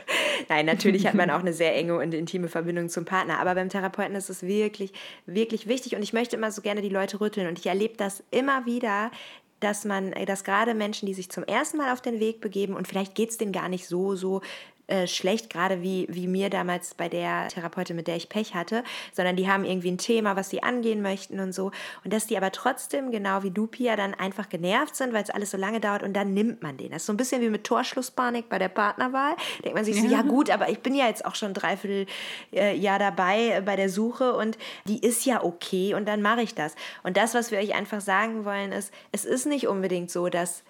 Nein, 0.48 0.66
natürlich 0.66 1.06
hat 1.06 1.14
man 1.14 1.30
auch 1.30 1.40
eine 1.40 1.52
sehr 1.52 1.74
enge 1.76 1.96
und 1.96 2.12
intime 2.14 2.48
Verbindung 2.48 2.88
zum 2.88 3.04
Partner, 3.04 3.38
aber 3.38 3.54
beim 3.54 3.68
Therapeuten 3.68 4.14
ist 4.14 4.30
es 4.30 4.42
wirklich, 4.42 4.92
wirklich 5.26 5.66
wichtig 5.66 5.96
und 5.96 6.02
ich 6.02 6.12
möchte 6.12 6.36
immer 6.36 6.50
so 6.50 6.62
gerne 6.62 6.82
die 6.82 6.88
Leute 6.88 7.20
rütteln 7.20 7.46
und 7.46 7.58
ich 7.58 7.66
erlebe 7.66 7.96
das 7.96 8.22
immer 8.30 8.66
wieder, 8.66 9.10
dass 9.60 9.84
man, 9.84 10.12
dass 10.26 10.44
gerade 10.44 10.74
Menschen, 10.74 11.06
die 11.06 11.14
sich 11.14 11.30
zum 11.30 11.44
ersten 11.44 11.76
Mal 11.76 11.92
auf 11.92 12.00
den 12.00 12.18
Weg 12.18 12.40
begeben 12.40 12.74
und 12.74 12.88
vielleicht 12.88 13.14
geht 13.14 13.30
es 13.30 13.38
denen 13.38 13.52
gar 13.52 13.68
nicht 13.68 13.86
so, 13.86 14.16
so 14.16 14.40
äh, 14.90 15.06
schlecht, 15.06 15.50
gerade 15.50 15.82
wie, 15.82 16.06
wie 16.10 16.26
mir 16.26 16.50
damals 16.50 16.94
bei 16.94 17.08
der 17.08 17.48
Therapeutin, 17.48 17.96
mit 17.96 18.06
der 18.06 18.16
ich 18.16 18.28
Pech 18.28 18.54
hatte, 18.54 18.84
sondern 19.12 19.36
die 19.36 19.48
haben 19.48 19.64
irgendwie 19.64 19.90
ein 19.90 19.98
Thema, 19.98 20.36
was 20.36 20.50
sie 20.50 20.62
angehen 20.62 21.00
möchten 21.02 21.40
und 21.40 21.52
so. 21.52 21.70
Und 22.04 22.12
dass 22.12 22.26
die 22.26 22.36
aber 22.36 22.52
trotzdem, 22.52 23.10
genau 23.10 23.42
wie 23.42 23.50
du, 23.50 23.66
Pia, 23.66 23.96
dann 23.96 24.14
einfach 24.14 24.48
genervt 24.48 24.96
sind, 24.96 25.12
weil 25.12 25.22
es 25.22 25.30
alles 25.30 25.50
so 25.50 25.56
lange 25.56 25.80
dauert 25.80 26.02
und 26.02 26.14
dann 26.14 26.34
nimmt 26.34 26.62
man 26.62 26.76
den. 26.76 26.90
Das 26.90 27.02
ist 27.02 27.06
so 27.06 27.12
ein 27.12 27.16
bisschen 27.16 27.40
wie 27.40 27.50
mit 27.50 27.64
Torschlusspanik 27.64 28.48
bei 28.48 28.58
der 28.58 28.68
Partnerwahl. 28.68 29.36
Denkt 29.64 29.76
man 29.76 29.84
sich 29.84 30.00
so, 30.00 30.06
ja, 30.06 30.18
ja 30.18 30.22
gut, 30.22 30.50
aber 30.50 30.68
ich 30.68 30.80
bin 30.80 30.94
ja 30.94 31.06
jetzt 31.06 31.24
auch 31.24 31.34
schon 31.34 31.54
dreiviertel 31.54 32.06
äh, 32.52 32.76
Jahr 32.76 32.98
dabei 32.98 33.56
äh, 33.56 33.62
bei 33.62 33.76
der 33.76 33.88
Suche 33.88 34.34
und 34.34 34.58
die 34.86 34.98
ist 34.98 35.24
ja 35.24 35.44
okay 35.44 35.94
und 35.94 36.06
dann 36.06 36.22
mache 36.22 36.42
ich 36.42 36.54
das. 36.54 36.74
Und 37.02 37.16
das, 37.16 37.34
was 37.34 37.50
wir 37.50 37.58
euch 37.58 37.74
einfach 37.74 38.00
sagen 38.00 38.44
wollen, 38.44 38.72
ist, 38.72 38.92
es 39.12 39.24
ist 39.24 39.46
nicht 39.46 39.68
unbedingt 39.68 40.10
so, 40.10 40.28
dass 40.28 40.64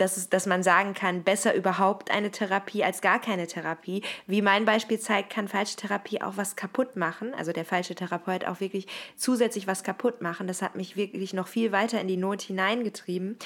dass, 0.00 0.16
es, 0.16 0.28
dass 0.28 0.46
man 0.46 0.62
sagen 0.62 0.94
kann, 0.94 1.22
besser 1.22 1.54
überhaupt 1.54 2.10
eine 2.10 2.30
Therapie 2.30 2.82
als 2.84 3.00
gar 3.00 3.20
keine 3.20 3.46
Therapie. 3.46 4.02
Wie 4.26 4.42
mein 4.42 4.64
Beispiel 4.64 4.98
zeigt, 4.98 5.30
kann 5.30 5.48
falsche 5.48 5.76
Therapie 5.76 6.22
auch 6.22 6.36
was 6.36 6.56
kaputt 6.56 6.96
machen. 6.96 7.34
Also 7.34 7.52
der 7.52 7.64
falsche 7.64 7.94
Therapeut 7.94 8.46
auch 8.46 8.60
wirklich 8.60 8.86
zusätzlich 9.16 9.66
was 9.66 9.82
kaputt 9.82 10.22
machen. 10.22 10.46
Das 10.46 10.62
hat 10.62 10.76
mich 10.76 10.96
wirklich 10.96 11.34
noch 11.34 11.48
viel 11.48 11.72
weiter 11.72 12.00
in 12.00 12.08
die 12.08 12.16
Not 12.16 12.42
hineingetrieben. 12.42 13.36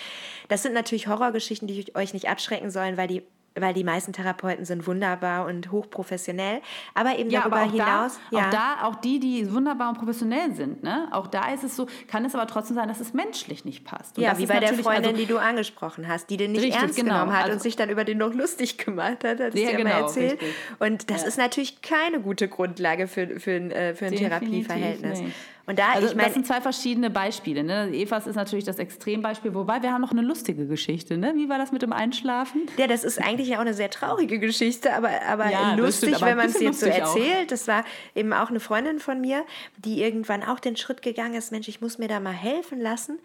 Das 0.49 0.63
sind 0.63 0.75
natürlich 0.75 1.09
Horrorgeschichten, 1.09 1.67
die 1.69 1.85
euch 1.95 2.15
nicht 2.15 2.29
abschrecken 2.29 2.71
sollen, 2.71 2.97
weil 2.97 3.09
die 3.09 3.23
weil 3.59 3.73
die 3.73 3.85
meisten 3.85 4.13
Therapeuten 4.13 4.65
sind 4.65 4.87
wunderbar 4.87 5.47
und 5.47 5.71
hochprofessionell. 5.71 6.61
Aber 6.95 7.19
eben 7.19 7.31
ja, 7.31 7.41
darüber 7.41 7.59
aber 7.59 7.71
hinaus. 7.71 8.19
Da, 8.31 8.37
ja. 8.39 8.47
Auch 8.47 8.51
da, 8.51 8.87
auch 8.87 8.95
die, 8.97 9.21
die 9.21 9.53
wunderbar 9.53 9.91
und 9.91 9.99
professionell 9.99 10.53
sind, 10.55 10.83
ne? 10.83 11.09
Auch 11.13 11.27
da 11.29 11.53
ist 11.53 11.63
es 11.63 11.77
so, 11.77 11.87
kann 12.09 12.25
es 12.25 12.35
aber 12.35 12.47
trotzdem 12.47 12.75
sein, 12.75 12.89
dass 12.89 13.01
es 13.01 13.13
menschlich 13.15 13.65
nicht 13.65 13.85
passt. 13.85 14.19
Und 14.19 14.25
ja, 14.25 14.37
wie 14.39 14.47
bei 14.47 14.61
der 14.61 14.75
Freundin, 14.75 15.13
also, 15.13 15.17
die 15.17 15.27
du 15.27 15.39
angesprochen 15.39 16.09
hast, 16.09 16.31
die 16.31 16.37
den 16.37 16.53
nicht 16.53 16.63
richtig, 16.63 16.81
ernst 16.81 16.97
genau. 16.97 17.15
genommen 17.15 17.33
hat 17.33 17.45
also, 17.45 17.55
und 17.55 17.63
sich 17.63 17.77
dann 17.77 17.91
über 17.91 18.05
den 18.05 18.19
noch 18.19 18.35
lustig 18.35 18.79
gemacht 18.79 19.25
hat, 19.25 19.41
hat 19.41 19.55
ja, 19.55 19.71
dir 19.71 19.77
genau, 19.77 19.91
erzählt. 19.91 20.41
Richtig. 20.41 20.55
Und 20.81 21.11
das 21.11 21.23
ja. 21.23 21.29
ist 21.29 21.39
natürlich 21.39 21.83
keine 21.83 22.21
gute 22.21 22.49
Grundlage 22.49 23.07
für, 23.07 23.39
für, 23.39 23.53
ein, 23.53 23.71
äh, 23.71 23.95
für 23.95 24.07
ein 24.07 24.17
Therapieverhältnis. 24.17 25.21
Nicht. 25.21 25.35
Und 25.67 25.79
da, 25.79 25.93
also, 25.93 26.09
ich 26.09 26.15
mein, 26.15 26.27
das 26.27 26.35
sind 26.35 26.47
zwei 26.47 26.61
verschiedene 26.61 27.09
Beispiele. 27.09 27.65
Ne? 27.65 27.89
Evas 27.95 28.27
ist 28.27 28.37
natürlich 28.37 28.65
das 28.65 28.79
Extrembeispiel, 28.79 29.55
wobei 29.55 29.83
wir 29.83 29.93
haben 29.93 30.03
noch 30.03 30.11
eine 30.11 30.21
lustige 30.21 30.67
Geschichte. 30.67 31.17
Ne? 31.17 31.33
Wie 31.37 31.49
war 31.49 31.57
das 31.57 31.73
mit 31.73 31.81
dem 31.81 31.93
Einschlafen? 31.93 32.67
Ja, 32.77 32.87
das 32.87 33.03
ist 33.03 33.19
eigentlich 33.19 33.49
ja 33.49 33.57
auch 33.57 33.63
eine 33.63 33.73
sehr 33.73 33.91
traurige 33.91 34.39
Geschichte, 34.39 34.93
aber, 34.93 35.11
aber 35.27 35.51
ja, 35.51 35.75
lustig, 35.75 36.11
stimmt, 36.11 36.17
aber 36.17 36.27
wenn 36.33 36.37
man 36.37 36.47
es 36.47 36.61
jetzt 36.61 36.81
so 36.81 36.87
erzählt. 36.87 37.45
Auch. 37.45 37.49
Das 37.49 37.67
war 37.67 37.85
eben 38.15 38.33
auch 38.35 38.51
eine 38.51 38.61
Freundin 38.61 38.99
von 38.99 39.21
mir, 39.21 39.45
die 39.79 40.03
irgendwann 40.03 40.43
auch 40.43 40.61
den 40.61 40.77
Schritt 40.77 41.01
gegangen 41.01 41.35
ist, 41.35 41.51
Mensch, 41.51 41.69
ich 41.69 41.81
muss 41.81 41.97
mir 41.97 42.09
da 42.09 42.21
mal 42.21 42.33
helfen 42.33 42.81
lassen 42.81 43.19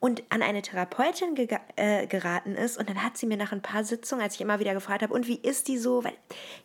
und 0.00 0.22
an 0.30 0.42
eine 0.42 0.62
Therapeutin 0.62 1.34
ge 1.34 1.46
äh, 1.76 2.06
geraten 2.06 2.54
ist. 2.54 2.78
Und 2.78 2.88
dann 2.88 3.04
hat 3.04 3.18
sie 3.18 3.26
mir 3.26 3.36
nach 3.36 3.52
ein 3.52 3.60
paar 3.60 3.84
Sitzungen, 3.84 4.24
als 4.24 4.34
ich 4.34 4.40
immer 4.40 4.58
wieder 4.58 4.72
gefragt 4.72 5.02
habe, 5.02 5.12
und 5.12 5.28
wie 5.28 5.36
ist 5.36 5.68
die 5.68 5.76
so? 5.76 6.02
Weil 6.02 6.14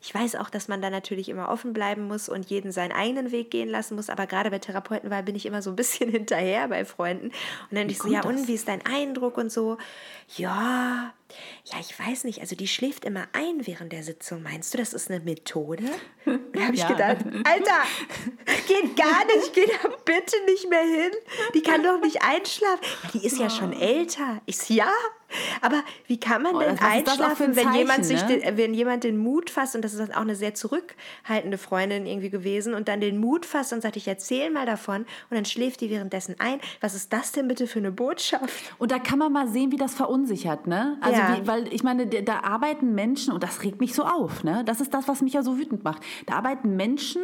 ich 0.01 0.15
weiß 0.15 0.35
auch, 0.35 0.49
dass 0.49 0.69
man 0.69 0.81
da 0.81 0.89
natürlich 0.89 1.27
immer 1.27 1.49
offen 1.49 1.73
bleiben 1.73 2.07
muss 2.07 2.29
und 2.29 2.49
jeden 2.49 2.71
seinen 2.71 2.93
eigenen 2.93 3.33
Weg 3.33 3.51
gehen 3.51 3.67
lassen 3.67 3.95
muss. 3.95 4.09
Aber 4.09 4.25
gerade 4.25 4.51
bei 4.51 4.59
Therapeutenwahl 4.59 5.23
bin 5.23 5.35
ich 5.35 5.45
immer 5.45 5.61
so 5.61 5.69
ein 5.69 5.75
bisschen 5.75 6.09
hinterher 6.11 6.69
bei 6.69 6.85
Freunden. 6.85 7.27
Und 7.27 7.77
dann 7.77 7.89
ich 7.89 7.97
so, 7.97 8.07
ja, 8.07 8.21
das? 8.21 8.31
und 8.31 8.47
wie 8.47 8.53
ist 8.53 8.69
dein 8.69 8.85
Eindruck 8.85 9.37
und 9.37 9.51
so? 9.51 9.77
Ja, 10.37 11.13
ja, 11.65 11.79
ich 11.79 11.99
weiß 11.99 12.23
nicht, 12.23 12.39
also 12.39 12.55
die 12.55 12.67
schläft 12.67 13.03
immer 13.03 13.27
ein 13.33 13.67
während 13.67 13.91
der 13.91 14.03
Sitzung. 14.03 14.43
Meinst 14.43 14.73
du, 14.73 14.77
das 14.77 14.93
ist 14.93 15.11
eine 15.11 15.19
Methode? 15.19 15.83
Da 16.53 16.61
habe 16.61 16.73
ich 16.73 16.81
ja. 16.81 16.87
gedacht, 16.87 17.17
Alter, 17.43 17.81
geht 18.67 18.95
gar 18.95 19.25
nicht, 19.25 19.53
geh 19.53 19.65
da 19.65 19.89
bitte 20.05 20.35
nicht 20.45 20.69
mehr 20.69 20.83
hin. 20.83 21.11
Die 21.53 21.61
kann 21.61 21.83
doch 21.83 21.99
nicht 21.99 22.21
einschlafen. 22.23 22.81
Die 23.13 23.25
ist 23.25 23.39
ja 23.39 23.49
schon 23.49 23.73
älter. 23.73 24.41
Ich 24.45 24.69
ja, 24.69 24.91
aber 25.61 25.83
wie 26.07 26.19
kann 26.19 26.41
man 26.41 26.55
oh, 26.55 26.59
denn 26.59 26.79
einschlafen, 26.79 27.47
ein 27.47 27.55
wenn 27.55 27.73
jemand 27.73 28.05
sich, 28.05 28.21
ne? 28.27 28.39
den, 28.39 28.57
wenn 28.57 28.73
jemand 28.73 29.03
den 29.03 29.17
Mut 29.17 29.49
fasst 29.49 29.75
und 29.75 29.83
das 29.83 29.93
ist 29.93 30.15
auch 30.15 30.21
eine 30.21 30.35
sehr 30.35 30.53
zurückhaltende 30.53 31.57
Freundin 31.57 32.05
irgendwie 32.05 32.29
gewesen 32.29 32.73
und 32.73 32.87
dann 32.87 33.01
den 33.01 33.17
Mut 33.17 33.45
fasst 33.45 33.73
und 33.73 33.81
sagt, 33.81 33.95
ich 33.95 34.07
erzähle 34.07 34.51
mal 34.51 34.65
davon 34.65 35.01
und 35.01 35.35
dann 35.35 35.45
schläft 35.45 35.81
die 35.81 35.89
währenddessen 35.89 36.35
ein. 36.39 36.59
Was 36.81 36.93
ist 36.95 37.11
das 37.11 37.31
denn 37.31 37.47
bitte 37.47 37.67
für 37.67 37.79
eine 37.79 37.91
Botschaft? 37.91 38.53
Und 38.77 38.91
da 38.91 38.99
kann 38.99 39.19
man 39.19 39.31
mal 39.31 39.47
sehen, 39.47 39.71
wie 39.71 39.77
das 39.77 39.93
verunsichert, 39.93 40.67
ne? 40.67 40.97
Also 41.01 41.19
ja. 41.19 41.37
wie, 41.37 41.47
weil 41.47 41.73
ich 41.73 41.83
meine, 41.83 42.05
da 42.07 42.41
arbeiten 42.41 42.93
Menschen 42.93 43.33
und 43.33 43.43
das 43.43 43.63
regt 43.63 43.79
mich 43.79 43.93
so 43.93 44.03
auf, 44.03 44.43
ne? 44.43 44.63
Das 44.65 44.79
ist 44.79 44.93
das, 44.93 45.07
was 45.07 45.21
mich 45.21 45.33
ja 45.33 45.43
so 45.43 45.57
wütend 45.57 45.83
macht. 45.83 46.01
Da 46.27 46.35
arbeiten 46.35 46.75
Menschen 46.75 47.21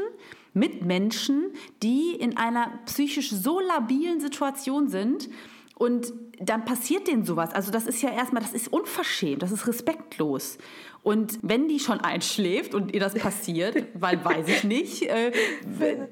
mit 0.53 0.83
Menschen, 0.83 1.51
die 1.81 2.11
in 2.11 2.37
einer 2.37 2.79
psychisch 2.85 3.31
so 3.31 3.59
labilen 3.59 4.19
Situation 4.19 4.89
sind 4.89 5.29
und 5.75 6.13
dann 6.39 6.65
passiert 6.65 7.07
denen 7.07 7.25
sowas. 7.25 7.53
Also 7.53 7.71
das 7.71 7.87
ist 7.87 8.01
ja 8.01 8.11
erstmal, 8.11 8.41
das 8.41 8.53
ist 8.53 8.71
unverschämt, 8.71 9.41
das 9.41 9.51
ist 9.51 9.67
respektlos. 9.67 10.57
Und 11.03 11.39
wenn 11.41 11.67
die 11.67 11.79
schon 11.79 11.99
einschläft 11.99 12.75
und 12.75 12.93
ihr 12.93 12.99
das 12.99 13.15
passiert, 13.15 13.87
weil 13.95 14.23
weiß 14.23 14.47
ich 14.47 14.63
nicht, 14.63 15.03
äh, 15.03 15.31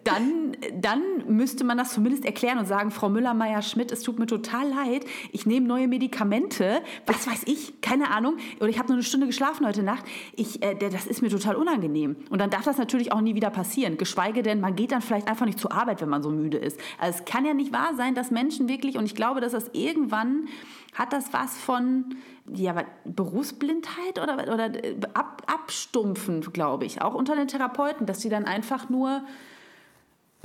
dann, 0.04 0.58
dann 0.73 1.02
müsste 1.28 1.63
man 1.63 1.78
das 1.78 1.93
zumindest 1.93 2.25
erklären 2.25 2.58
und 2.58 2.65
sagen, 2.65 2.89
Frau 2.89 3.08
Müller-Meyer-Schmidt, 3.08 3.91
es 3.91 4.02
tut 4.02 4.17
mir 4.17 4.25
total 4.25 4.67
leid, 4.67 5.06
ich 5.32 5.45
nehme 5.45 5.67
neue 5.67 5.88
Medikamente, 5.88 6.82
was 7.06 7.28
weiß 7.28 7.43
ich, 7.45 7.82
keine 7.82 8.10
Ahnung, 8.10 8.38
oder 8.60 8.69
ich 8.69 8.80
habe 8.80 8.88
nur 8.88 8.95
eine 8.95 9.04
Stunde 9.04 9.28
geschlafen 9.28 9.67
heute 9.67 9.84
Nacht, 9.84 10.06
ich, 10.36 10.63
äh, 10.63 10.75
das 10.75 11.06
ist 11.06 11.21
mir 11.21 11.30
total 11.30 11.56
unangenehm. 11.56 12.15
Und 12.32 12.39
dann 12.39 12.49
darf 12.49 12.63
das 12.63 12.80
natürlich 12.80 13.12
auch 13.12 13.21
nie 13.21 13.36
wieder 13.36 13.52
passieren, 13.52 13.97
geschweige 13.97 14.41
denn, 14.41 14.60
man 14.60 14.75
geht 14.75 14.91
dann 14.91 15.04
vielleicht 15.04 15.28
einfach 15.28 15.45
nicht 15.45 15.60
zur 15.60 15.71
Arbeit, 15.71 16.02
wenn 16.02 16.10
man 16.10 16.23
so 16.23 16.32
müde 16.32 16.58
ist. 16.58 16.80
Also 16.97 17.19
es 17.19 17.25
kann 17.25 17.45
ja 17.45 17.54
nicht 17.54 17.71
wahr 17.71 17.93
sein, 17.95 18.15
dass 18.15 18.32
Menschen 18.32 18.67
wirklich, 18.67 18.97
und 18.97 19.06
ich 19.06 19.13
glaube, 19.13 19.39
dass 19.39 19.52
das 19.52 19.69
irgendwann 19.73 20.47
hat 20.95 21.13
das 21.13 21.32
was 21.32 21.58
von 21.58 22.15
ja, 22.54 22.84
Berufsblindheit 23.06 24.20
oder, 24.22 24.54
oder 24.54 24.84
äh, 24.84 24.96
ab, 25.14 25.44
Abstumpfen, 25.48 26.42
glaube 26.42 26.86
ich, 26.86 27.02
auch 27.02 27.14
unter 27.14 27.36
den 27.36 27.48
Therapeuten, 27.48 28.06
dass 28.06 28.22
sie 28.22 28.30
dann 28.30 28.46
einfach 28.46 28.90
nur 28.90 29.24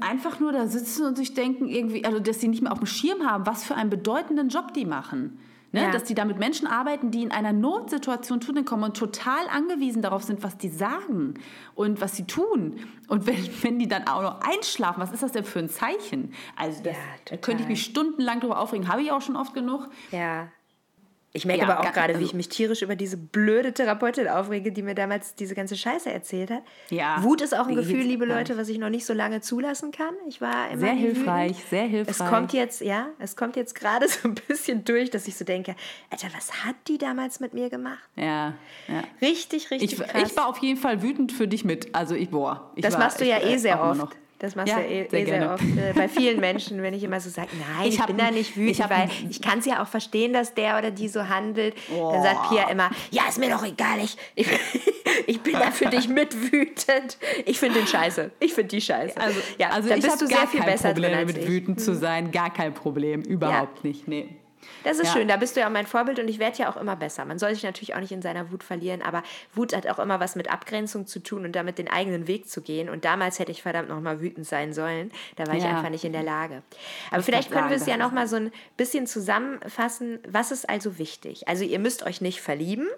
einfach 0.00 0.40
nur 0.40 0.52
da 0.52 0.66
sitzen 0.66 1.06
und 1.06 1.16
sich 1.16 1.34
denken, 1.34 1.68
irgendwie, 1.68 2.04
also 2.04 2.18
dass 2.18 2.40
sie 2.40 2.48
nicht 2.48 2.62
mehr 2.62 2.72
auf 2.72 2.78
dem 2.78 2.86
Schirm 2.86 3.28
haben, 3.28 3.46
was 3.46 3.64
für 3.64 3.76
einen 3.76 3.90
bedeutenden 3.90 4.48
Job 4.48 4.74
die 4.74 4.86
machen. 4.86 5.38
Ne? 5.74 5.82
Ja. 5.82 5.90
Dass 5.90 6.04
die 6.04 6.14
da 6.14 6.24
mit 6.24 6.38
Menschen 6.38 6.68
arbeiten, 6.68 7.10
die 7.10 7.22
in 7.24 7.32
einer 7.32 7.52
Notsituation 7.52 8.40
zu 8.40 8.52
denen 8.52 8.64
kommen 8.64 8.84
und 8.84 8.96
total 8.96 9.48
angewiesen 9.48 10.02
darauf 10.02 10.22
sind, 10.22 10.44
was 10.44 10.56
die 10.56 10.68
sagen 10.68 11.34
und 11.74 12.00
was 12.00 12.14
sie 12.14 12.26
tun. 12.26 12.76
Und 13.08 13.26
wenn, 13.26 13.36
wenn 13.62 13.80
die 13.80 13.88
dann 13.88 14.06
auch 14.06 14.22
noch 14.22 14.40
einschlafen, 14.40 15.00
was 15.00 15.10
ist 15.10 15.24
das 15.24 15.32
denn 15.32 15.44
für 15.44 15.58
ein 15.58 15.68
Zeichen? 15.68 16.32
Also 16.54 16.82
das, 16.84 16.94
ja, 16.94 17.02
da 17.24 17.36
könnte 17.36 17.64
ich 17.64 17.68
mich 17.68 17.82
stundenlang 17.82 18.38
darüber 18.38 18.60
aufregen, 18.60 18.86
habe 18.86 19.02
ich 19.02 19.10
auch 19.10 19.20
schon 19.20 19.34
oft 19.34 19.52
genug. 19.52 19.88
Ja. 20.12 20.48
Ich 21.36 21.44
merke 21.46 21.62
ja, 21.62 21.68
aber 21.68 21.80
auch 21.80 21.92
gerade, 21.92 22.14
wie 22.14 22.22
ich 22.22 22.28
also 22.28 22.36
mich 22.36 22.48
tierisch 22.48 22.82
über 22.82 22.94
diese 22.94 23.16
blöde 23.16 23.72
Therapeutin 23.72 24.28
aufrege, 24.28 24.70
die 24.70 24.82
mir 24.82 24.94
damals 24.94 25.34
diese 25.34 25.56
ganze 25.56 25.76
Scheiße 25.76 26.08
erzählt 26.08 26.48
hat. 26.48 26.62
Ja. 26.90 27.20
Wut 27.24 27.40
ist 27.40 27.58
auch 27.58 27.66
ein 27.66 27.74
Gefühl, 27.74 28.02
liebe 28.02 28.24
Leute, 28.24 28.56
was 28.56 28.68
ich 28.68 28.78
noch 28.78 28.88
nicht 28.88 29.04
so 29.04 29.14
lange 29.14 29.40
zulassen 29.40 29.90
kann. 29.90 30.14
Ich 30.28 30.40
war 30.40 30.70
immer 30.70 30.78
sehr 30.78 30.92
hilfreich, 30.92 31.56
wütend. 31.56 31.70
sehr 31.70 31.82
hilfreich. 31.86 32.20
Es 32.20 32.30
kommt 32.30 32.52
jetzt, 32.52 32.80
ja, 32.82 33.08
es 33.18 33.34
kommt 33.34 33.56
jetzt 33.56 33.74
gerade 33.74 34.06
so 34.08 34.28
ein 34.28 34.36
bisschen 34.36 34.84
durch, 34.84 35.10
dass 35.10 35.26
ich 35.26 35.34
so 35.36 35.44
denke, 35.44 35.74
Alter, 36.08 36.28
was 36.36 36.64
hat 36.64 36.76
die 36.86 36.98
damals 36.98 37.40
mit 37.40 37.52
mir 37.52 37.68
gemacht? 37.68 38.08
Ja, 38.14 38.54
ja. 38.86 39.02
Richtig, 39.20 39.72
richtig 39.72 39.92
ich, 39.92 39.98
krass. 39.98 40.30
Ich 40.30 40.36
war 40.36 40.46
auf 40.46 40.58
jeden 40.58 40.78
Fall 40.78 41.02
wütend 41.02 41.32
für 41.32 41.48
dich 41.48 41.64
mit. 41.64 41.96
Also 41.96 42.14
ich, 42.14 42.30
boah. 42.30 42.70
Ich 42.76 42.82
das 42.82 42.94
war, 42.94 43.00
machst 43.00 43.20
du 43.20 43.24
ja 43.24 43.42
eh 43.42 43.56
sehr 43.56 43.82
oft. 43.82 44.16
Das 44.44 44.54
machst 44.54 44.68
ja, 44.68 44.78
du 44.78 44.84
eh, 44.84 45.08
sehr, 45.08 45.20
eh 45.20 45.24
sehr, 45.24 45.54
oft 45.54 45.62
äh, 45.62 45.92
bei 45.94 46.08
vielen 46.08 46.38
Menschen, 46.48 46.82
wenn 46.82 46.92
ich 46.92 47.02
immer 47.02 47.18
so 47.18 47.30
sage, 47.30 47.48
nein, 47.58 47.88
ich, 47.88 47.98
ich 47.98 48.04
bin 48.04 48.18
da 48.18 48.30
nicht 48.30 48.56
wütend, 48.56 48.78
ich 48.78 48.90
weil 48.90 49.08
ich 49.30 49.40
kann 49.40 49.60
es 49.60 49.66
ja 49.66 49.82
auch 49.82 49.88
verstehen, 49.88 50.32
dass 50.34 50.54
der 50.54 50.78
oder 50.78 50.90
die 50.90 51.08
so 51.08 51.28
handelt. 51.28 51.74
Oh. 51.90 52.12
Dann 52.12 52.22
sagt 52.22 52.50
Pia 52.50 52.68
immer, 52.68 52.90
ja, 53.10 53.22
ist 53.28 53.38
mir 53.38 53.48
doch 53.48 53.64
egal, 53.64 53.98
ich, 54.02 54.16
ich, 54.34 54.46
ich 55.26 55.40
bin 55.40 55.54
da 55.54 55.70
für 55.70 55.86
dich 55.86 56.08
mit 56.08 56.52
wütend. 56.52 57.16
Ich 57.46 57.58
finde 57.58 57.80
den 57.80 57.86
scheiße. 57.86 58.30
Ich 58.40 58.52
finde 58.52 58.68
die 58.68 58.80
scheiße. 58.80 59.18
Also, 59.18 59.40
ja, 59.58 59.70
also 59.70 59.88
da 59.88 59.94
bist 59.94 60.20
du 60.20 60.26
sehr 60.26 60.46
viel 60.46 60.62
besser 60.62 60.88
Problem, 60.92 61.12
drin 61.12 61.18
als 61.20 61.26
mit 61.26 61.38
ich. 61.38 61.48
wütend 61.48 61.80
zu 61.80 61.92
hm. 61.92 61.98
sein, 61.98 62.30
gar 62.30 62.52
kein 62.52 62.74
Problem, 62.74 63.22
überhaupt 63.22 63.82
ja. 63.82 63.88
nicht, 63.88 64.08
nee. 64.08 64.28
Das 64.82 64.98
ist 64.98 65.08
ja. 65.08 65.12
schön, 65.12 65.28
da 65.28 65.36
bist 65.36 65.56
du 65.56 65.60
ja 65.60 65.66
auch 65.66 65.72
mein 65.72 65.86
Vorbild 65.86 66.18
und 66.18 66.28
ich 66.28 66.38
werde 66.38 66.58
ja 66.58 66.70
auch 66.70 66.76
immer 66.76 66.96
besser. 66.96 67.24
Man 67.24 67.38
soll 67.38 67.54
sich 67.54 67.62
natürlich 67.62 67.94
auch 67.94 68.00
nicht 68.00 68.12
in 68.12 68.22
seiner 68.22 68.50
Wut 68.50 68.62
verlieren, 68.62 69.02
aber 69.02 69.22
Wut 69.54 69.74
hat 69.74 69.86
auch 69.86 69.98
immer 69.98 70.20
was 70.20 70.36
mit 70.36 70.50
Abgrenzung 70.50 71.06
zu 71.06 71.20
tun 71.20 71.44
und 71.44 71.52
damit 71.52 71.78
den 71.78 71.88
eigenen 71.88 72.26
Weg 72.26 72.48
zu 72.48 72.60
gehen. 72.60 72.88
Und 72.88 73.04
damals 73.04 73.38
hätte 73.38 73.52
ich 73.52 73.62
verdammt 73.62 73.88
nochmal 73.88 74.20
wütend 74.20 74.46
sein 74.46 74.72
sollen. 74.72 75.10
Da 75.36 75.46
war 75.46 75.54
ja. 75.54 75.60
ich 75.60 75.66
einfach 75.66 75.90
nicht 75.90 76.04
in 76.04 76.12
der 76.12 76.22
Lage. 76.22 76.62
Aber 77.10 77.20
ich 77.20 77.24
vielleicht 77.24 77.50
können 77.50 77.70
wir 77.70 77.76
es 77.76 77.86
ja 77.86 77.96
nochmal 77.96 78.28
so 78.28 78.36
ein 78.36 78.52
bisschen 78.76 79.06
zusammenfassen. 79.06 80.18
Was 80.28 80.50
ist 80.50 80.68
also 80.68 80.98
wichtig? 80.98 81.48
Also 81.48 81.64
ihr 81.64 81.78
müsst 81.78 82.04
euch 82.04 82.20
nicht 82.20 82.40
verlieben. 82.40 82.88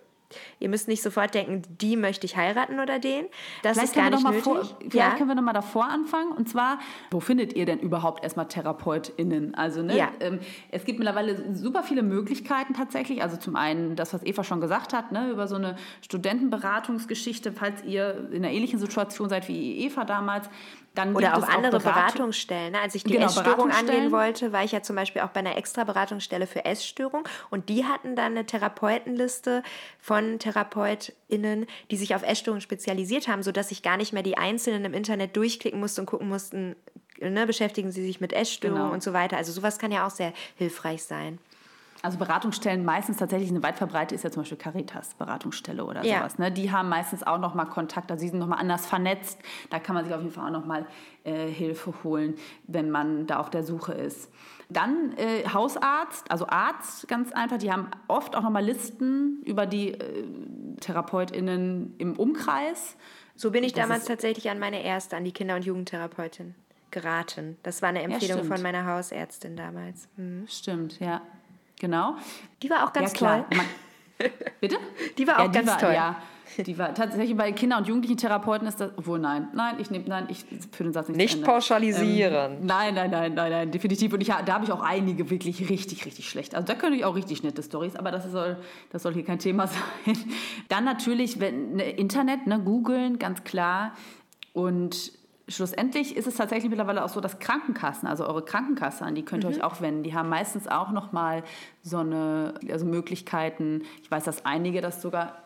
Ihr 0.58 0.68
müsst 0.68 0.88
nicht 0.88 1.02
sofort 1.02 1.34
denken, 1.34 1.62
die 1.80 1.96
möchte 1.96 2.26
ich 2.26 2.36
heiraten 2.36 2.80
oder 2.80 2.98
den. 2.98 3.26
Das 3.62 3.74
vielleicht 3.74 3.88
ist 3.90 3.94
gar 3.94 4.10
nicht 4.10 4.24
nötig. 4.24 4.42
Vor, 4.42 4.64
vielleicht 4.80 4.94
ja? 4.94 5.14
können 5.16 5.28
wir 5.28 5.34
noch 5.34 5.42
mal 5.42 5.52
davor 5.52 5.88
anfangen. 5.88 6.32
Und 6.32 6.48
zwar, 6.48 6.78
wo 7.10 7.20
findet 7.20 7.54
ihr 7.54 7.66
denn 7.66 7.78
überhaupt 7.78 8.22
erstmal 8.22 8.48
TherapeutInnen? 8.48 9.54
Also, 9.54 9.82
ne, 9.82 9.96
ja. 9.96 10.10
ähm, 10.20 10.40
es 10.70 10.84
gibt 10.84 10.98
mittlerweile 10.98 11.54
super 11.54 11.82
viele 11.82 12.02
Möglichkeiten 12.02 12.74
tatsächlich. 12.74 13.22
Also 13.22 13.36
zum 13.36 13.56
einen 13.56 13.96
das, 13.96 14.12
was 14.14 14.24
Eva 14.24 14.44
schon 14.44 14.60
gesagt 14.60 14.92
hat, 14.92 15.12
ne, 15.12 15.30
über 15.30 15.46
so 15.46 15.56
eine 15.56 15.76
Studentenberatungsgeschichte, 16.02 17.52
falls 17.52 17.84
ihr 17.84 18.28
in 18.32 18.44
einer 18.44 18.52
ähnlichen 18.52 18.78
Situation 18.78 19.28
seid 19.28 19.48
wie 19.48 19.78
Eva 19.84 20.04
damals. 20.04 20.48
Dann 20.96 21.14
Oder 21.14 21.36
auch 21.36 21.46
andere 21.46 21.76
auch 21.76 21.82
Beratungsstellen. 21.82 22.72
Ne? 22.72 22.80
Als 22.80 22.94
ich 22.94 23.04
die 23.04 23.12
genau, 23.12 23.26
Essstörung 23.26 23.70
angehen 23.70 24.10
wollte, 24.10 24.52
war 24.52 24.64
ich 24.64 24.72
ja 24.72 24.82
zum 24.82 24.96
Beispiel 24.96 25.22
auch 25.22 25.28
bei 25.28 25.40
einer 25.40 25.56
extra 25.56 25.84
Beratungsstelle 25.84 26.46
für 26.46 26.64
Essstörung 26.64 27.28
und 27.50 27.68
die 27.68 27.84
hatten 27.84 28.16
dann 28.16 28.32
eine 28.32 28.46
Therapeutenliste 28.46 29.62
von 30.00 30.38
TherapeutInnen, 30.38 31.66
die 31.90 31.96
sich 31.96 32.14
auf 32.14 32.22
Essstörungen 32.22 32.62
spezialisiert 32.62 33.28
haben, 33.28 33.42
sodass 33.42 33.70
ich 33.70 33.82
gar 33.82 33.98
nicht 33.98 34.14
mehr 34.14 34.22
die 34.22 34.38
Einzelnen 34.38 34.86
im 34.86 34.94
Internet 34.94 35.36
durchklicken 35.36 35.78
musste 35.78 36.00
und 36.00 36.06
gucken 36.06 36.28
mussten, 36.28 36.74
ne, 37.20 37.46
beschäftigen 37.46 37.92
sie 37.92 38.04
sich 38.04 38.20
mit 38.20 38.32
Essstörungen 38.32 38.82
genau. 38.84 38.94
und 38.94 39.02
so 39.02 39.12
weiter. 39.12 39.36
Also 39.36 39.52
sowas 39.52 39.78
kann 39.78 39.92
ja 39.92 40.06
auch 40.06 40.10
sehr 40.10 40.32
hilfreich 40.56 41.02
sein 41.02 41.38
also 42.02 42.18
Beratungsstellen 42.18 42.84
meistens 42.84 43.16
tatsächlich 43.16 43.50
eine 43.50 43.62
weit 43.62 43.76
verbreitete 43.76 44.14
ist 44.14 44.24
ja 44.24 44.30
zum 44.30 44.42
Beispiel 44.42 44.58
Caritas 44.58 45.14
Beratungsstelle 45.14 45.84
oder 45.84 46.04
ja. 46.04 46.18
sowas. 46.18 46.38
Ne? 46.38 46.52
Die 46.52 46.70
haben 46.70 46.88
meistens 46.88 47.22
auch 47.22 47.38
noch 47.38 47.54
mal 47.54 47.64
Kontakt, 47.64 48.10
also 48.10 48.20
sie 48.20 48.28
sind 48.28 48.38
noch 48.38 48.46
mal 48.46 48.56
anders 48.56 48.86
vernetzt. 48.86 49.38
Da 49.70 49.78
kann 49.78 49.94
man 49.94 50.04
sich 50.04 50.14
auf 50.14 50.20
jeden 50.20 50.32
Fall 50.32 50.46
auch 50.46 50.52
noch 50.52 50.66
mal 50.66 50.86
äh, 51.24 51.48
Hilfe 51.48 51.92
holen, 52.04 52.34
wenn 52.66 52.90
man 52.90 53.26
da 53.26 53.38
auf 53.38 53.50
der 53.50 53.62
Suche 53.62 53.92
ist. 53.92 54.30
Dann 54.68 55.12
äh, 55.16 55.48
Hausarzt, 55.48 56.30
also 56.30 56.46
Arzt, 56.48 57.06
ganz 57.08 57.32
einfach. 57.32 57.58
Die 57.58 57.72
haben 57.72 57.88
oft 58.08 58.34
auch 58.34 58.42
noch 58.42 58.50
mal 58.50 58.64
Listen 58.64 59.42
über 59.44 59.66
die 59.66 59.92
äh, 59.92 60.24
TherapeutInnen 60.80 61.94
im 61.98 62.18
Umkreis. 62.18 62.96
So 63.36 63.50
bin 63.50 63.62
ich 63.64 63.72
das 63.72 63.82
damals 63.82 64.04
tatsächlich 64.06 64.50
an 64.50 64.58
meine 64.58 64.82
erste, 64.82 65.16
an 65.16 65.24
die 65.24 65.32
Kinder- 65.32 65.56
und 65.56 65.64
Jugendtherapeutin 65.64 66.54
geraten. 66.90 67.58
Das 67.62 67.82
war 67.82 67.90
eine 67.90 68.02
Empfehlung 68.02 68.38
ja, 68.38 68.44
von 68.44 68.62
meiner 68.62 68.86
Hausärztin 68.86 69.56
damals. 69.56 70.08
Mhm. 70.16 70.46
Stimmt, 70.48 70.98
ja. 70.98 71.20
Genau. 71.78 72.16
Die 72.62 72.70
war 72.70 72.84
auch 72.84 72.92
ganz 72.92 73.12
ja, 73.12 73.18
toll. 73.18 73.44
Man, 73.54 73.66
bitte? 74.60 74.76
Die 75.18 75.26
war 75.26 75.36
auch 75.40 75.44
ja, 75.44 75.48
ganz 75.48 75.68
war, 75.68 75.78
toll. 75.78 75.92
Ja, 75.92 76.16
die 76.58 76.78
war 76.78 76.94
tatsächlich 76.94 77.36
bei 77.36 77.52
Kinder- 77.52 77.76
und 77.76 77.86
jugendlichen 77.86 78.16
Therapeuten 78.16 78.66
ist 78.66 78.80
das, 78.80 78.90
obwohl 78.96 79.18
nein, 79.18 79.48
nein, 79.52 79.76
ich 79.78 79.90
nehme, 79.90 80.04
nein, 80.08 80.26
ich 80.28 80.44
für 80.72 80.84
den 80.84 80.92
Satz 80.92 81.08
nicht 81.08 81.18
Nicht 81.18 81.44
pauschalisieren. 81.44 82.52
Ähm, 82.54 82.66
nein, 82.66 82.94
nein, 82.94 83.10
nein, 83.10 83.34
nein, 83.34 83.50
nein, 83.50 83.70
definitiv. 83.70 84.12
Und 84.12 84.22
ich, 84.22 84.28
da 84.28 84.54
habe 84.54 84.64
ich 84.64 84.72
auch 84.72 84.80
einige 84.80 85.28
wirklich 85.28 85.68
richtig, 85.68 86.06
richtig 86.06 86.30
schlecht. 86.30 86.54
Also 86.54 86.66
da 86.66 86.74
könnte 86.74 86.96
ich 86.96 87.04
auch 87.04 87.14
richtig 87.14 87.42
nette 87.42 87.62
Stories, 87.62 87.96
aber 87.96 88.10
das 88.10 88.30
soll, 88.30 88.56
das 88.90 89.02
soll 89.02 89.12
hier 89.12 89.24
kein 89.24 89.38
Thema 89.38 89.66
sein. 90.04 90.16
Dann 90.68 90.84
natürlich, 90.84 91.40
wenn, 91.40 91.76
ne, 91.76 91.90
Internet, 91.90 92.46
ne, 92.46 92.58
googeln, 92.58 93.18
ganz 93.18 93.44
klar. 93.44 93.92
Und 94.54 95.12
schlussendlich 95.48 96.16
ist 96.16 96.26
es 96.26 96.34
tatsächlich 96.36 96.70
mittlerweile 96.70 97.04
auch 97.04 97.08
so, 97.08 97.20
dass 97.20 97.38
Krankenkassen, 97.38 98.08
also 98.08 98.26
eure 98.26 98.44
Krankenkasse, 98.44 99.04
an 99.04 99.14
die 99.14 99.24
könnt 99.24 99.44
ihr 99.44 99.50
mhm. 99.50 99.56
euch 99.56 99.62
auch 99.62 99.80
wenden, 99.80 100.02
die 100.02 100.14
haben 100.14 100.28
meistens 100.28 100.68
auch 100.68 100.90
nochmal 100.90 101.44
so 101.82 101.98
eine, 101.98 102.54
also 102.70 102.86
Möglichkeiten. 102.86 103.82
Ich 104.02 104.10
weiß, 104.10 104.24
dass 104.24 104.44
einige 104.44 104.80
das 104.80 105.02
sogar 105.02 105.36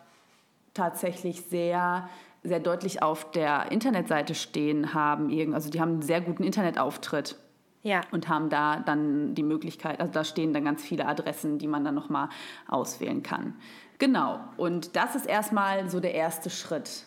tatsächlich 0.74 1.42
sehr 1.42 2.08
sehr 2.42 2.60
deutlich 2.60 3.02
auf 3.02 3.30
der 3.32 3.70
Internetseite 3.70 4.34
stehen 4.34 4.94
haben. 4.94 5.54
Also 5.54 5.70
die 5.70 5.80
haben 5.80 5.92
einen 5.92 6.02
sehr 6.02 6.20
guten 6.20 6.42
Internetauftritt. 6.42 7.36
Ja. 7.82 8.02
Und 8.10 8.28
haben 8.28 8.50
da 8.50 8.80
dann 8.80 9.34
die 9.34 9.42
Möglichkeit, 9.42 10.00
also 10.00 10.12
da 10.12 10.22
stehen 10.22 10.52
dann 10.52 10.66
ganz 10.66 10.82
viele 10.82 11.06
Adressen, 11.06 11.56
die 11.58 11.66
man 11.66 11.82
dann 11.82 11.94
nochmal 11.94 12.28
auswählen 12.68 13.22
kann. 13.22 13.54
Genau. 13.98 14.38
Und 14.58 14.96
das 14.96 15.14
ist 15.14 15.26
erstmal 15.26 15.88
so 15.88 15.98
der 15.98 16.14
erste 16.14 16.50
Schritt. 16.50 17.04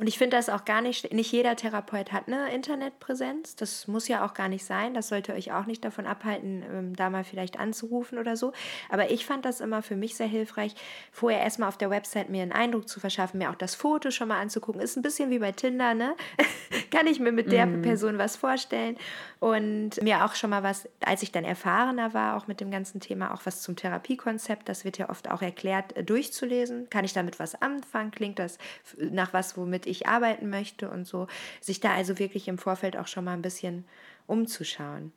Und 0.00 0.06
ich 0.06 0.16
finde 0.16 0.38
das 0.38 0.48
auch 0.48 0.64
gar 0.64 0.80
nicht, 0.80 1.12
nicht 1.12 1.30
jeder 1.30 1.56
Therapeut 1.56 2.10
hat 2.10 2.26
eine 2.26 2.50
Internetpräsenz. 2.54 3.54
Das 3.54 3.86
muss 3.86 4.08
ja 4.08 4.24
auch 4.24 4.32
gar 4.32 4.48
nicht 4.48 4.64
sein. 4.64 4.94
Das 4.94 5.08
sollte 5.08 5.34
euch 5.34 5.52
auch 5.52 5.66
nicht 5.66 5.84
davon 5.84 6.06
abhalten, 6.06 6.64
ähm, 6.72 6.96
da 6.96 7.10
mal 7.10 7.22
vielleicht 7.22 7.60
anzurufen 7.60 8.16
oder 8.16 8.34
so. 8.34 8.54
Aber 8.88 9.10
ich 9.10 9.26
fand 9.26 9.44
das 9.44 9.60
immer 9.60 9.82
für 9.82 9.96
mich 9.96 10.14
sehr 10.14 10.26
hilfreich, 10.26 10.74
vorher 11.12 11.42
erstmal 11.42 11.68
auf 11.68 11.76
der 11.76 11.90
Website 11.90 12.30
mir 12.30 12.42
einen 12.42 12.52
Eindruck 12.52 12.88
zu 12.88 12.98
verschaffen, 12.98 13.36
mir 13.36 13.50
auch 13.50 13.56
das 13.56 13.74
Foto 13.74 14.10
schon 14.10 14.28
mal 14.28 14.40
anzugucken. 14.40 14.80
Ist 14.80 14.96
ein 14.96 15.02
bisschen 15.02 15.28
wie 15.28 15.38
bei 15.38 15.52
Tinder, 15.52 15.92
ne? 15.92 16.16
Kann 16.90 17.06
ich 17.06 17.20
mir 17.20 17.30
mit 17.30 17.52
der 17.52 17.66
mm. 17.66 17.82
Person 17.82 18.16
was 18.16 18.36
vorstellen 18.36 18.96
und 19.40 20.02
mir 20.02 20.26
auch 20.26 20.34
schon 20.34 20.50
mal 20.50 20.62
was, 20.62 20.86
als 21.02 21.22
ich 21.22 21.32
dann 21.32 21.44
erfahrener 21.44 22.12
war, 22.12 22.36
auch 22.36 22.46
mit 22.46 22.60
dem 22.60 22.70
ganzen 22.70 23.00
Thema, 23.00 23.32
auch 23.32 23.40
was 23.46 23.62
zum 23.62 23.74
Therapiekonzept, 23.74 24.68
das 24.68 24.84
wird 24.84 24.98
ja 24.98 25.08
oft 25.08 25.30
auch 25.30 25.40
erklärt, 25.40 25.96
äh, 25.96 26.04
durchzulesen. 26.04 26.90
Kann 26.90 27.06
ich 27.06 27.14
damit 27.14 27.40
was 27.40 27.60
anfangen? 27.60 28.10
Klingt 28.10 28.38
das 28.38 28.58
nach 28.98 29.32
was, 29.32 29.56
womit 29.56 29.86
ich 29.86 30.06
arbeiten 30.06 30.50
möchte 30.50 30.90
und 30.90 31.06
so. 31.06 31.26
Sich 31.62 31.80
da 31.80 31.94
also 31.94 32.18
wirklich 32.18 32.48
im 32.48 32.58
Vorfeld 32.58 32.98
auch 32.98 33.06
schon 33.06 33.24
mal 33.24 33.32
ein 33.32 33.42
bisschen 33.42 33.86
umzuschauen. 34.26 35.10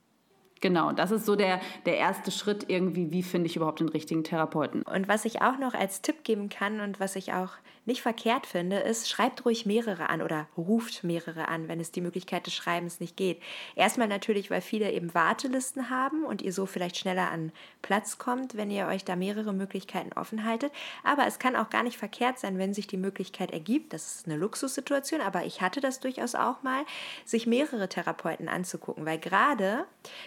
Genau, 0.64 0.94
das 0.94 1.12
ist 1.12 1.26
so 1.26 1.36
der, 1.36 1.60
der 1.86 1.98
erste 1.98 2.32
Schritt 2.32 2.70
irgendwie, 2.70 3.12
wie 3.12 3.22
finde 3.22 3.48
ich 3.48 3.58
überhaupt 3.58 3.82
den 3.82 3.90
richtigen 3.90 4.24
Therapeuten. 4.24 4.84
Und 4.84 5.10
was 5.10 5.26
ich 5.26 5.42
auch 5.42 5.60
noch 5.60 5.74
als 5.74 6.02
Tipp 6.02 6.24
geben 6.24 6.48
kann 6.48 6.80
und 6.80 7.02
was 7.02 7.18
ich 7.18 7.34
auch 7.34 7.50
nicht 7.86 8.02
verkehrt 8.02 8.46
finde, 8.46 8.78
ist, 8.78 9.10
schreibt 9.10 9.46
ruhig 9.46 9.66
mehrere 9.66 10.10
an 10.10 10.22
oder 10.22 10.48
ruft 10.56 11.04
mehrere 11.04 11.50
an, 11.50 11.68
wenn 11.68 11.82
es 11.82 11.92
die 11.92 12.00
Möglichkeit 12.00 12.48
des 12.48 12.54
Schreibens 12.54 13.02
nicht 13.02 13.18
geht. 13.18 13.42
Erstmal 13.76 14.08
natürlich, 14.08 14.50
weil 14.50 14.62
viele 14.62 14.90
eben 14.92 15.14
Wartelisten 15.14 15.90
haben 15.90 16.24
und 16.24 16.42
ihr 16.42 16.54
so 16.54 16.66
vielleicht 16.66 16.98
schneller 16.98 17.30
an 17.30 17.52
Platz 17.82 18.18
kommt, 18.18 18.56
wenn 18.56 18.72
ihr 18.72 18.88
euch 18.88 19.04
da 19.04 19.18
mehrere 19.18 19.52
Möglichkeiten 19.52 20.14
offen 20.14 20.46
haltet. 20.46 20.72
Aber 21.04 21.28
es 21.28 21.40
kann 21.40 21.58
auch 21.58 21.70
gar 21.70 21.84
nicht 21.84 21.98
verkehrt 21.98 22.40
sein, 22.40 22.58
wenn 22.58 22.74
sich 22.74 22.88
die 22.88 22.96
Möglichkeit 22.96 23.52
ergibt, 23.52 23.92
das 23.92 24.16
ist 24.16 24.28
eine 24.28 24.38
Luxussituation, 24.38 25.20
aber 25.20 25.44
ich 25.44 25.62
hatte 25.62 25.82
das 25.82 26.00
durchaus 26.00 26.36
auch 26.36 26.64
mal, 26.64 26.86
sich 27.26 27.48
mehrere 27.48 27.90
Therapeuten 27.90 28.48
anzugucken, 28.48 29.06
weil 29.06 29.20
gerade 29.20 29.86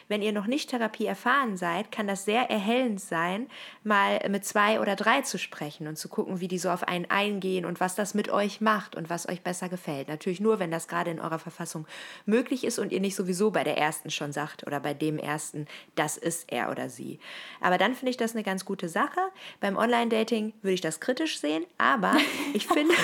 wenn 0.08 0.22
ihr 0.22 0.32
noch 0.32 0.46
nicht 0.46 0.70
Therapie 0.70 1.06
erfahren 1.06 1.56
seid, 1.56 1.90
kann 1.90 2.06
das 2.06 2.24
sehr 2.24 2.50
erhellend 2.50 3.00
sein, 3.00 3.48
mal 3.82 4.20
mit 4.28 4.44
zwei 4.44 4.80
oder 4.80 4.96
drei 4.96 5.22
zu 5.22 5.38
sprechen 5.38 5.86
und 5.86 5.96
zu 5.96 6.08
gucken, 6.08 6.40
wie 6.40 6.48
die 6.48 6.58
so 6.58 6.70
auf 6.70 6.86
einen 6.86 7.10
eingehen 7.10 7.46
gehen 7.46 7.64
und 7.64 7.78
was 7.78 7.94
das 7.94 8.14
mit 8.14 8.28
euch 8.28 8.60
macht 8.60 8.96
und 8.96 9.08
was 9.08 9.28
euch 9.28 9.40
besser 9.40 9.68
gefällt. 9.68 10.08
Natürlich 10.08 10.40
nur, 10.40 10.58
wenn 10.58 10.72
das 10.72 10.88
gerade 10.88 11.10
in 11.10 11.20
eurer 11.20 11.38
Verfassung 11.38 11.86
möglich 12.26 12.64
ist 12.64 12.78
und 12.78 12.90
ihr 12.90 13.00
nicht 13.00 13.14
sowieso 13.14 13.50
bei 13.50 13.62
der 13.62 13.78
ersten 13.78 14.10
schon 14.10 14.32
sagt 14.32 14.66
oder 14.66 14.80
bei 14.80 14.94
dem 14.94 15.18
ersten, 15.18 15.66
das 15.94 16.16
ist 16.16 16.52
er 16.52 16.70
oder 16.70 16.88
sie. 16.88 17.20
Aber 17.60 17.78
dann 17.78 17.94
finde 17.94 18.10
ich 18.10 18.16
das 18.16 18.34
eine 18.34 18.42
ganz 18.42 18.64
gute 18.64 18.88
Sache. 18.88 19.20
Beim 19.60 19.76
Online-Dating 19.76 20.54
würde 20.62 20.74
ich 20.74 20.80
das 20.80 20.98
kritisch 20.98 21.38
sehen, 21.38 21.64
aber 21.78 22.16
ich 22.52 22.66
finde, 22.66 22.94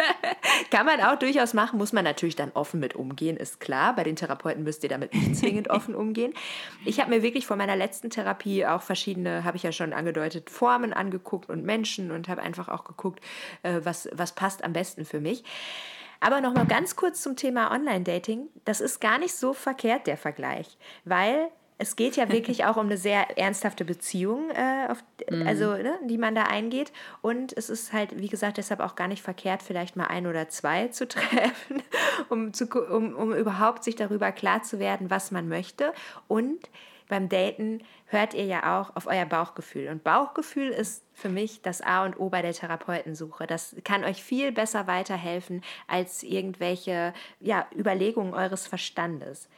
kann 0.70 0.86
man 0.86 1.00
auch 1.00 1.18
durchaus 1.18 1.54
machen, 1.54 1.78
muss 1.78 1.92
man 1.92 2.04
natürlich 2.04 2.36
dann 2.36 2.52
offen 2.52 2.80
mit 2.80 2.94
umgehen, 2.94 3.38
ist 3.38 3.60
klar. 3.60 3.96
Bei 3.96 4.04
den 4.04 4.16
Therapeuten 4.16 4.62
müsst 4.62 4.82
ihr 4.82 4.90
damit 4.90 5.14
nicht 5.14 5.36
zwingend 5.36 5.70
offen 5.70 5.94
umgehen. 5.94 6.29
Ich 6.84 7.00
habe 7.00 7.10
mir 7.10 7.22
wirklich 7.22 7.46
vor 7.46 7.56
meiner 7.56 7.76
letzten 7.76 8.10
Therapie 8.10 8.66
auch 8.66 8.82
verschiedene, 8.82 9.44
habe 9.44 9.56
ich 9.56 9.62
ja 9.62 9.72
schon 9.72 9.92
angedeutet, 9.92 10.50
Formen 10.50 10.92
angeguckt 10.92 11.48
und 11.48 11.64
Menschen 11.64 12.10
und 12.10 12.28
habe 12.28 12.42
einfach 12.42 12.68
auch 12.68 12.84
geguckt, 12.84 13.20
äh, 13.62 13.80
was, 13.84 14.08
was 14.12 14.34
passt 14.34 14.64
am 14.64 14.72
besten 14.72 15.04
für 15.04 15.20
mich. 15.20 15.44
Aber 16.20 16.40
noch 16.42 16.54
mal 16.54 16.66
ganz 16.66 16.96
kurz 16.96 17.22
zum 17.22 17.34
Thema 17.34 17.72
Online-Dating. 17.72 18.48
Das 18.64 18.80
ist 18.82 19.00
gar 19.00 19.18
nicht 19.18 19.34
so 19.34 19.54
verkehrt, 19.54 20.06
der 20.06 20.18
Vergleich, 20.18 20.76
weil 21.04 21.48
es 21.80 21.96
geht 21.96 22.16
ja 22.16 22.30
wirklich 22.30 22.66
auch 22.66 22.76
um 22.76 22.86
eine 22.86 22.98
sehr 22.98 23.38
ernsthafte 23.38 23.86
Beziehung, 23.86 24.50
äh, 24.50 24.88
auf, 24.90 25.02
mhm. 25.30 25.46
also 25.46 25.72
ne, 25.72 25.98
die 26.04 26.18
man 26.18 26.34
da 26.34 26.42
eingeht. 26.42 26.92
Und 27.22 27.56
es 27.56 27.70
ist 27.70 27.94
halt, 27.94 28.20
wie 28.20 28.28
gesagt, 28.28 28.58
deshalb 28.58 28.80
auch 28.80 28.96
gar 28.96 29.08
nicht 29.08 29.22
verkehrt, 29.22 29.62
vielleicht 29.62 29.96
mal 29.96 30.04
ein 30.04 30.26
oder 30.26 30.50
zwei 30.50 30.88
zu 30.88 31.08
treffen, 31.08 31.82
um, 32.28 32.52
zu, 32.52 32.66
um, 32.66 33.16
um 33.16 33.32
überhaupt 33.34 33.82
sich 33.82 33.96
darüber 33.96 34.30
klar 34.30 34.62
zu 34.62 34.78
werden, 34.78 35.08
was 35.08 35.30
man 35.30 35.48
möchte. 35.48 35.94
Und 36.28 36.68
beim 37.08 37.30
Daten 37.30 37.82
hört 38.06 38.34
ihr 38.34 38.44
ja 38.44 38.78
auch 38.78 38.94
auf 38.94 39.06
euer 39.06 39.24
Bauchgefühl. 39.24 39.88
Und 39.88 40.04
Bauchgefühl 40.04 40.68
ist 40.68 41.02
für 41.14 41.30
mich 41.30 41.62
das 41.62 41.80
A 41.80 42.04
und 42.04 42.20
O 42.20 42.28
bei 42.28 42.42
der 42.42 42.52
Therapeutensuche. 42.52 43.46
Das 43.46 43.74
kann 43.84 44.04
euch 44.04 44.22
viel 44.22 44.52
besser 44.52 44.86
weiterhelfen 44.86 45.62
als 45.88 46.22
irgendwelche 46.22 47.14
ja, 47.40 47.66
Überlegungen 47.74 48.34
eures 48.34 48.66
Verstandes. 48.66 49.48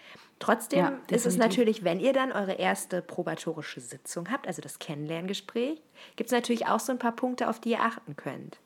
Trotzdem 0.43 0.81
ja, 0.81 0.99
ist 1.09 1.25
es 1.25 1.37
natürlich, 1.37 1.85
wenn 1.85 2.01
ihr 2.01 2.13
dann 2.13 2.33
eure 2.33 2.55
erste 2.55 3.01
probatorische 3.01 3.81
Sitzung 3.81 4.29
habt, 4.29 4.49
also 4.49 4.61
das 4.61 4.81
Kennenlerngespräch, 4.81 5.81
gibt 6.17 6.31
es 6.31 6.33
natürlich 6.33 6.67
auch 6.67 6.81
so 6.81 6.91
ein 6.91 6.99
paar 6.99 7.15
Punkte, 7.15 7.49
auf 7.49 7.61
die 7.61 7.71
ihr 7.71 7.81
achten 7.81 8.17
könnt. 8.17 8.59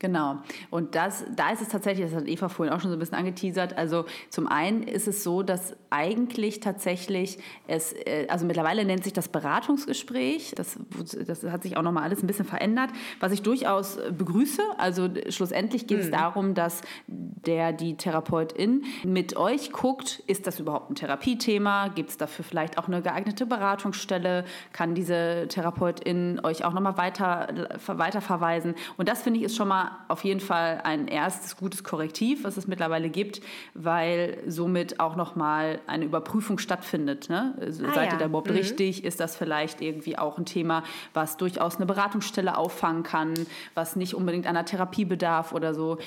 Genau. 0.00 0.36
Und 0.70 0.94
das, 0.94 1.24
da 1.34 1.50
ist 1.50 1.60
es 1.60 1.68
tatsächlich, 1.68 2.06
das 2.06 2.14
hat 2.14 2.28
Eva 2.28 2.48
vorhin 2.48 2.72
auch 2.72 2.80
schon 2.80 2.90
so 2.90 2.96
ein 2.96 3.00
bisschen 3.00 3.16
angeteasert. 3.16 3.76
Also 3.76 4.04
zum 4.30 4.46
einen 4.46 4.84
ist 4.84 5.08
es 5.08 5.24
so, 5.24 5.42
dass 5.42 5.74
eigentlich 5.90 6.60
tatsächlich 6.60 7.38
es, 7.66 7.92
äh, 7.92 8.26
also 8.28 8.46
mittlerweile 8.46 8.84
nennt 8.84 9.02
sich 9.02 9.12
das 9.12 9.28
Beratungsgespräch. 9.28 10.52
Das, 10.54 10.78
das 11.26 11.42
hat 11.44 11.64
sich 11.64 11.76
auch 11.76 11.82
nochmal 11.82 12.04
alles 12.04 12.22
ein 12.22 12.28
bisschen 12.28 12.44
verändert, 12.44 12.90
was 13.18 13.32
ich 13.32 13.42
durchaus 13.42 13.98
begrüße. 14.16 14.62
Also 14.76 15.08
schlussendlich 15.30 15.88
geht 15.88 15.98
es 15.98 16.06
mhm. 16.06 16.12
darum, 16.12 16.54
dass 16.54 16.82
der, 17.08 17.72
die 17.72 17.96
Therapeutin 17.96 18.84
mit 19.04 19.36
euch 19.36 19.72
guckt, 19.72 20.22
ist 20.28 20.46
das 20.46 20.60
überhaupt 20.60 20.90
ein 20.90 20.94
Therapiethema? 20.94 21.88
Gibt 21.88 22.10
es 22.10 22.16
dafür 22.16 22.44
vielleicht 22.44 22.78
auch 22.78 22.86
eine 22.86 23.02
geeignete 23.02 23.46
Beratungsstelle? 23.46 24.44
Kann 24.72 24.94
diese 24.94 25.46
Therapeutin 25.48 26.40
euch 26.44 26.64
auch 26.64 26.72
nochmal 26.72 26.96
weiter, 26.96 27.48
weiter 27.86 28.20
verweisen? 28.20 28.76
Und 28.96 29.08
das 29.08 29.22
finde 29.22 29.40
ich 29.40 29.46
ist 29.46 29.56
schon 29.56 29.68
mal 29.68 29.87
auf 30.08 30.24
jeden 30.24 30.40
Fall 30.40 30.80
ein 30.84 31.08
erstes 31.08 31.56
gutes 31.56 31.84
Korrektiv, 31.84 32.44
was 32.44 32.56
es 32.56 32.66
mittlerweile 32.66 33.08
gibt, 33.08 33.40
weil 33.74 34.38
somit 34.46 35.00
auch 35.00 35.16
nochmal 35.16 35.80
eine 35.86 36.04
Überprüfung 36.04 36.58
stattfindet. 36.58 37.28
Ne? 37.28 37.54
Also, 37.60 37.84
ah, 37.86 37.94
seid 37.94 38.12
ihr 38.12 38.18
da 38.18 38.26
überhaupt 38.26 38.50
mhm. 38.50 38.56
richtig? 38.56 39.04
Ist 39.04 39.20
das 39.20 39.36
vielleicht 39.36 39.80
irgendwie 39.80 40.18
auch 40.18 40.38
ein 40.38 40.46
Thema, 40.46 40.82
was 41.14 41.36
durchaus 41.36 41.76
eine 41.76 41.86
Beratungsstelle 41.86 42.56
auffangen 42.56 43.02
kann, 43.02 43.34
was 43.74 43.96
nicht 43.96 44.14
unbedingt 44.14 44.46
einer 44.46 44.64
Therapie 44.64 45.04
bedarf 45.04 45.52
oder 45.52 45.74
so? 45.74 45.98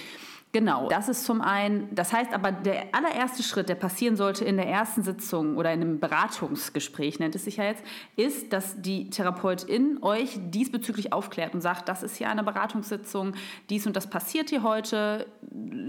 Genau, 0.54 0.89
das 0.89 1.08
ist 1.08 1.24
zum 1.24 1.39
einen, 1.39 1.88
das 1.95 2.12
heißt 2.12 2.34
aber, 2.34 2.52
der 2.52 2.93
allererste 2.93 3.41
Schritt, 3.41 3.70
der 3.70 3.76
passieren 3.76 4.18
sollte 4.18 4.43
in 4.43 4.58
der 4.58 4.68
ersten 4.68 5.02
Sitzung 5.02 5.56
oder 5.56 5.72
in 5.72 5.82
einem 5.82 5.99
Beratungsgespräch, 6.02 7.20
nennt 7.20 7.36
es 7.36 7.45
sich 7.45 7.56
ja 7.56 7.64
jetzt, 7.64 7.84
ist, 8.18 8.52
dass 8.52 8.82
die 8.82 9.10
Therapeutin 9.10 9.99
euch 10.02 10.38
diesbezüglich 10.41 11.14
aufklärt 11.14 11.54
und 11.54 11.62
sagt, 11.62 11.88
das 11.88 12.04
ist 12.04 12.18
hier 12.18 12.30
eine 12.30 12.43
Beratungssitzung, 12.43 13.34
dies 13.70 13.88
und 13.88 13.95
das 13.95 14.10
passiert 14.10 14.49
hier 14.49 14.62
heute, 14.64 15.26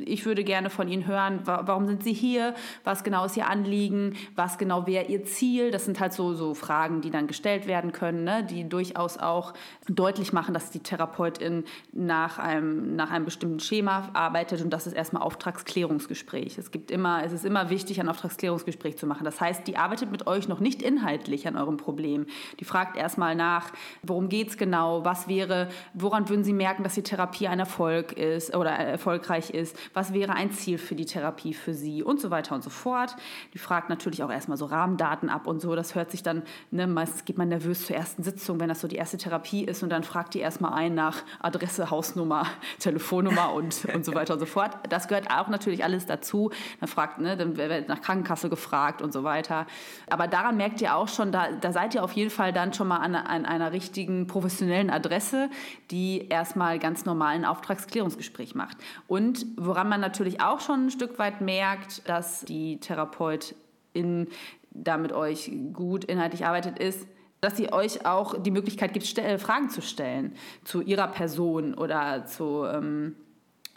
ich 0.04 0.26
würde 0.26 0.44
gerne 0.44 0.70
von 0.70 0.86
Ihnen 0.86 1.08
hören, 1.08 1.40
warum 1.44 1.88
sind 1.88 2.04
Sie 2.04 2.12
hier, 2.12 2.54
was 2.84 3.02
genau 3.02 3.24
ist 3.24 3.36
Ihr 3.36 3.48
Anliegen, 3.48 4.14
was 4.36 4.58
genau 4.58 4.86
wäre 4.86 5.06
Ihr 5.06 5.24
Ziel, 5.24 5.72
das 5.72 5.86
sind 5.86 5.98
halt 5.98 6.12
so, 6.12 6.34
so 6.34 6.54
Fragen, 6.54 7.00
die 7.00 7.10
dann 7.10 7.26
gestellt 7.26 7.66
werden 7.66 7.90
können, 7.90 8.22
ne, 8.22 8.44
die 8.44 8.68
durchaus 8.68 9.18
auch 9.18 9.54
deutlich 9.88 10.32
machen, 10.32 10.54
dass 10.54 10.70
die 10.70 10.80
Therapeutin 10.80 11.64
nach 11.92 12.38
einem, 12.38 12.94
nach 12.94 13.10
einem 13.10 13.24
bestimmten 13.24 13.58
Schema 13.58 14.08
arbeitet, 14.12 14.51
geleitet 14.52 14.64
und 14.64 14.70
das 14.70 14.86
ist 14.86 14.92
erstmal 14.92 15.22
Auftragsklärungsgespräch. 15.22 16.58
Es 16.58 16.70
gibt 16.70 16.90
immer, 16.90 17.24
es 17.24 17.32
ist 17.32 17.44
immer 17.44 17.70
wichtig, 17.70 18.00
ein 18.00 18.08
Auftragsklärungsgespräch 18.08 18.96
zu 18.96 19.06
machen. 19.06 19.24
Das 19.24 19.40
heißt, 19.40 19.66
die 19.66 19.76
arbeitet 19.76 20.10
mit 20.10 20.26
euch 20.26 20.48
noch 20.48 20.60
nicht 20.60 20.82
inhaltlich 20.82 21.46
an 21.48 21.56
eurem 21.56 21.76
Problem. 21.76 22.26
Die 22.60 22.64
fragt 22.64 22.96
erstmal 22.96 23.34
nach, 23.34 23.72
worum 24.02 24.28
geht 24.28 24.48
es 24.48 24.56
genau, 24.56 25.04
was 25.04 25.28
wäre, 25.28 25.68
woran 25.94 26.28
würden 26.28 26.44
Sie 26.44 26.52
merken, 26.52 26.82
dass 26.82 26.94
die 26.94 27.02
Therapie 27.02 27.48
ein 27.48 27.58
Erfolg 27.58 28.12
ist 28.12 28.54
oder 28.54 28.70
erfolgreich 28.70 29.50
ist, 29.50 29.76
was 29.94 30.12
wäre 30.12 30.34
ein 30.34 30.50
Ziel 30.52 30.78
für 30.78 30.94
die 30.94 31.06
Therapie 31.06 31.54
für 31.54 31.74
Sie 31.74 32.02
und 32.02 32.20
so 32.20 32.30
weiter 32.30 32.54
und 32.54 32.62
so 32.62 32.70
fort. 32.70 33.16
Die 33.54 33.58
fragt 33.58 33.88
natürlich 33.88 34.22
auch 34.22 34.30
erstmal 34.30 34.56
so 34.56 34.66
Rahmendaten 34.66 35.28
ab 35.28 35.46
und 35.46 35.60
so. 35.60 35.74
Das 35.74 35.94
hört 35.94 36.10
sich 36.10 36.22
dann, 36.22 36.42
ne, 36.70 36.86
meistens 36.86 37.24
geht 37.24 37.38
man 37.38 37.48
nervös 37.48 37.86
zur 37.86 37.96
ersten 37.96 38.22
Sitzung, 38.22 38.60
wenn 38.60 38.68
das 38.68 38.80
so 38.80 38.88
die 38.88 38.96
erste 38.96 39.16
Therapie 39.16 39.64
ist 39.64 39.82
und 39.82 39.90
dann 39.90 40.02
fragt 40.02 40.34
die 40.34 40.40
erstmal 40.40 40.74
ein 40.74 40.94
nach 40.94 41.22
Adresse, 41.40 41.90
Hausnummer, 41.90 42.46
Telefonnummer 42.78 43.52
und, 43.52 43.84
und 43.94 44.04
so 44.04 44.14
weiter 44.14 44.34
und 44.34 44.40
so 44.40 44.41
so 44.42 44.46
fort. 44.46 44.72
Das 44.88 45.06
gehört 45.06 45.30
auch 45.30 45.48
natürlich 45.48 45.84
alles 45.84 46.06
dazu. 46.06 46.50
Dann 46.80 46.88
fragt, 46.88 47.18
ne, 47.20 47.36
dann 47.36 47.56
wird 47.56 47.88
nach 47.88 48.00
Krankenkasse 48.00 48.50
gefragt 48.50 49.00
und 49.00 49.12
so 49.12 49.22
weiter. 49.22 49.66
Aber 50.10 50.26
daran 50.26 50.56
merkt 50.56 50.80
ihr 50.80 50.96
auch 50.96 51.08
schon, 51.08 51.30
da, 51.30 51.52
da 51.52 51.72
seid 51.72 51.94
ihr 51.94 52.02
auf 52.02 52.12
jeden 52.12 52.30
Fall 52.30 52.52
dann 52.52 52.72
schon 52.72 52.88
mal 52.88 52.96
an, 52.96 53.14
an 53.14 53.46
einer 53.46 53.70
richtigen 53.70 54.26
professionellen 54.26 54.90
Adresse, 54.90 55.48
die 55.92 56.26
erstmal 56.28 56.80
ganz 56.80 57.04
normalen 57.04 57.44
Auftragsklärungsgespräch 57.44 58.56
macht. 58.56 58.76
Und 59.06 59.46
woran 59.56 59.88
man 59.88 60.00
natürlich 60.00 60.40
auch 60.40 60.60
schon 60.60 60.86
ein 60.86 60.90
Stück 60.90 61.18
weit 61.20 61.40
merkt, 61.40 62.08
dass 62.08 62.40
die 62.40 62.80
Therapeutin 62.80 64.26
da 64.70 64.96
mit 64.96 65.12
euch 65.12 65.52
gut 65.72 66.04
inhaltlich 66.04 66.44
arbeitet, 66.44 66.80
ist, 66.80 67.06
dass 67.40 67.56
sie 67.56 67.72
euch 67.72 68.06
auch 68.06 68.40
die 68.40 68.52
Möglichkeit 68.52 68.92
gibt, 68.92 69.06
Fragen 69.40 69.68
zu 69.68 69.82
stellen 69.82 70.34
zu 70.64 70.80
ihrer 70.80 71.08
Person 71.08 71.74
oder 71.74 72.24
zu 72.24 72.64
ähm, 72.64 73.16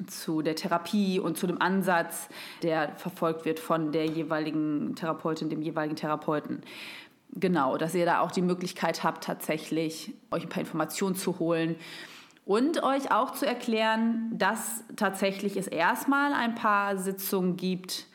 zu 0.08 0.42
der 0.42 0.56
Therapie 0.56 1.20
und 1.20 1.38
zu 1.38 1.48
dem 1.48 1.62
Ansatz, 1.62 2.30
der 2.64 2.96
verfolgt 2.98 3.46
wird 3.46 3.60
von 3.60 3.92
der 3.92 4.06
jeweiligen 4.06 4.96
Therapeutin, 4.96 5.50
dem 5.50 5.62
jeweiligen 5.62 5.96
Therapeuten. 5.96 6.62
Genau, 7.32 7.78
dass 7.78 7.96
ihr 7.96 8.06
da 8.06 8.22
auch 8.22 8.32
die 8.32 8.42
Möglichkeit 8.42 9.04
habt, 9.04 9.24
tatsächlich 9.24 10.14
euch 10.32 10.44
ein 10.44 10.50
paar 10.50 10.62
Informationen 10.62 11.16
zu 11.16 11.40
holen 11.40 11.76
und 12.46 12.84
euch 12.84 13.12
auch 13.12 13.32
zu 13.32 13.46
erklären, 13.46 14.32
dass 14.34 14.84
tatsächlich 14.96 15.58
es 15.58 15.68
erstmal 15.68 16.34
ein 16.34 16.56
paar 16.56 16.98
Sitzungen 16.98 17.58
gibt, 17.58 18.06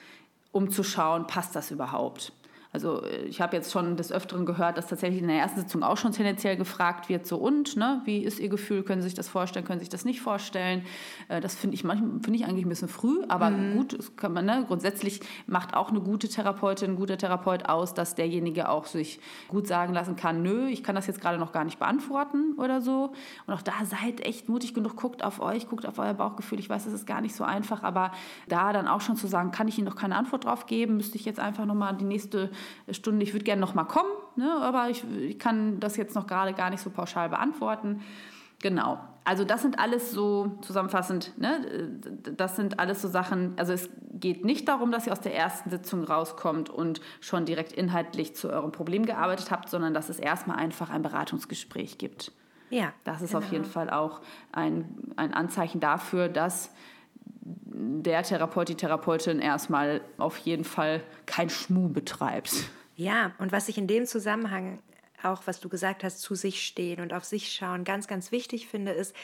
um 0.52 0.70
zu 0.70 0.82
schauen, 0.82 1.26
passt 1.26 1.54
das 1.54 1.70
überhaupt. 1.70 2.32
Also 2.72 3.02
äh, 3.02 3.24
ich 3.24 3.40
habe 3.40 3.56
jetzt 3.56 3.72
schon 3.72 3.96
des 3.96 4.12
Öfteren 4.12 4.46
gehört, 4.46 4.78
dass 4.78 4.86
tatsächlich 4.86 5.20
in 5.20 5.28
der 5.28 5.38
ersten 5.38 5.60
Sitzung 5.60 5.82
auch 5.82 5.96
schon 5.96 6.12
tendenziell 6.12 6.56
gefragt 6.56 7.08
wird, 7.08 7.26
so 7.26 7.36
und, 7.36 7.76
ne, 7.76 8.00
wie 8.04 8.22
ist 8.22 8.38
Ihr 8.38 8.48
Gefühl, 8.48 8.82
können 8.82 9.02
Sie 9.02 9.08
sich 9.08 9.14
das 9.14 9.28
vorstellen, 9.28 9.64
können 9.64 9.80
Sie 9.80 9.84
sich 9.84 9.90
das 9.90 10.04
nicht 10.04 10.20
vorstellen. 10.20 10.84
Äh, 11.28 11.40
das 11.40 11.54
finde 11.56 11.74
ich 11.74 11.84
manchmal 11.84 12.20
finde 12.20 12.38
ich 12.38 12.44
eigentlich 12.44 12.64
ein 12.64 12.68
bisschen 12.68 12.88
früh, 12.88 13.22
aber 13.28 13.50
mhm. 13.50 13.76
gut, 13.76 14.16
kann 14.16 14.32
man, 14.32 14.44
ne, 14.46 14.64
grundsätzlich 14.66 15.20
macht 15.46 15.74
auch 15.74 15.90
eine 15.90 16.00
gute 16.00 16.28
Therapeutin, 16.28 16.92
ein 16.92 16.96
guter 16.96 17.18
Therapeut 17.18 17.68
aus, 17.68 17.94
dass 17.94 18.14
derjenige 18.14 18.68
auch 18.68 18.86
sich 18.86 19.20
gut 19.48 19.66
sagen 19.66 19.92
lassen 19.92 20.16
kann, 20.16 20.42
nö, 20.42 20.68
ich 20.68 20.84
kann 20.84 20.94
das 20.94 21.06
jetzt 21.06 21.20
gerade 21.20 21.38
noch 21.38 21.52
gar 21.52 21.64
nicht 21.64 21.78
beantworten 21.78 22.54
oder 22.56 22.80
so. 22.80 23.12
Und 23.46 23.54
auch 23.54 23.62
da 23.62 23.72
seid 23.84 24.20
echt 24.20 24.48
mutig 24.48 24.74
genug, 24.74 24.96
guckt 24.96 25.24
auf 25.24 25.40
euch, 25.40 25.68
guckt 25.68 25.86
auf 25.86 25.98
euer 25.98 26.14
Bauchgefühl. 26.14 26.58
Ich 26.58 26.70
weiß, 26.70 26.84
das 26.84 26.92
ist 26.92 27.06
gar 27.06 27.20
nicht 27.20 27.34
so 27.34 27.42
einfach, 27.44 27.82
aber 27.82 28.12
da 28.48 28.72
dann 28.72 28.86
auch 28.86 29.00
schon 29.00 29.16
zu 29.16 29.26
sagen, 29.26 29.50
kann 29.50 29.66
ich 29.66 29.78
Ihnen 29.78 29.88
noch 29.88 29.96
keine 29.96 30.16
Antwort 30.16 30.44
drauf 30.44 30.66
geben, 30.66 30.96
müsste 30.96 31.16
ich 31.16 31.24
jetzt 31.24 31.40
einfach 31.40 31.66
nochmal 31.66 31.96
die 31.96 32.04
nächste 32.04 32.50
Stunde, 32.90 33.22
ich 33.22 33.32
würde 33.32 33.44
gerne 33.44 33.60
noch 33.60 33.74
mal 33.74 33.84
kommen, 33.84 34.10
ne, 34.36 34.50
aber 34.62 34.90
ich, 34.90 35.04
ich 35.18 35.38
kann 35.38 35.80
das 35.80 35.96
jetzt 35.96 36.14
noch 36.14 36.26
gerade 36.26 36.52
gar 36.52 36.70
nicht 36.70 36.80
so 36.80 36.90
pauschal 36.90 37.28
beantworten. 37.28 38.02
Genau. 38.62 38.98
Also 39.24 39.44
das 39.44 39.62
sind 39.62 39.78
alles 39.78 40.10
so 40.12 40.58
zusammenfassend, 40.62 41.38
ne, 41.38 41.90
das 42.36 42.56
sind 42.56 42.78
alles 42.78 43.00
so 43.00 43.08
Sachen, 43.08 43.54
also 43.56 43.72
es 43.72 43.88
geht 44.12 44.44
nicht 44.44 44.68
darum, 44.68 44.92
dass 44.92 45.06
ihr 45.06 45.12
aus 45.12 45.20
der 45.20 45.34
ersten 45.34 45.70
Sitzung 45.70 46.04
rauskommt 46.04 46.68
und 46.68 47.00
schon 47.20 47.44
direkt 47.44 47.72
inhaltlich 47.72 48.34
zu 48.34 48.50
eurem 48.50 48.72
Problem 48.72 49.06
gearbeitet 49.06 49.50
habt, 49.50 49.68
sondern 49.68 49.94
dass 49.94 50.08
es 50.08 50.18
erstmal 50.18 50.56
einfach 50.56 50.90
ein 50.90 51.02
Beratungsgespräch 51.02 51.98
gibt. 51.98 52.32
Ja. 52.70 52.92
Das 53.04 53.20
ist 53.20 53.32
genau. 53.32 53.44
auf 53.44 53.52
jeden 53.52 53.64
Fall 53.64 53.90
auch 53.90 54.20
ein, 54.52 55.12
ein 55.16 55.34
Anzeichen 55.34 55.80
dafür, 55.80 56.28
dass 56.28 56.72
der 57.72 58.22
Therapeut, 58.22 58.68
die 58.68 58.74
Therapeutin 58.74 59.40
erstmal 59.40 60.00
auf 60.18 60.38
jeden 60.38 60.64
Fall 60.64 61.02
kein 61.26 61.50
Schmuh 61.50 61.88
betreibt. 61.88 62.52
Ja, 62.96 63.32
und 63.38 63.52
was 63.52 63.68
ich 63.68 63.78
in 63.78 63.86
dem 63.86 64.06
Zusammenhang 64.06 64.80
auch, 65.22 65.42
was 65.46 65.60
du 65.60 65.68
gesagt 65.68 66.04
hast, 66.04 66.20
zu 66.20 66.34
sich 66.34 66.66
stehen 66.66 67.00
und 67.00 67.12
auf 67.12 67.24
sich 67.24 67.52
schauen, 67.52 67.84
ganz, 67.84 68.08
ganz 68.08 68.32
wichtig 68.32 68.66
finde, 68.68 68.92
ist, 68.92 69.14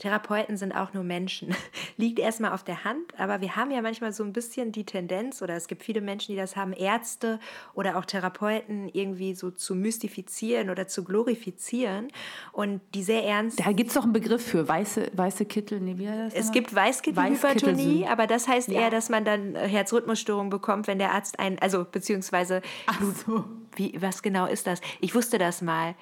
Therapeuten 0.00 0.56
sind 0.56 0.72
auch 0.72 0.94
nur 0.94 1.04
Menschen. 1.04 1.54
Liegt 1.96 2.18
erstmal 2.18 2.52
auf 2.52 2.64
der 2.64 2.84
Hand, 2.84 3.18
aber 3.18 3.40
wir 3.40 3.54
haben 3.54 3.70
ja 3.70 3.82
manchmal 3.82 4.12
so 4.12 4.24
ein 4.24 4.32
bisschen 4.32 4.72
die 4.72 4.84
Tendenz, 4.84 5.42
oder 5.42 5.54
es 5.54 5.68
gibt 5.68 5.82
viele 5.82 6.00
Menschen, 6.00 6.32
die 6.32 6.36
das 6.36 6.56
haben, 6.56 6.72
Ärzte 6.72 7.38
oder 7.74 7.98
auch 7.98 8.06
Therapeuten 8.06 8.88
irgendwie 8.88 9.34
so 9.34 9.50
zu 9.50 9.74
mystifizieren 9.74 10.70
oder 10.70 10.88
zu 10.88 11.04
glorifizieren 11.04 12.08
und 12.52 12.80
die 12.94 13.02
sehr 13.02 13.24
ernst. 13.24 13.60
Da 13.60 13.72
gibt 13.72 13.90
es 13.90 13.94
doch 13.94 14.04
einen 14.04 14.14
Begriff 14.14 14.44
für 14.44 14.66
weiße, 14.66 15.12
weiße 15.12 15.44
Kittel. 15.44 15.80
Nee, 15.80 15.98
wie 15.98 16.06
das 16.06 16.34
es 16.34 16.50
gibt 16.50 16.74
Weißkittelhypertonie, 16.74 18.06
aber 18.06 18.26
das 18.26 18.48
heißt 18.48 18.68
ja. 18.68 18.80
eher, 18.80 18.90
dass 18.90 19.10
man 19.10 19.26
dann 19.26 19.54
Herzrhythmusstörungen 19.54 20.50
bekommt, 20.50 20.86
wenn 20.86 20.98
der 20.98 21.12
Arzt 21.12 21.38
ein, 21.38 21.58
also 21.58 21.84
beziehungsweise, 21.84 22.62
Ach 22.86 22.98
so. 23.26 23.44
wie, 23.76 24.00
was 24.00 24.22
genau 24.22 24.46
ist 24.46 24.66
das? 24.66 24.80
Ich 25.00 25.14
wusste 25.14 25.36
das 25.36 25.60
mal. 25.60 25.94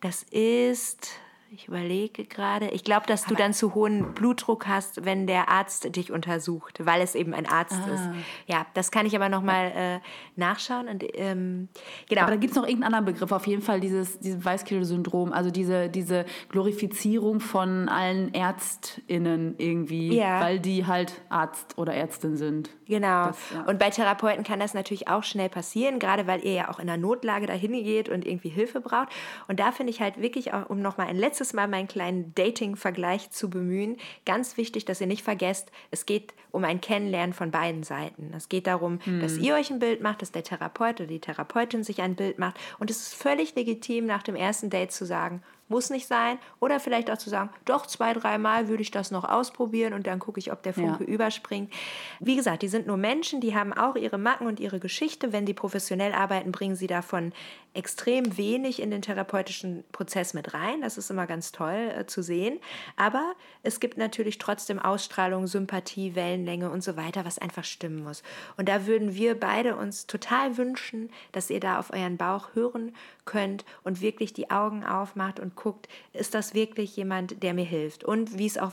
Das 0.00 0.22
ist 0.24 1.10
Ich 1.54 1.68
überlege 1.68 2.24
gerade. 2.24 2.68
Ich 2.70 2.82
glaube, 2.82 3.06
dass 3.06 3.26
du 3.26 3.36
dann 3.36 3.52
zu 3.52 3.74
hohen 3.74 4.12
Blutdruck 4.14 4.66
hast, 4.66 5.04
wenn 5.04 5.28
der 5.28 5.48
Arzt 5.48 5.94
dich 5.94 6.10
untersucht, 6.10 6.84
weil 6.84 7.00
es 7.00 7.14
eben 7.14 7.32
ein 7.32 7.46
Arzt 7.46 7.78
ah. 7.86 7.94
ist. 7.94 8.02
Ja, 8.48 8.66
das 8.74 8.90
kann 8.90 9.06
ich 9.06 9.14
aber 9.14 9.28
nochmal 9.28 9.72
äh, 9.76 10.00
nachschauen. 10.34 10.88
Und, 10.88 11.04
ähm, 11.14 11.68
genau. 12.08 12.22
Aber 12.22 12.32
da 12.32 12.36
gibt 12.38 12.50
es 12.50 12.56
noch 12.56 12.64
irgendeinen 12.64 12.94
anderen 12.94 13.14
Begriff. 13.14 13.30
Auf 13.30 13.46
jeden 13.46 13.62
Fall 13.62 13.78
dieses, 13.78 14.18
dieses 14.18 14.44
Weißkittel-Syndrom, 14.44 15.32
also 15.32 15.52
diese, 15.52 15.88
diese 15.88 16.24
Glorifizierung 16.48 17.38
von 17.38 17.88
allen 17.88 18.34
ÄrztInnen 18.34 19.54
irgendwie, 19.58 20.16
ja. 20.16 20.40
weil 20.40 20.58
die 20.58 20.86
halt 20.86 21.22
Arzt 21.28 21.78
oder 21.78 21.94
Ärztin 21.94 22.36
sind. 22.36 22.70
Genau. 22.86 23.26
Das, 23.28 23.38
ja. 23.52 23.62
Und 23.62 23.78
bei 23.78 23.90
Therapeuten 23.90 24.42
kann 24.42 24.58
das 24.58 24.74
natürlich 24.74 25.06
auch 25.06 25.22
schnell 25.22 25.48
passieren, 25.48 26.00
gerade 26.00 26.26
weil 26.26 26.44
ihr 26.44 26.52
ja 26.52 26.68
auch 26.68 26.80
in 26.80 26.90
einer 26.90 27.00
Notlage 27.00 27.46
dahin 27.46 27.72
geht 27.72 28.08
und 28.08 28.26
irgendwie 28.26 28.48
Hilfe 28.48 28.80
braucht. 28.80 29.08
Und 29.46 29.60
da 29.60 29.70
finde 29.70 29.90
ich 29.90 30.00
halt 30.00 30.20
wirklich, 30.20 30.52
auch, 30.52 30.68
um 30.68 30.80
nochmal 30.80 31.06
ein 31.06 31.16
letztes 31.16 31.43
Mal 31.52 31.68
meinen 31.68 31.88
kleinen 31.88 32.34
Dating-Vergleich 32.34 33.30
zu 33.30 33.50
bemühen, 33.50 33.96
ganz 34.24 34.56
wichtig, 34.56 34.84
dass 34.84 35.00
ihr 35.00 35.06
nicht 35.06 35.22
vergesst, 35.22 35.70
es 35.90 36.06
geht 36.06 36.34
um 36.50 36.64
ein 36.64 36.80
Kennenlernen 36.80 37.34
von 37.34 37.50
beiden 37.50 37.82
Seiten. 37.82 38.32
Es 38.34 38.48
geht 38.48 38.66
darum, 38.66 39.00
hm. 39.04 39.20
dass 39.20 39.36
ihr 39.36 39.54
euch 39.54 39.70
ein 39.70 39.80
Bild 39.80 40.00
macht, 40.00 40.22
dass 40.22 40.32
der 40.32 40.44
Therapeut 40.44 41.00
oder 41.00 41.08
die 41.08 41.20
Therapeutin 41.20 41.84
sich 41.84 42.00
ein 42.00 42.14
Bild 42.14 42.38
macht. 42.38 42.56
Und 42.78 42.90
es 42.90 43.08
ist 43.08 43.14
völlig 43.14 43.54
legitim, 43.54 44.06
nach 44.06 44.22
dem 44.22 44.36
ersten 44.36 44.70
Date 44.70 44.92
zu 44.92 45.04
sagen, 45.04 45.42
muss 45.68 45.90
nicht 45.90 46.06
sein. 46.06 46.38
Oder 46.60 46.80
vielleicht 46.80 47.10
auch 47.10 47.18
zu 47.18 47.30
sagen, 47.30 47.50
doch, 47.64 47.86
zwei, 47.86 48.12
dreimal 48.12 48.68
würde 48.68 48.82
ich 48.82 48.90
das 48.90 49.10
noch 49.10 49.24
ausprobieren 49.24 49.94
und 49.94 50.06
dann 50.06 50.18
gucke 50.18 50.38
ich, 50.38 50.52
ob 50.52 50.62
der 50.62 50.74
Funke 50.74 51.04
ja. 51.04 51.10
überspringt. 51.10 51.72
Wie 52.20 52.36
gesagt, 52.36 52.62
die 52.62 52.68
sind 52.68 52.86
nur 52.86 52.96
Menschen, 52.96 53.40
die 53.40 53.54
haben 53.54 53.72
auch 53.72 53.96
ihre 53.96 54.18
Macken 54.18 54.46
und 54.46 54.60
ihre 54.60 54.80
Geschichte. 54.80 55.32
Wenn 55.32 55.46
sie 55.46 55.54
professionell 55.54 56.12
arbeiten, 56.12 56.52
bringen 56.52 56.76
sie 56.76 56.86
davon 56.86 57.32
extrem 57.74 58.36
wenig 58.36 58.80
in 58.80 58.90
den 58.90 59.02
therapeutischen 59.02 59.84
Prozess 59.92 60.32
mit 60.32 60.54
rein. 60.54 60.80
Das 60.80 60.96
ist 60.96 61.10
immer 61.10 61.26
ganz 61.26 61.52
toll 61.52 61.92
äh, 61.96 62.06
zu 62.06 62.22
sehen. 62.22 62.60
Aber 62.96 63.34
es 63.62 63.80
gibt 63.80 63.98
natürlich 63.98 64.38
trotzdem 64.38 64.78
Ausstrahlung, 64.78 65.46
Sympathie, 65.46 66.14
Wellenlänge 66.14 66.70
und 66.70 66.82
so 66.82 66.96
weiter, 66.96 67.24
was 67.24 67.38
einfach 67.38 67.64
stimmen 67.64 68.02
muss. 68.02 68.22
Und 68.56 68.68
da 68.68 68.86
würden 68.86 69.14
wir 69.14 69.38
beide 69.38 69.76
uns 69.76 70.06
total 70.06 70.56
wünschen, 70.56 71.10
dass 71.32 71.50
ihr 71.50 71.60
da 71.60 71.78
auf 71.78 71.92
euren 71.92 72.16
Bauch 72.16 72.54
hören 72.54 72.94
könnt 73.24 73.64
und 73.82 74.00
wirklich 74.00 74.32
die 74.32 74.50
Augen 74.50 74.84
aufmacht 74.84 75.40
und 75.40 75.56
guckt, 75.56 75.88
ist 76.12 76.34
das 76.34 76.54
wirklich 76.54 76.96
jemand, 76.96 77.42
der 77.42 77.54
mir 77.54 77.64
hilft? 77.64 78.04
Und 78.04 78.38
wie 78.38 78.46
es 78.46 78.56
auch 78.56 78.72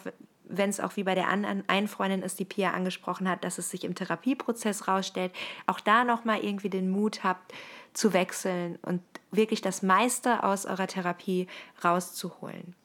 wenn 0.54 0.70
es 0.70 0.80
auch 0.80 0.96
wie 0.98 1.04
bei 1.04 1.16
der 1.16 1.30
anderen 1.30 1.64
einen 1.68 1.88
Freundin 1.88 2.22
ist, 2.24 2.40
die 2.40 2.46
Pia 2.46 2.72
angesprochen 2.72 3.30
hat, 3.30 3.44
dass 3.44 3.58
es 3.58 3.70
sich 3.70 3.84
im 3.84 3.96
Therapieprozess 3.96 4.88
rausstellt, 4.88 5.32
auch 5.66 5.80
da 5.80 6.04
nochmal 6.04 6.44
irgendwie 6.44 6.70
den 6.70 6.90
Mut 6.90 7.24
habt, 7.24 7.54
zu 7.94 8.14
wechseln 8.14 8.78
und 8.82 9.02
wirklich 9.32 9.62
das 9.62 9.82
meiste 9.82 10.44
aus 10.44 10.66
eurer 10.66 10.88
Therapie 10.88 11.48
rauszuholen. 11.84 12.76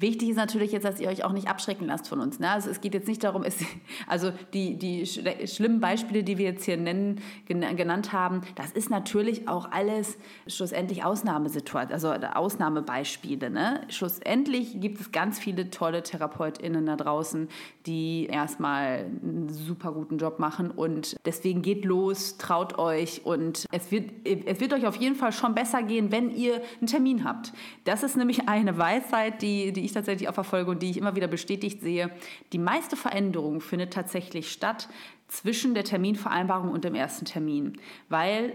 Wichtig 0.00 0.30
ist 0.30 0.36
natürlich 0.36 0.72
jetzt, 0.72 0.84
dass 0.84 0.98
ihr 0.98 1.08
euch 1.08 1.24
auch 1.24 1.32
nicht 1.32 1.48
abschrecken 1.48 1.86
lasst 1.86 2.08
von 2.08 2.20
uns. 2.20 2.38
Ne? 2.38 2.48
Also 2.50 2.70
es 2.70 2.80
geht 2.80 2.94
jetzt 2.94 3.06
nicht 3.06 3.22
darum, 3.22 3.44
es, 3.44 3.58
also 4.06 4.32
die, 4.54 4.78
die 4.78 5.06
schlimmen 5.06 5.78
Beispiele, 5.78 6.24
die 6.24 6.38
wir 6.38 6.46
jetzt 6.46 6.64
hier 6.64 6.78
nennen, 6.78 7.20
genannt 7.46 8.14
haben, 8.14 8.40
das 8.54 8.72
ist 8.72 8.88
natürlich 8.88 9.46
auch 9.46 9.70
alles 9.70 10.16
schlussendlich 10.46 11.04
Ausnahmesituation, 11.04 11.92
also 11.92 12.12
Ausnahmebeispiele. 12.12 13.50
Ne? 13.50 13.82
Schlussendlich 13.88 14.80
gibt 14.80 15.02
es 15.02 15.12
ganz 15.12 15.38
viele 15.38 15.68
tolle 15.68 16.02
TherapeutInnen 16.02 16.86
da 16.86 16.96
draußen, 16.96 17.48
die 17.84 18.26
erstmal 18.26 19.04
einen 19.22 19.50
super 19.50 19.92
guten 19.92 20.16
Job 20.16 20.38
machen 20.38 20.70
und 20.70 21.16
deswegen 21.26 21.60
geht 21.60 21.84
los, 21.84 22.38
traut 22.38 22.78
euch 22.78 23.26
und 23.26 23.66
es 23.70 23.90
wird, 23.90 24.10
es 24.24 24.60
wird 24.60 24.72
euch 24.72 24.86
auf 24.86 24.96
jeden 24.96 25.16
Fall 25.16 25.32
schon 25.32 25.54
besser 25.54 25.82
gehen, 25.82 26.10
wenn 26.10 26.30
ihr 26.30 26.62
einen 26.78 26.86
Termin 26.86 27.24
habt. 27.24 27.52
Das 27.84 28.02
ist 28.02 28.16
nämlich 28.16 28.48
eine 28.48 28.78
Weisheit, 28.78 29.42
die, 29.42 29.72
die 29.72 29.89
ich 29.89 29.89
ich 29.90 29.94
tatsächlich 29.94 30.28
auch 30.28 30.34
verfolge 30.34 30.70
und 30.70 30.82
die 30.82 30.90
ich 30.90 30.96
immer 30.96 31.16
wieder 31.16 31.28
bestätigt 31.28 31.82
sehe, 31.82 32.10
die 32.52 32.58
meiste 32.58 32.96
Veränderung 32.96 33.60
findet 33.60 33.92
tatsächlich 33.92 34.50
statt 34.50 34.88
zwischen 35.28 35.74
der 35.74 35.84
Terminvereinbarung 35.84 36.70
und 36.70 36.84
dem 36.84 36.94
ersten 36.94 37.24
Termin, 37.24 37.78
weil 38.08 38.54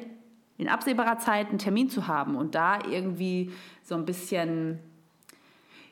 in 0.57 0.69
absehbarer 0.69 1.19
Zeit 1.19 1.49
einen 1.49 1.59
Termin 1.59 1.89
zu 1.89 2.07
haben 2.07 2.35
und 2.35 2.55
da 2.55 2.79
irgendwie 2.89 3.51
so 3.83 3.95
ein 3.95 4.05
bisschen, 4.05 4.79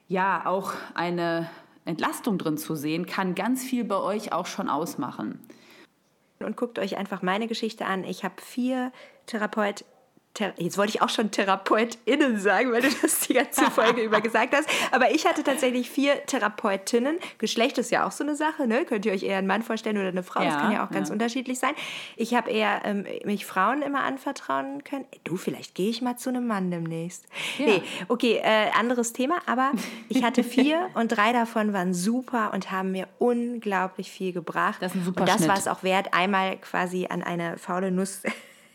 ja, 0.07 0.45
auch 0.45 0.73
eine 0.93 1.49
Entlastung 1.85 2.37
drin 2.37 2.57
zu 2.57 2.75
sehen, 2.75 3.05
kann 3.05 3.35
ganz 3.35 3.63
viel 3.63 3.83
bei 3.83 3.97
euch 3.97 4.31
auch 4.31 4.45
schon 4.45 4.69
ausmachen. 4.69 5.39
Und 6.39 6.57
guckt 6.57 6.79
euch 6.79 6.97
einfach 6.97 7.21
meine 7.21 7.47
Geschichte 7.47 7.85
an. 7.85 8.03
Ich 8.03 8.23
habe 8.23 8.35
vier 8.41 8.91
Therapeut 9.25 9.85
jetzt 10.57 10.77
wollte 10.77 10.89
ich 10.95 11.01
auch 11.01 11.09
schon 11.09 11.31
TherapeutInnen 11.31 12.39
sagen, 12.39 12.71
weil 12.71 12.81
du 12.81 12.89
das 13.01 13.21
die 13.21 13.33
ganze 13.33 13.69
Folge 13.69 14.01
über 14.01 14.21
gesagt 14.21 14.55
hast. 14.55 14.67
Aber 14.91 15.11
ich 15.11 15.25
hatte 15.25 15.43
tatsächlich 15.43 15.89
vier 15.89 16.25
Therapeutinnen. 16.25 17.17
Geschlecht 17.37 17.77
ist 17.77 17.91
ja 17.91 18.05
auch 18.07 18.11
so 18.11 18.23
eine 18.23 18.35
Sache, 18.35 18.67
ne? 18.67 18.85
Könnt 18.85 19.05
ihr 19.05 19.13
euch 19.13 19.23
eher 19.23 19.37
einen 19.37 19.47
Mann 19.47 19.61
vorstellen 19.61 19.97
oder 19.97 20.07
eine 20.07 20.23
Frau? 20.23 20.41
Ja, 20.41 20.49
das 20.49 20.57
kann 20.57 20.71
ja 20.71 20.85
auch 20.85 20.91
ganz 20.91 21.09
ja. 21.09 21.13
unterschiedlich 21.13 21.59
sein. 21.59 21.73
Ich 22.15 22.33
habe 22.33 22.49
eher 22.49 22.81
ähm, 22.83 23.05
mich 23.25 23.45
Frauen 23.45 23.81
immer 23.81 24.03
anvertrauen 24.03 24.83
können. 24.83 25.05
Du, 25.23 25.37
vielleicht 25.37 25.75
gehe 25.75 25.89
ich 25.89 26.01
mal 26.01 26.17
zu 26.17 26.29
einem 26.29 26.47
Mann 26.47 26.71
demnächst. 26.71 27.25
Ja. 27.59 27.65
Nee, 27.65 27.83
okay, 28.07 28.41
äh, 28.43 28.71
anderes 28.77 29.13
Thema. 29.13 29.35
Aber 29.45 29.71
ich 30.09 30.23
hatte 30.23 30.43
vier 30.43 30.89
und 30.95 31.09
drei 31.09 31.31
davon 31.31 31.73
waren 31.73 31.93
super 31.93 32.51
und 32.53 32.71
haben 32.71 32.91
mir 32.91 33.07
unglaublich 33.19 34.11
viel 34.11 34.33
gebracht. 34.33 34.77
Das 34.81 34.93
ist 34.93 35.01
ein 35.01 35.05
super 35.05 35.21
Und 35.21 35.29
das 35.29 35.47
war 35.47 35.57
es 35.57 35.67
auch 35.67 35.83
wert, 35.83 36.13
einmal 36.13 36.57
quasi 36.57 37.07
an 37.09 37.21
eine 37.21 37.57
faule 37.57 37.91
Nuss 37.91 38.23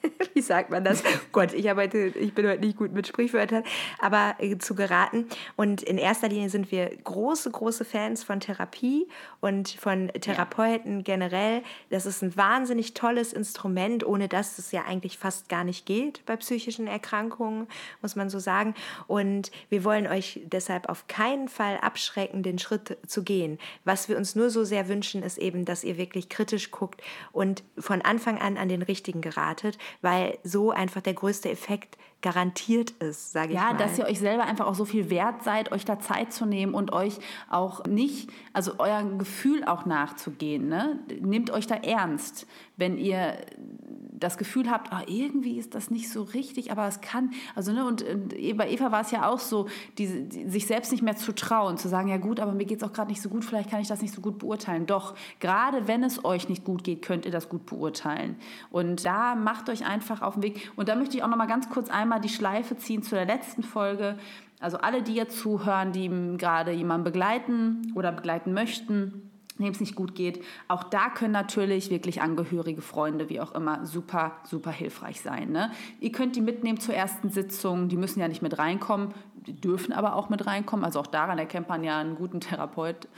wie 0.35 0.41
sagt 0.41 0.71
man 0.71 0.85
das? 0.85 1.03
Gott, 1.33 1.53
ich, 1.53 1.69
arbeite, 1.69 1.99
ich 1.99 2.35
bin 2.35 2.47
heute 2.47 2.61
nicht 2.61 2.77
gut 2.77 2.93
mit 2.93 3.07
Sprichwörtern, 3.07 3.65
aber 3.99 4.37
äh, 4.39 4.59
zu 4.59 4.75
geraten. 4.75 5.27
Und 5.57 5.83
in 5.83 5.99
erster 5.99 6.29
Linie 6.29 6.51
sind 6.51 6.71
wir 6.71 6.91
große, 7.05 7.51
große 7.51 7.85
Fans 7.85 8.25
von 8.25 8.41
Therapie 8.41 9.09
und 9.41 9.69
von 9.69 10.09
Therapeuten 10.09 10.99
ja. 10.99 11.03
generell. 11.03 11.63
Das 11.91 12.07
ist 12.07 12.23
ein 12.23 12.37
wahnsinnig 12.37 12.95
tolles 12.95 13.33
Instrument, 13.33 14.05
ohne 14.05 14.29
dass 14.29 14.59
es 14.59 14.73
ja 14.73 14.85
eigentlich 14.87 15.19
fast 15.19 15.49
gar 15.49 15.65
nicht 15.65 15.87
geht 15.87 16.25
bei 16.27 16.37
psychischen 16.37 16.87
Erkrankungen, 16.87 17.67
muss 18.03 18.17
man 18.17 18.31
so 18.31 18.39
sagen. 18.39 18.75
Und 19.07 19.51
wir 19.71 19.85
wollen 19.85 20.07
euch 20.07 20.41
deshalb 20.45 20.89
auf 20.89 21.07
keinen 21.09 21.49
Fall 21.49 21.79
abschrecken, 21.79 22.43
den 22.43 22.59
Schritt 22.59 22.99
zu 23.07 23.23
gehen. 23.23 23.59
Was 23.85 24.09
wir 24.09 24.17
uns 24.17 24.35
nur 24.35 24.51
so 24.51 24.65
sehr 24.65 24.89
wünschen, 24.89 25.23
ist 25.23 25.39
eben, 25.39 25.65
dass 25.65 25.85
ihr 25.85 25.99
wirklich 25.99 26.29
kritisch 26.29 26.71
guckt 26.71 27.03
und 27.33 27.63
von 27.79 28.03
Anfang 28.03 28.39
an 28.39 28.57
an 28.57 28.69
den 28.69 28.83
richtigen 28.83 29.21
geratet, 29.21 29.79
weil 30.01 30.39
so 30.45 30.71
einfach 30.71 31.01
der 31.01 31.15
größte 31.15 31.51
Effekt 31.51 31.97
garantiert 32.21 32.91
ist, 32.91 33.33
sage 33.33 33.51
ich 33.51 33.55
ja, 33.55 33.73
mal. 33.73 33.73
Ja, 33.73 33.79
dass 33.79 33.99
ihr 33.99 34.05
euch 34.05 34.19
selber 34.19 34.45
einfach 34.45 34.67
auch 34.67 34.75
so 34.75 34.85
viel 34.85 35.09
wert 35.09 35.45
seid, 35.45 35.71
euch 35.71 35.85
da 35.85 36.01
Zeit 36.01 36.33
zu 36.33 36.47
nehmen 36.47 36.75
und 36.75 36.93
euch 36.93 37.19
auch 37.49 37.85
nicht, 37.85 38.31
also 38.53 38.79
eurem 38.79 39.19
Gefühl 39.19 39.65
auch 39.65 39.87
nachzugehen. 39.87 40.69
Ne? 40.69 40.99
Nehmt 41.21 41.51
euch 41.51 41.67
da 41.67 41.77
ernst, 41.77 42.47
wenn 42.77 42.99
ihr 42.99 43.39
das 44.13 44.37
Gefühl 44.37 44.69
habt, 44.69 44.91
oh, 44.93 45.05
irgendwie 45.07 45.59
ist 45.59 45.77
das 45.77 45.91
nicht 45.91 46.11
so 46.11 46.23
richtig, 46.23 46.73
aber 46.73 46.89
es 46.89 47.01
kann, 47.01 47.31
also 47.55 47.73
ne, 47.73 47.87
und, 47.87 48.03
und 48.03 48.35
bei 48.57 48.69
Eva 48.69 48.91
war 48.91 49.03
es 49.03 49.13
ja 49.13 49.29
auch 49.29 49.39
so, 49.39 49.69
die, 49.97 50.29
die, 50.29 50.49
sich 50.49 50.67
selbst 50.67 50.91
nicht 50.91 51.03
mehr 51.03 51.17
zu 51.17 51.33
trauen, 51.33 51.79
zu 51.79 51.89
sagen, 51.89 52.09
ja 52.09 52.17
gut, 52.17 52.41
aber 52.41 52.53
mir 52.53 52.65
geht 52.65 52.83
es 52.83 52.89
auch 52.89 52.93
gerade 52.93 53.11
nicht 53.11 53.23
so 53.23 53.29
gut, 53.29 53.45
vielleicht 53.45 53.71
kann 53.71 53.81
ich 53.81 53.87
das 53.87 54.03
nicht 54.03 54.13
so 54.13 54.21
gut 54.21 54.39
beurteilen. 54.39 54.87
Doch, 54.87 55.15
gerade 55.39 55.87
wenn 55.87 56.03
es 56.03 56.25
euch 56.25 56.49
nicht 56.49 56.65
gut 56.65 56.83
geht, 56.83 57.03
könnt 57.03 57.27
ihr 57.27 57.31
das 57.31 57.49
gut 57.49 57.67
beurteilen. 57.67 58.37
Und 58.71 59.05
da 59.05 59.37
macht 59.37 59.69
euch 59.69 59.87
einfach 59.87 60.23
auf 60.23 60.35
den 60.35 60.43
Weg. 60.43 60.73
Und 60.75 60.89
da 60.89 60.97
möchte 60.97 61.17
ich 61.17 61.23
auch 61.23 61.29
noch 61.29 61.37
mal 61.37 61.47
ganz 61.47 61.69
kurz 61.71 61.89
einmal 61.89 62.08
die 62.19 62.29
Schleife 62.29 62.77
ziehen 62.77 63.03
zu 63.03 63.15
der 63.15 63.27
letzten 63.27 63.63
Folge. 63.63 64.19
Also 64.61 64.79
alle, 64.79 65.03
die 65.03 65.15
jetzt 65.15 65.39
zuhören, 65.39 65.93
die 65.93 66.09
gerade 66.37 66.73
jemanden 66.73 67.05
begleiten 67.05 67.93
oder 67.95 68.11
begleiten 68.11 68.53
möchten, 68.53 69.31
dem 69.59 69.73
es 69.73 69.81
nicht 69.81 69.95
gut 69.95 70.15
geht. 70.15 70.45
Auch 70.69 70.85
da 70.85 71.11
können 71.11 71.33
natürlich 71.33 71.91
wirklich 71.91 72.23
Angehörige, 72.23 72.81
Freunde, 72.81 73.29
wie 73.29 73.41
auch 73.41 73.55
immer, 73.55 73.85
super, 73.87 74.33
super 74.45 74.71
hilfreich 74.71 75.21
sein. 75.21 75.51
Ne? 75.51 75.71
Ihr 76.01 76.13
könnt 76.13 76.37
die 76.37 76.41
mitnehmen 76.41 76.81
zur 76.81 76.95
ersten 76.95 77.31
Sitzung, 77.31 77.89
die 77.89 77.97
müssen 77.97 78.21
ja 78.21 78.29
nicht 78.29 78.43
mit 78.43 78.59
reinkommen, 78.59 79.15
die 79.47 79.61
dürfen 79.61 79.93
aber 79.93 80.15
auch 80.15 80.29
mit 80.29 80.47
reinkommen. 80.47 80.85
Also 80.85 81.01
auch 81.01 81.07
daran 81.07 81.39
erkennt 81.39 81.69
man 81.69 81.83
ja 81.85 81.99
einen 81.99 82.17
guten 82.17 82.41
Therapeut, 82.41 83.09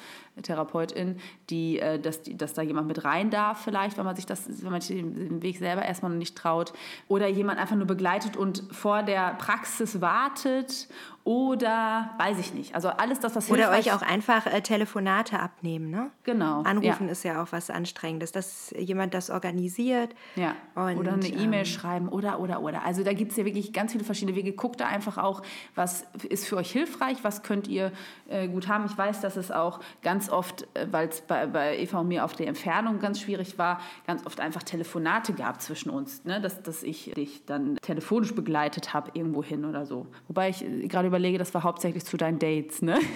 Therapeutin, 0.43 1.19
die, 1.49 1.79
äh, 1.79 1.99
dass, 1.99 2.23
die, 2.23 2.37
dass 2.37 2.55
da 2.55 2.63
jemand 2.63 2.89
mit 2.89 3.05
rein 3.05 3.31
darf 3.31 3.63
vielleicht, 3.63 3.99
wenn 3.99 4.05
man 4.05 4.17
sich 4.17 4.27
das, 4.27 4.63
wenn 4.63 4.71
man 4.71 4.81
sich 4.81 4.97
den 4.97 5.43
Weg 5.43 5.59
selber 5.59 5.83
erstmal 5.83 6.11
noch 6.11 6.19
nicht 6.19 6.37
traut. 6.37 6.73
Oder 7.09 7.29
jemand 7.29 7.59
einfach 7.59 7.77
nur 7.77 7.87
begleitet 7.87 8.37
und 8.37 8.65
vor 8.71 9.03
der 9.03 9.35
Praxis 9.35 10.01
wartet 10.01 10.89
oder 11.25 12.11
weiß 12.19 12.39
ich 12.39 12.55
nicht. 12.55 12.75
Also 12.75 12.89
alles 12.89 13.21
das, 13.21 13.37
was 13.37 13.51
Oder 13.51 13.71
euch 13.71 13.93
auch 13.93 14.01
einfach 14.01 14.47
äh, 14.47 14.63
Telefonate 14.63 15.39
abnehmen, 15.39 15.91
ne? 15.91 16.11
Genau. 16.25 16.63
Anrufen 16.63 17.07
ja. 17.07 17.13
ist 17.13 17.25
ja 17.25 17.43
auch 17.43 17.53
was 17.53 17.69
Anstrengendes, 17.69 18.33
dass 18.33 18.75
jemand 18.77 19.13
das 19.13 19.29
organisiert. 19.29 20.15
Ja. 20.37 20.57
Und, 20.75 20.97
oder 20.97 21.13
eine 21.13 21.29
E-Mail 21.29 21.61
ähm, 21.61 21.65
schreiben 21.67 22.09
oder, 22.09 22.41
oder, 22.41 22.63
oder. 22.63 22.85
Also 22.85 23.05
da 23.05 23.13
gibt 23.13 23.33
es 23.33 23.37
ja 23.37 23.45
wirklich 23.45 23.75
ganz 23.75 23.93
viele 23.93 24.05
verschiedene 24.05 24.35
Wege. 24.35 24.53
Guckt 24.53 24.81
da 24.81 24.87
einfach 24.87 25.19
auch, 25.19 25.43
was 25.75 26.07
ist 26.29 26.49
für 26.49 26.57
euch 26.57 26.73
hilfreich, 26.73 27.19
was 27.23 27.43
könnt 27.43 27.69
ihr 27.69 27.93
äh, 28.29 28.49
gut 28.49 28.67
haben. 28.67 28.87
Ich 28.87 28.97
weiß, 28.97 29.21
dass 29.21 29.37
es 29.37 29.51
auch 29.51 29.81
ganz 30.03 30.30
oft, 30.31 30.67
äh, 30.75 30.87
weil 30.91 31.09
es 31.09 31.21
bei, 31.21 31.47
bei 31.47 31.79
Eva 31.79 32.01
und 32.01 32.09
mir 32.09 32.25
auf 32.25 32.35
der 32.35 32.49
Entfernung 32.49 33.01
ganz 33.01 33.21
schwierig 33.21 33.59
war, 33.59 33.81
ganz 34.07 34.27
oft 34.27 34.41
einfach 34.41 34.63
Telefonate 34.63 35.33
gab 35.33 35.61
zwischen 35.61 35.91
uns, 35.91 36.25
ne? 36.25 36.41
dass, 36.41 36.63
dass 36.63 36.83
ich 36.83 37.13
dich 37.17 37.45
dann 37.47 37.77
telefonisch 37.83 38.35
begleitet 38.35 38.95
habe 38.95 39.11
irgendwo 39.15 39.43
hin 39.43 39.65
oder 39.65 39.87
so. 39.87 40.07
Wobei 40.29 40.51
ich 40.51 40.65
äh, 40.65 40.89
gerade 40.89 41.09
überlege, 41.09 41.39
das 41.39 41.53
war 41.55 41.63
hauptsächlich 41.63 42.05
zu 42.05 42.17
deinen 42.17 42.39
Dates, 42.39 42.83
ne? 42.83 42.99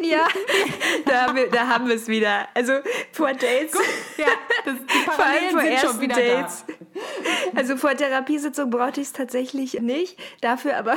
Ja, 0.00 0.28
da 1.06 1.22
haben 1.22 1.36
wir, 1.36 1.50
da 1.50 1.66
haben 1.66 1.88
wir 1.88 1.96
es 1.96 2.06
wieder. 2.06 2.48
Also 2.54 2.74
vor 3.12 3.32
Dates. 3.32 3.72
Gut, 3.72 3.84
ja, 4.16 4.26
das, 4.64 4.74
die 4.76 5.10
vor 5.10 5.24
allem 5.24 5.50
vor 5.50 5.62
ersten 5.62 6.08
Dates. 6.08 6.64
Da. 6.66 7.58
Also 7.58 7.76
vor 7.76 7.96
Therapiesitzung 7.96 8.70
brauchte 8.70 9.00
ich 9.00 9.08
es 9.08 9.12
tatsächlich 9.12 9.80
nicht. 9.80 10.16
Dafür 10.40 10.76
aber 10.76 10.94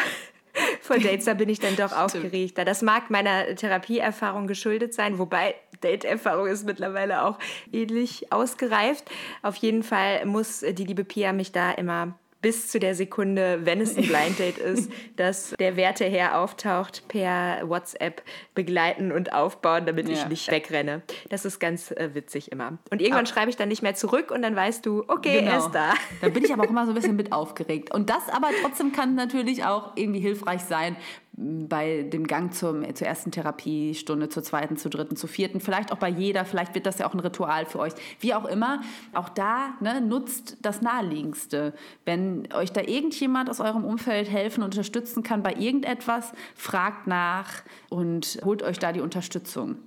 vor 0.82 0.98
Dates, 1.00 1.26
da 1.26 1.34
bin 1.34 1.50
ich 1.50 1.60
dann 1.60 1.76
doch 1.76 1.92
aufgeregter. 1.92 2.66
Das 2.66 2.82
mag 2.82 3.10
meiner 3.10 3.56
Therapieerfahrung 3.56 4.48
geschuldet 4.48 4.94
sein, 4.94 5.20
wobei 5.20 5.56
Date-Erfahrung 5.84 6.48
ist 6.48 6.66
mittlerweile 6.66 7.24
auch 7.24 7.40
ähnlich 7.72 8.32
ausgereift. 8.32 9.10
Auf 9.42 9.56
jeden 9.58 9.84
Fall 9.84 10.26
muss 10.26 10.60
die 10.60 10.86
liebe 10.86 11.04
Pia 11.04 11.34
mich 11.34 11.52
da 11.52 11.72
immer 11.72 12.18
bis 12.42 12.70
zu 12.70 12.80
der 12.80 12.96
Sekunde, 12.96 13.60
wenn 13.64 13.82
es 13.82 13.96
ein 13.98 14.04
Blind 14.04 14.40
Date 14.40 14.58
ist, 14.58 14.92
dass 15.16 15.56
der 15.60 15.76
Werteherr 15.76 16.40
auftaucht, 16.40 17.08
per 17.08 17.62
WhatsApp 17.68 18.24
begleiten 18.56 19.12
und 19.12 19.34
aufbauen, 19.34 19.86
damit 19.86 20.08
ja. 20.08 20.14
ich 20.14 20.28
nicht 20.28 20.52
wegrenne. 20.52 21.02
Das 21.30 21.46
ist 21.46 21.60
ganz 21.60 21.92
äh, 21.92 22.10
witzig 22.14 22.52
immer. 22.52 22.80
Und 22.90 23.02
irgendwann 23.02 23.26
schreibe 23.26 23.50
ich 23.50 23.58
dann 23.58 23.70
nicht 23.70 23.84
mehr 23.84 23.96
zurück 23.96 24.32
und 24.32 24.42
dann 24.42 24.56
weißt 24.56 24.86
du, 24.86 25.04
okay, 25.08 25.40
genau. 25.40 25.52
er 25.52 25.58
ist 25.60 25.72
da. 25.72 25.94
Da 26.22 26.30
bin 26.30 26.44
ich 26.44 26.54
aber 26.54 26.64
auch 26.64 26.70
immer 26.70 26.86
so 26.86 26.92
ein 26.92 26.96
bisschen 26.96 27.16
mit 27.22 27.32
aufgeregt. 27.32 27.94
Und 27.94 28.10
das 28.10 28.30
aber 28.30 28.50
trotzdem 28.62 28.92
kann 28.92 29.16
natürlich 29.16 29.64
auch 29.64 29.96
irgendwie 29.96 30.20
hilfreich 30.20 30.62
sein, 30.62 30.96
bei 31.42 32.04
dem 32.04 32.28
Gang 32.28 32.54
zum, 32.54 32.84
zur 32.94 33.08
ersten 33.08 33.32
Therapiestunde, 33.32 34.30
zur 34.30 34.44
zweiten, 34.44 34.78
zur 34.78 34.92
dritten, 34.92 35.16
zur 35.16 35.30
vierten, 35.30 35.60
vielleicht 35.60 35.92
auch 35.92 35.98
bei 35.98 36.10
jeder, 36.10 36.46
vielleicht 36.46 36.76
wird 36.76 36.86
das 36.86 37.00
ja 37.00 37.08
auch 37.08 37.14
ein 37.14 37.20
Ritual 37.20 37.66
für 37.66 37.80
euch. 37.80 37.94
Wie 38.20 38.34
auch 38.34 38.46
immer, 38.46 38.82
auch 39.14 39.30
da 39.30 39.74
ne, 39.80 40.02
nutzt 40.02 40.58
das 40.62 40.82
Naheliegendste. 40.82 41.74
Wenn 42.06 42.48
euch 42.54 42.72
da 42.72 42.82
irgendjemand 42.82 43.50
aus 43.50 43.60
eurem 43.60 43.84
Umfeld 43.84 44.30
helfen 44.30 44.62
und 44.62 44.72
unterstützen 44.72 45.24
kann 45.24 45.42
bei 45.42 45.54
irgendetwas, 45.54 46.32
fragt 46.56 47.08
nach 47.08 47.64
und 47.90 48.40
holt 48.46 48.62
euch 48.62 48.78
da 48.78 48.92
die 48.92 49.02
Unterstützung. 49.02 49.78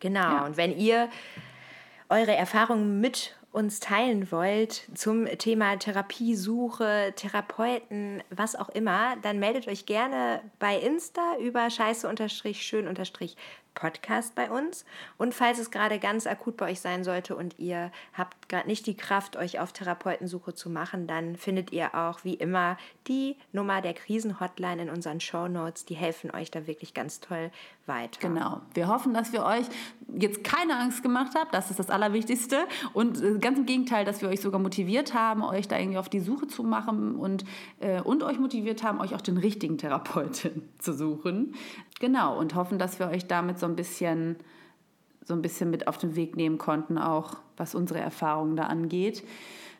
Genau, 0.00 0.20
ja. 0.20 0.46
und 0.46 0.56
wenn 0.56 0.76
ihr 0.76 1.08
eure 2.08 2.36
Erfahrungen 2.36 3.00
mit 3.00 3.34
uns 3.54 3.78
teilen 3.78 4.32
wollt 4.32 4.82
zum 4.94 5.26
Thema 5.26 5.76
Therapiesuche, 5.78 7.12
Therapeuten, 7.14 8.22
was 8.30 8.56
auch 8.56 8.68
immer, 8.68 9.16
dann 9.22 9.38
meldet 9.38 9.68
euch 9.68 9.86
gerne 9.86 10.40
bei 10.58 10.76
Insta 10.76 11.36
über 11.38 11.70
scheiße-schön- 11.70 12.88
Podcast 13.74 14.34
bei 14.34 14.50
uns. 14.50 14.84
Und 15.18 15.34
falls 15.34 15.58
es 15.58 15.70
gerade 15.70 15.98
ganz 15.98 16.26
akut 16.26 16.56
bei 16.56 16.70
euch 16.70 16.80
sein 16.80 17.04
sollte 17.04 17.36
und 17.36 17.58
ihr 17.58 17.90
habt 18.12 18.48
gerade 18.48 18.68
nicht 18.68 18.86
die 18.86 18.96
Kraft, 18.96 19.36
euch 19.36 19.60
auf 19.60 19.72
Therapeutensuche 19.72 20.54
zu 20.54 20.70
machen, 20.70 21.06
dann 21.06 21.36
findet 21.36 21.72
ihr 21.72 21.94
auch 21.94 22.24
wie 22.24 22.34
immer 22.34 22.76
die 23.08 23.36
Nummer 23.52 23.82
der 23.82 23.94
Krisenhotline 23.94 24.82
in 24.82 24.90
unseren 24.90 25.20
Show 25.20 25.48
Notes. 25.48 25.84
Die 25.84 25.94
helfen 25.94 26.30
euch 26.30 26.50
da 26.50 26.66
wirklich 26.66 26.94
ganz 26.94 27.20
toll 27.20 27.50
weiter. 27.86 28.28
Genau. 28.28 28.60
Wir 28.72 28.88
hoffen, 28.88 29.12
dass 29.14 29.32
wir 29.32 29.44
euch 29.44 29.66
jetzt 30.16 30.44
keine 30.44 30.78
Angst 30.78 31.02
gemacht 31.02 31.32
habt. 31.36 31.54
Das 31.54 31.70
ist 31.70 31.78
das 31.78 31.90
Allerwichtigste. 31.90 32.66
Und 32.92 33.22
äh, 33.22 33.38
ganz 33.38 33.58
im 33.58 33.66
Gegenteil, 33.66 34.04
dass 34.04 34.22
wir 34.22 34.28
euch 34.28 34.40
sogar 34.40 34.60
motiviert 34.60 35.14
haben, 35.14 35.42
euch 35.42 35.68
da 35.68 35.78
irgendwie 35.78 35.98
auf 35.98 36.08
die 36.08 36.20
Suche 36.20 36.46
zu 36.46 36.62
machen 36.62 37.16
und, 37.16 37.44
äh, 37.80 38.00
und 38.00 38.22
euch 38.22 38.38
motiviert 38.38 38.82
haben, 38.82 39.00
euch 39.00 39.14
auch 39.14 39.20
den 39.20 39.36
richtigen 39.36 39.78
Therapeuten 39.78 40.68
zu 40.78 40.92
suchen. 40.94 41.54
Genau. 42.00 42.38
Und 42.38 42.54
hoffen, 42.54 42.78
dass 42.78 42.98
wir 42.98 43.08
euch 43.08 43.26
damit 43.26 43.58
so 43.58 43.66
ein 43.66 43.76
bisschen 43.76 44.36
so 45.26 45.32
ein 45.32 45.40
bisschen 45.40 45.70
mit 45.70 45.88
auf 45.88 45.96
den 45.96 46.16
Weg 46.16 46.36
nehmen 46.36 46.58
konnten, 46.58 46.98
auch 46.98 47.38
was 47.56 47.74
unsere 47.74 47.98
Erfahrungen 47.98 48.56
da 48.56 48.64
angeht 48.64 49.22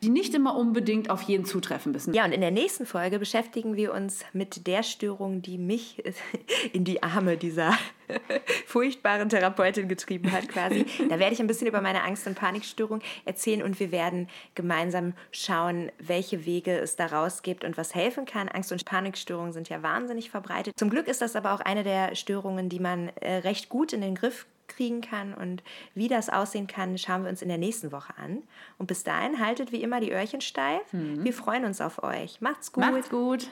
die 0.05 0.11
nicht 0.11 0.35
immer 0.35 0.55
unbedingt 0.55 1.09
auf 1.09 1.23
jeden 1.23 1.47
zutreffen 1.47 1.93
müssen. 1.93 2.13
Ja, 2.13 2.27
und 2.27 2.33
in 2.33 2.43
der 2.43 2.51
nächsten 2.51 2.85
Folge 2.85 3.19
beschäftigen 3.19 3.75
wir 3.75 3.95
uns 3.95 4.23
mit 4.35 4.67
der 4.67 4.83
Störung, 4.83 5.41
die 5.41 5.57
mich 5.57 6.03
in 6.75 6.85
die 6.85 7.03
Arme 7.03 7.39
dieser 7.39 7.73
furchtbaren 8.67 9.31
Therapeutin 9.31 9.89
getrieben 9.89 10.31
hat, 10.31 10.49
quasi. 10.49 10.85
Da 11.09 11.19
werde 11.19 11.33
ich 11.33 11.41
ein 11.41 11.47
bisschen 11.47 11.67
über 11.67 11.81
meine 11.81 12.03
Angst- 12.03 12.27
und 12.27 12.35
Panikstörung 12.35 13.01
erzählen 13.25 13.63
und 13.63 13.81
wir 13.81 13.93
werden 13.93 14.29
gemeinsam 14.55 15.15
schauen, 15.33 15.91
welche 15.99 16.45
Wege 16.45 16.79
es 16.79 16.97
daraus 16.97 17.43
gibt 17.43 17.65
und 17.65 17.79
was 17.79 17.95
helfen 17.95 18.27
kann. 18.27 18.51
Angst- 18.51 18.73
und 18.73 18.85
Panikstörungen 18.85 19.55
sind 19.55 19.71
ja 19.71 19.83
wahnsinnig 19.83 20.31
verbreitet. 20.31 20.79
Zum 20.79 20.91
Glück 20.91 21.09
ist 21.09 21.23
das 21.23 21.35
aber 21.35 21.55
auch 21.55 21.61
eine 21.61 21.83
der 21.83 22.15
Störungen, 22.15 22.69
die 22.69 22.81
man 22.81 23.09
äh, 23.21 23.37
recht 23.37 23.71
gut 23.71 23.95
in 23.95 24.03
den 24.03 24.15
Griff 24.15 24.45
kriegen 24.69 25.01
kann 25.01 25.35
und 25.35 25.63
wie 25.95 26.09
das 26.09 26.29
aussehen 26.29 26.67
kann, 26.67 26.99
schauen 26.99 27.23
wir 27.23 27.31
uns 27.31 27.43
in 27.43 27.49
der 27.49 27.59
nächsten 27.59 27.93
Woche 27.93 28.15
an. 28.17 28.43
Und 28.79 28.87
bis 28.87 29.05
dahin 29.05 29.39
haltet 29.39 29.73
wie 29.73 29.83
immer 29.83 30.01
die 30.01 30.13
Öhrchen 30.13 30.41
steif. 30.41 30.93
Mhm. 30.93 31.25
Wir 31.25 31.33
freuen 31.33 31.65
uns 31.65 31.81
auf 31.81 32.03
euch. 32.03 32.41
Macht's 32.41 32.73
gut. 32.73 32.85
Macht's 32.85 33.11
gut. 33.11 33.49